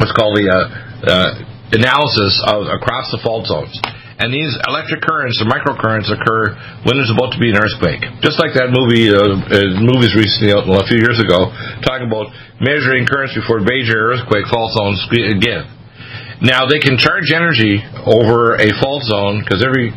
what's 0.02 0.10
called 0.10 0.34
the 0.34 0.50
uh, 0.50 0.58
uh, 1.06 1.30
analysis 1.70 2.34
of 2.50 2.66
across 2.66 3.14
the 3.14 3.22
fault 3.22 3.46
zones. 3.46 3.78
And 4.18 4.34
these 4.34 4.54
electric 4.66 5.02
currents 5.02 5.38
or 5.38 5.46
microcurrents 5.46 6.10
occur 6.10 6.54
when 6.86 6.98
there's 6.98 7.10
about 7.10 7.34
to 7.34 7.40
be 7.42 7.50
an 7.50 7.58
earthquake. 7.58 8.02
Just 8.22 8.42
like 8.42 8.54
that 8.58 8.70
movie, 8.74 9.10
uh, 9.10 9.18
uh, 9.18 9.82
movies 9.82 10.14
recently 10.18 10.50
out 10.50 10.66
a 10.66 10.86
few 10.90 10.98
years 10.98 11.18
ago, 11.22 11.50
talking 11.86 12.10
about 12.10 12.30
measuring 12.58 13.06
currents 13.06 13.34
before 13.34 13.62
major 13.62 14.14
earthquake 14.14 14.46
fault 14.50 14.74
zones 14.74 14.98
again. 15.14 15.66
Now 16.42 16.66
they 16.66 16.82
can 16.82 16.98
charge 16.98 17.30
energy 17.30 17.78
over 18.02 18.58
a 18.58 18.70
fault 18.82 19.06
zone 19.06 19.42
because 19.42 19.62
every 19.62 19.94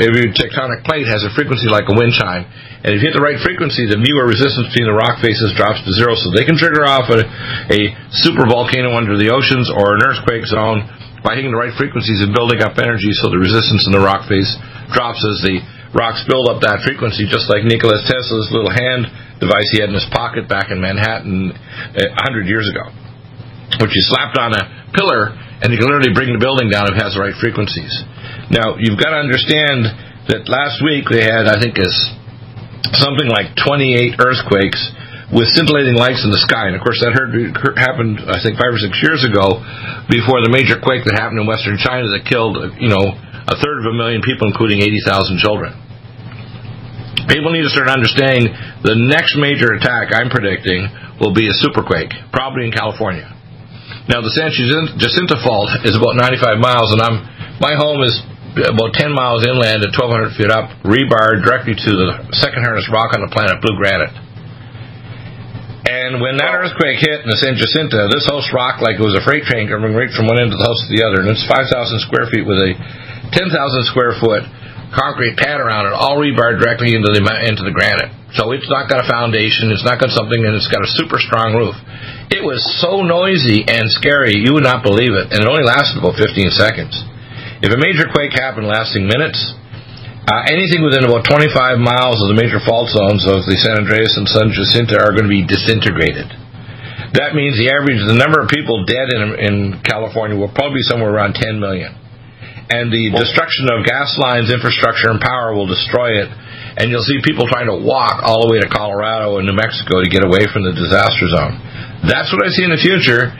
every 0.00 0.32
tectonic 0.32 0.84
plate 0.88 1.04
has 1.04 1.24
a 1.24 1.32
frequency 1.36 1.68
like 1.68 1.84
a 1.88 1.94
wind 1.96 2.16
chime, 2.16 2.48
and 2.82 2.96
if 2.96 3.04
you 3.04 3.12
hit 3.12 3.16
the 3.16 3.22
right 3.22 3.38
frequency, 3.38 3.86
the 3.86 4.00
or 4.00 4.26
resistance 4.26 4.72
between 4.72 4.88
the 4.88 4.96
rock 4.96 5.20
faces 5.22 5.54
drops 5.54 5.84
to 5.84 5.90
zero, 5.94 6.16
so 6.18 6.32
they 6.32 6.48
can 6.48 6.56
trigger 6.58 6.82
off 6.88 7.06
a, 7.12 7.22
a 7.70 7.80
super 8.24 8.48
volcano 8.48 8.96
under 8.96 9.14
the 9.14 9.30
oceans 9.30 9.70
or 9.70 9.94
an 9.96 10.02
earthquake 10.02 10.42
zone 10.48 10.82
by 11.22 11.38
hitting 11.38 11.54
the 11.54 11.60
right 11.60 11.72
frequencies 11.78 12.18
and 12.24 12.34
building 12.34 12.58
up 12.64 12.74
energy, 12.80 13.14
so 13.22 13.30
the 13.30 13.38
resistance 13.38 13.86
in 13.86 13.92
the 13.94 14.02
rock 14.02 14.26
face 14.26 14.50
drops 14.90 15.22
as 15.22 15.38
the 15.46 15.62
rocks 15.94 16.24
build 16.26 16.48
up 16.48 16.64
that 16.64 16.82
frequency, 16.82 17.28
just 17.28 17.46
like 17.52 17.62
Nikola 17.62 18.00
Tesla's 18.08 18.50
little 18.50 18.72
hand 18.72 19.06
device 19.38 19.68
he 19.70 19.78
had 19.78 19.92
in 19.92 19.96
his 19.96 20.08
pocket 20.10 20.48
back 20.48 20.72
in 20.72 20.80
Manhattan 20.80 21.52
uh, 21.52 22.18
a 22.18 22.22
hundred 22.26 22.48
years 22.48 22.66
ago, 22.66 22.88
which 23.78 23.92
he 23.92 24.02
slapped 24.10 24.38
on 24.40 24.56
a 24.56 24.62
pillar 24.96 25.34
and 25.62 25.70
you 25.70 25.78
can 25.78 25.86
literally 25.86 26.10
bring 26.10 26.34
the 26.34 26.42
building 26.42 26.66
down 26.66 26.90
if 26.90 26.98
it 26.98 27.02
has 27.02 27.14
the 27.14 27.22
right 27.22 27.38
frequencies. 27.38 27.92
Now, 28.52 28.76
you've 28.76 29.00
got 29.00 29.16
to 29.16 29.20
understand 29.24 29.88
that 30.28 30.44
last 30.44 30.84
week 30.84 31.08
they 31.08 31.24
had, 31.24 31.48
I 31.48 31.56
think, 31.56 31.80
is 31.80 31.94
something 33.00 33.24
like 33.24 33.56
28 33.56 34.20
earthquakes 34.20 34.76
with 35.32 35.48
scintillating 35.56 35.96
lights 35.96 36.20
in 36.20 36.28
the 36.28 36.42
sky. 36.44 36.68
And 36.68 36.76
of 36.76 36.84
course, 36.84 37.00
that 37.00 37.16
happened, 37.16 38.20
I 38.28 38.36
think, 38.44 38.60
five 38.60 38.76
or 38.76 38.76
six 38.76 38.92
years 39.00 39.24
ago 39.24 39.56
before 40.12 40.44
the 40.44 40.52
major 40.52 40.76
quake 40.76 41.08
that 41.08 41.16
happened 41.16 41.40
in 41.40 41.48
western 41.48 41.80
China 41.80 42.12
that 42.12 42.28
killed, 42.28 42.60
you 42.76 42.92
know, 42.92 43.16
a 43.48 43.56
third 43.56 43.80
of 43.80 43.88
a 43.88 43.96
million 43.96 44.20
people, 44.20 44.44
including 44.52 44.84
80,000 44.84 45.40
children. 45.40 45.72
People 47.32 47.56
need 47.56 47.64
to 47.64 47.72
start 47.72 47.88
understanding 47.88 48.52
the 48.84 49.00
next 49.00 49.40
major 49.40 49.72
attack 49.72 50.12
I'm 50.12 50.28
predicting 50.28 50.92
will 51.16 51.32
be 51.32 51.48
a 51.48 51.56
superquake, 51.56 52.12
probably 52.36 52.68
in 52.68 52.72
California. 52.76 53.32
Now, 54.12 54.20
the 54.20 54.32
San 54.36 54.52
Jacinto 54.52 55.40
Fault 55.40 55.72
is 55.88 55.96
about 55.96 56.20
95 56.20 56.60
miles, 56.60 56.92
and 56.92 57.00
I'm 57.00 57.16
my 57.62 57.78
home 57.78 58.02
is 58.02 58.18
about 58.52 58.92
10 58.92 59.12
miles 59.12 59.48
inland 59.48 59.80
at 59.80 59.96
1,200 59.96 60.36
feet 60.36 60.52
up, 60.52 60.68
rebarred 60.84 61.40
directly 61.40 61.72
to 61.72 61.90
the 61.96 62.08
second 62.36 62.60
hardest 62.60 62.92
rock 62.92 63.16
on 63.16 63.24
the 63.24 63.32
planet, 63.32 63.60
blue 63.64 63.76
granite. 63.80 64.12
And 65.82 66.22
when 66.22 66.38
that 66.38 66.54
earthquake 66.54 67.02
hit 67.02 67.26
in 67.26 67.28
the 67.32 67.40
San 67.42 67.58
Jacinto, 67.58 68.06
this 68.12 68.28
house 68.28 68.46
rocked 68.54 68.84
like 68.84 69.00
it 69.00 69.04
was 69.04 69.18
a 69.18 69.24
freight 69.24 69.48
train 69.48 69.66
coming 69.66 69.96
right 69.96 70.12
from 70.14 70.30
one 70.30 70.38
end 70.38 70.54
of 70.54 70.60
the 70.60 70.66
house 70.68 70.78
to 70.86 70.90
the 70.94 71.02
other, 71.02 71.24
and 71.24 71.28
it's 71.32 71.42
5,000 71.48 71.72
square 72.06 72.30
feet 72.30 72.46
with 72.46 72.60
a 72.60 72.76
10,000 73.34 73.50
square 73.90 74.14
foot 74.20 74.46
concrete 74.92 75.40
pad 75.40 75.58
around 75.58 75.88
it, 75.88 75.96
all 75.96 76.20
rebarred 76.20 76.60
directly 76.60 76.92
into 76.92 77.08
the 77.08 77.24
into 77.48 77.64
the 77.64 77.72
granite. 77.72 78.12
So 78.36 78.52
it's 78.52 78.68
not 78.68 78.88
got 78.88 79.00
a 79.04 79.08
foundation, 79.08 79.72
it's 79.72 79.84
not 79.84 79.96
got 79.96 80.12
something, 80.12 80.38
and 80.38 80.52
it's 80.52 80.68
got 80.68 80.84
a 80.84 80.90
super 81.00 81.16
strong 81.18 81.56
roof. 81.56 81.74
It 82.28 82.44
was 82.44 82.60
so 82.80 83.02
noisy 83.02 83.64
and 83.64 83.88
scary, 83.88 84.36
you 84.36 84.52
would 84.54 84.64
not 84.64 84.84
believe 84.84 85.12
it, 85.16 85.32
and 85.32 85.44
it 85.44 85.48
only 85.48 85.64
lasted 85.64 86.00
about 86.00 86.20
15 86.20 86.52
seconds. 86.52 86.94
If 87.62 87.70
a 87.70 87.78
major 87.78 88.10
quake 88.10 88.34
happened 88.34 88.66
lasting 88.66 89.06
minutes, 89.06 89.38
uh, 90.26 90.50
anything 90.50 90.82
within 90.82 91.06
about 91.06 91.22
25 91.22 91.78
miles 91.78 92.18
of 92.18 92.34
the 92.34 92.38
major 92.38 92.58
fault 92.58 92.90
zones 92.90 93.22
of 93.22 93.46
the 93.46 93.54
San 93.62 93.78
Andreas 93.78 94.18
and 94.18 94.26
San 94.26 94.50
Jacinto 94.50 94.98
are 94.98 95.14
going 95.14 95.30
to 95.30 95.30
be 95.30 95.46
disintegrated. 95.46 96.26
That 97.14 97.38
means 97.38 97.54
the 97.54 97.70
average, 97.70 98.02
the 98.02 98.18
number 98.18 98.42
of 98.42 98.50
people 98.50 98.82
dead 98.82 99.14
in, 99.14 99.22
in 99.38 99.54
California 99.86 100.34
will 100.34 100.50
probably 100.50 100.82
be 100.82 100.86
somewhere 100.90 101.14
around 101.14 101.38
10 101.38 101.62
million. 101.62 101.94
And 102.66 102.90
the 102.90 103.14
destruction 103.14 103.70
of 103.70 103.86
gas 103.86 104.10
lines, 104.18 104.50
infrastructure, 104.50 105.14
and 105.14 105.22
power 105.22 105.54
will 105.54 105.70
destroy 105.70 106.18
it. 106.18 106.34
And 106.82 106.90
you'll 106.90 107.06
see 107.06 107.22
people 107.22 107.46
trying 107.46 107.70
to 107.70 107.78
walk 107.78 108.26
all 108.26 108.42
the 108.42 108.50
way 108.50 108.58
to 108.58 108.66
Colorado 108.66 109.38
and 109.38 109.46
New 109.46 109.54
Mexico 109.54 110.02
to 110.02 110.10
get 110.10 110.26
away 110.26 110.50
from 110.50 110.66
the 110.66 110.74
disaster 110.74 111.30
zone. 111.30 111.62
That's 112.10 112.32
what 112.34 112.42
I 112.42 112.50
see 112.50 112.66
in 112.66 112.74
the 112.74 112.80
future 112.82 113.30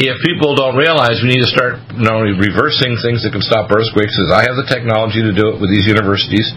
if 0.00 0.16
people 0.24 0.56
don't 0.56 0.76
realize 0.78 1.20
we 1.20 1.36
need 1.36 1.44
to 1.44 1.52
start 1.52 1.76
not 1.92 2.16
only 2.16 2.32
reversing 2.32 2.96
things 3.04 3.20
that 3.24 3.36
can 3.36 3.44
stop 3.44 3.68
earthquakes, 3.68 4.16
as 4.16 4.32
I 4.32 4.48
have 4.48 4.56
the 4.56 4.64
technology 4.64 5.20
to 5.20 5.36
do 5.36 5.52
it 5.52 5.60
with 5.60 5.68
these 5.68 5.84
universities. 5.84 6.48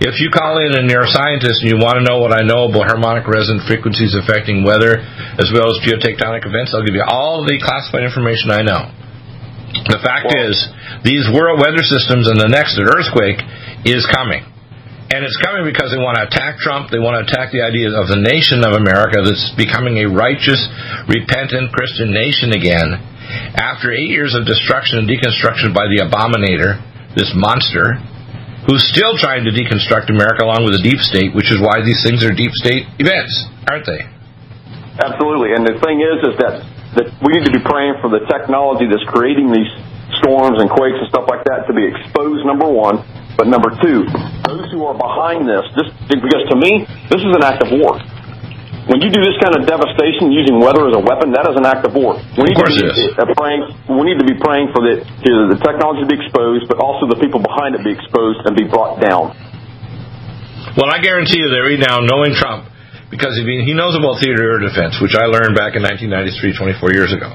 If 0.00 0.18
you 0.18 0.32
call 0.32 0.58
in 0.58 0.74
and 0.74 0.88
you're 0.88 1.06
a 1.06 1.12
scientist 1.12 1.62
and 1.62 1.70
you 1.70 1.78
want 1.78 2.00
to 2.00 2.04
know 2.04 2.18
what 2.18 2.32
I 2.34 2.42
know 2.42 2.66
about 2.66 2.88
harmonic 2.88 3.28
resonant 3.28 3.68
frequencies 3.68 4.16
affecting 4.16 4.64
weather 4.64 4.98
as 5.38 5.52
well 5.54 5.70
as 5.70 5.78
geotectonic 5.86 6.42
events, 6.42 6.74
I'll 6.74 6.82
give 6.82 6.96
you 6.96 7.04
all 7.06 7.46
the 7.46 7.60
classified 7.60 8.02
information 8.02 8.50
I 8.50 8.64
know. 8.64 8.90
The 9.70 10.02
fact 10.02 10.34
is, 10.34 10.56
these 11.06 11.30
world 11.30 11.62
weather 11.62 11.84
systems 11.86 12.26
and 12.26 12.42
the 12.42 12.50
next 12.50 12.74
earthquake 12.74 13.38
is 13.86 14.02
coming. 14.10 14.49
And 15.10 15.26
it's 15.26 15.34
coming 15.42 15.66
because 15.66 15.90
they 15.90 15.98
want 15.98 16.22
to 16.22 16.30
attack 16.30 16.62
Trump. 16.62 16.94
They 16.94 17.02
want 17.02 17.18
to 17.18 17.26
attack 17.26 17.50
the 17.50 17.66
idea 17.66 17.90
of 17.90 18.06
the 18.06 18.22
nation 18.22 18.62
of 18.62 18.78
America 18.78 19.18
that's 19.26 19.50
becoming 19.58 19.98
a 19.98 20.06
righteous, 20.06 20.62
repentant 21.10 21.74
Christian 21.74 22.14
nation 22.14 22.54
again. 22.54 22.94
After 23.58 23.90
eight 23.90 24.06
years 24.06 24.38
of 24.38 24.46
destruction 24.46 25.02
and 25.02 25.10
deconstruction 25.10 25.74
by 25.74 25.90
the 25.90 26.06
abominator, 26.06 26.78
this 27.18 27.34
monster, 27.34 27.98
who's 28.70 28.86
still 28.86 29.18
trying 29.18 29.42
to 29.42 29.50
deconstruct 29.50 30.14
America 30.14 30.46
along 30.46 30.62
with 30.62 30.78
the 30.78 30.84
deep 30.86 31.02
state, 31.02 31.34
which 31.34 31.50
is 31.50 31.58
why 31.58 31.82
these 31.82 31.98
things 32.06 32.22
are 32.22 32.30
deep 32.30 32.54
state 32.62 32.86
events, 33.02 33.34
aren't 33.66 33.90
they? 33.90 34.06
Absolutely. 35.02 35.58
And 35.58 35.66
the 35.66 35.74
thing 35.82 36.06
is, 36.06 36.22
is 36.22 36.34
that, 36.38 36.62
that 36.94 37.06
we 37.18 37.34
need 37.34 37.50
to 37.50 37.54
be 37.54 37.62
praying 37.66 37.98
for 37.98 38.14
the 38.14 38.22
technology 38.30 38.86
that's 38.86 39.06
creating 39.10 39.50
these 39.50 39.70
storms 40.22 40.62
and 40.62 40.70
quakes 40.70 41.02
and 41.02 41.10
stuff 41.10 41.26
like 41.26 41.42
that 41.50 41.66
to 41.66 41.74
be 41.74 41.82
exposed, 41.82 42.46
number 42.46 42.70
one. 42.70 43.02
But 43.40 43.48
number 43.48 43.72
two, 43.80 44.04
those 44.44 44.68
who 44.68 44.84
are 44.84 44.92
behind 44.92 45.48
this, 45.48 45.64
this 45.72 45.88
because 46.12 46.44
to 46.52 46.60
me, 46.60 46.84
this 47.08 47.24
is 47.24 47.32
an 47.32 47.40
act 47.40 47.64
of 47.64 47.72
war. 47.72 47.96
When 48.84 49.00
you 49.00 49.08
do 49.08 49.16
this 49.16 49.32
kind 49.40 49.56
of 49.56 49.64
devastation 49.64 50.28
using 50.28 50.60
weather 50.60 50.84
as 50.84 50.92
a 50.92 51.00
weapon, 51.00 51.32
that 51.32 51.48
is 51.48 51.56
an 51.56 51.64
act 51.64 51.88
of 51.88 51.96
war. 51.96 52.20
We 52.36 52.44
need 52.44 52.60
Of 52.60 52.68
course 52.68 52.76
to 52.76 52.84
be 52.84 53.16
uh, 53.16 53.32
praying. 53.40 53.64
We 53.96 54.12
need 54.12 54.20
to 54.20 54.28
be 54.28 54.36
praying 54.36 54.76
for 54.76 54.84
the 54.84 55.00
the 55.24 55.56
technology 55.56 56.04
to 56.04 56.10
be 56.12 56.20
exposed, 56.20 56.68
but 56.68 56.84
also 56.84 57.08
the 57.08 57.16
people 57.16 57.40
behind 57.40 57.72
it 57.72 57.80
be 57.80 57.96
exposed 57.96 58.44
and 58.44 58.52
be 58.52 58.68
brought 58.68 59.00
down. 59.00 59.32
Well, 60.76 60.92
I 60.92 61.00
guarantee 61.00 61.40
you 61.40 61.48
that 61.48 61.64
right 61.64 61.80
now, 61.80 62.04
knowing 62.04 62.36
Trump, 62.36 62.68
because 63.10 63.34
he, 63.34 63.44
he 63.66 63.74
knows 63.74 63.98
about 63.98 64.22
theater 64.22 64.62
defense, 64.62 65.02
which 65.02 65.18
I 65.18 65.26
learned 65.26 65.58
back 65.58 65.74
in 65.74 65.82
1993, 65.82 66.78
24 66.80 66.94
years 66.94 67.10
ago. 67.10 67.34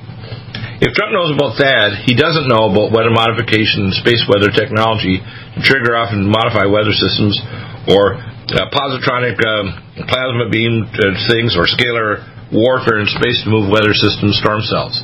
If 0.80 0.92
Trump 0.92 1.16
knows 1.16 1.32
about 1.32 1.56
that, 1.60 2.04
he 2.04 2.16
doesn't 2.16 2.52
know 2.52 2.68
about 2.68 2.92
weather 2.92 3.12
modification 3.12 3.92
and 3.92 3.94
space 3.96 4.24
weather 4.28 4.52
technology 4.52 5.24
to 5.24 5.60
trigger 5.64 5.96
off 5.96 6.12
and 6.12 6.28
modify 6.28 6.68
weather 6.68 6.92
systems 6.92 7.40
or 7.88 8.20
uh, 8.20 8.68
positronic 8.72 9.40
um, 9.40 9.72
plasma 10.08 10.52
beam 10.52 10.84
uh, 10.84 11.16
things 11.32 11.56
or 11.56 11.64
scalar 11.64 12.24
warfare 12.52 13.00
in 13.00 13.08
space 13.08 13.40
to 13.44 13.50
move 13.52 13.72
weather 13.72 13.96
systems, 13.96 14.36
storm 14.40 14.60
cells. 14.68 15.00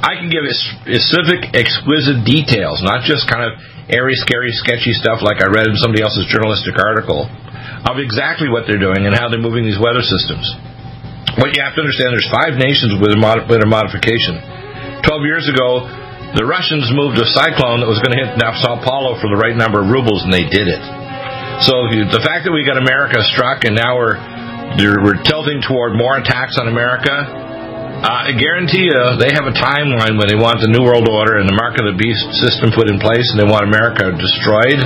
I 0.00 0.16
can 0.16 0.32
give 0.32 0.48
specific, 0.48 1.52
exquisite 1.52 2.24
details, 2.24 2.80
not 2.80 3.04
just 3.04 3.28
kind 3.28 3.44
of 3.44 3.60
airy, 3.92 4.16
scary, 4.16 4.48
sketchy 4.56 4.96
stuff 4.96 5.20
like 5.20 5.44
I 5.44 5.52
read 5.52 5.68
in 5.68 5.76
somebody 5.76 6.00
else's 6.00 6.24
journalistic 6.32 6.80
article, 6.80 7.28
of 7.86 8.00
exactly 8.00 8.48
what 8.48 8.66
they're 8.66 8.80
doing 8.80 9.06
and 9.06 9.12
how 9.14 9.28
they're 9.28 9.42
moving 9.42 9.64
these 9.64 9.80
weather 9.80 10.02
systems. 10.02 10.44
What 11.38 11.54
you 11.54 11.62
have 11.62 11.78
to 11.78 11.82
understand, 11.84 12.10
there's 12.12 12.30
five 12.30 12.58
nations 12.58 12.98
with 12.98 13.14
weather 13.20 13.68
modification. 13.68 14.42
12 15.06 15.24
years 15.24 15.46
ago, 15.46 15.86
the 16.34 16.46
Russians 16.46 16.90
moved 16.94 17.18
a 17.18 17.26
cyclone 17.26 17.82
that 17.82 17.90
was 17.90 17.98
going 18.02 18.14
to 18.14 18.20
hit 18.22 18.38
Sao 18.62 18.78
Paulo 18.82 19.18
for 19.18 19.26
the 19.30 19.38
right 19.38 19.54
number 19.54 19.82
of 19.82 19.90
rubles, 19.90 20.22
and 20.22 20.30
they 20.30 20.46
did 20.46 20.66
it. 20.66 20.82
So 21.66 21.90
the 21.90 22.22
fact 22.24 22.48
that 22.48 22.52
we 22.54 22.64
got 22.64 22.80
America 22.80 23.20
struck 23.36 23.68
and 23.68 23.76
now 23.76 23.98
we're 23.98 24.16
we're 24.80 25.20
tilting 25.26 25.60
toward 25.66 25.98
more 25.98 26.16
attacks 26.16 26.56
on 26.56 26.70
America, 26.70 27.12
uh, 27.12 28.30
I 28.30 28.32
guarantee 28.32 28.88
you 28.88 28.96
they 29.20 29.28
have 29.36 29.44
a 29.44 29.52
timeline 29.52 30.16
when 30.16 30.24
they 30.24 30.38
want 30.38 30.64
the 30.64 30.72
New 30.72 30.80
World 30.80 31.04
Order 31.04 31.36
and 31.36 31.44
the 31.44 31.52
mark 31.52 31.76
of 31.76 31.84
the 31.84 31.96
beast 31.98 32.32
system 32.40 32.72
put 32.72 32.88
in 32.88 32.96
place, 32.96 33.28
and 33.34 33.36
they 33.36 33.44
want 33.44 33.68
America 33.68 34.08
destroyed 34.14 34.80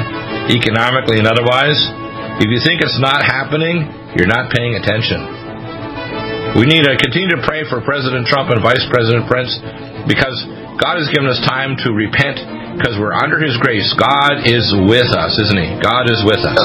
economically 0.50 1.22
and 1.22 1.30
otherwise. 1.30 1.78
If 2.42 2.50
you 2.50 2.58
think 2.66 2.82
it's 2.82 2.98
not 2.98 3.22
happening, 3.22 3.86
you're 4.18 4.30
not 4.30 4.50
paying 4.50 4.74
attention. 4.74 5.22
We 6.58 6.66
need 6.66 6.82
to 6.86 6.94
continue 6.98 7.30
to 7.34 7.42
pray 7.46 7.62
for 7.66 7.82
President 7.82 8.26
Trump 8.26 8.50
and 8.50 8.62
Vice 8.62 8.82
President 8.90 9.26
Pence 9.26 9.54
because 10.06 10.34
God 10.78 10.98
has 10.98 11.10
given 11.14 11.30
us 11.30 11.38
time 11.46 11.78
to 11.86 11.94
repent 11.94 12.42
because 12.74 12.98
we're 12.98 13.14
under 13.14 13.38
His 13.38 13.54
grace. 13.62 13.86
God 13.94 14.46
is 14.46 14.66
with 14.86 15.10
us, 15.14 15.38
isn't 15.38 15.58
He? 15.58 15.78
God 15.78 16.10
is 16.10 16.22
with 16.26 16.42
us. 16.42 16.58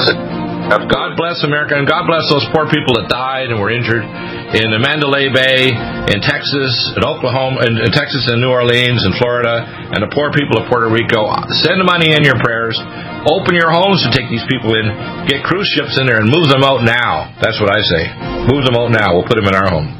God 0.70 1.18
bless 1.18 1.42
America, 1.42 1.74
and 1.74 1.82
God 1.82 2.06
bless 2.06 2.30
those 2.30 2.46
poor 2.54 2.70
people 2.70 2.94
that 2.94 3.10
died 3.10 3.50
and 3.50 3.58
were 3.58 3.74
injured 3.74 4.06
in 4.54 4.70
the 4.70 4.78
Mandalay 4.78 5.26
Bay, 5.30 5.74
in 6.10 6.18
Texas, 6.22 6.70
in 6.94 7.02
Oklahoma, 7.02 7.66
in, 7.66 7.74
in 7.78 7.90
Texas, 7.90 8.30
and 8.30 8.38
New 8.38 8.54
Orleans, 8.54 9.02
and 9.02 9.14
Florida, 9.18 9.66
and 9.66 9.98
the 9.98 10.10
poor 10.14 10.30
people 10.30 10.62
of 10.62 10.70
Puerto 10.70 10.86
Rico. 10.86 11.26
Send 11.66 11.82
the 11.82 11.86
money 11.86 12.14
in 12.14 12.22
your 12.22 12.38
prayers. 12.38 12.78
Open 13.28 13.52
your 13.52 13.68
homes 13.68 14.00
to 14.00 14.08
take 14.16 14.32
these 14.32 14.44
people 14.48 14.72
in. 14.72 14.88
Get 15.28 15.44
cruise 15.44 15.68
ships 15.76 16.00
in 16.00 16.08
there 16.08 16.24
and 16.24 16.32
move 16.32 16.48
them 16.48 16.64
out 16.64 16.80
now. 16.80 17.36
That's 17.36 17.60
what 17.60 17.68
I 17.68 17.80
say. 17.84 18.02
Move 18.48 18.64
them 18.64 18.80
out 18.80 18.88
now. 18.88 19.12
We'll 19.12 19.28
put 19.28 19.36
them 19.36 19.44
in 19.44 19.54
our 19.54 19.68
home. 19.68 19.99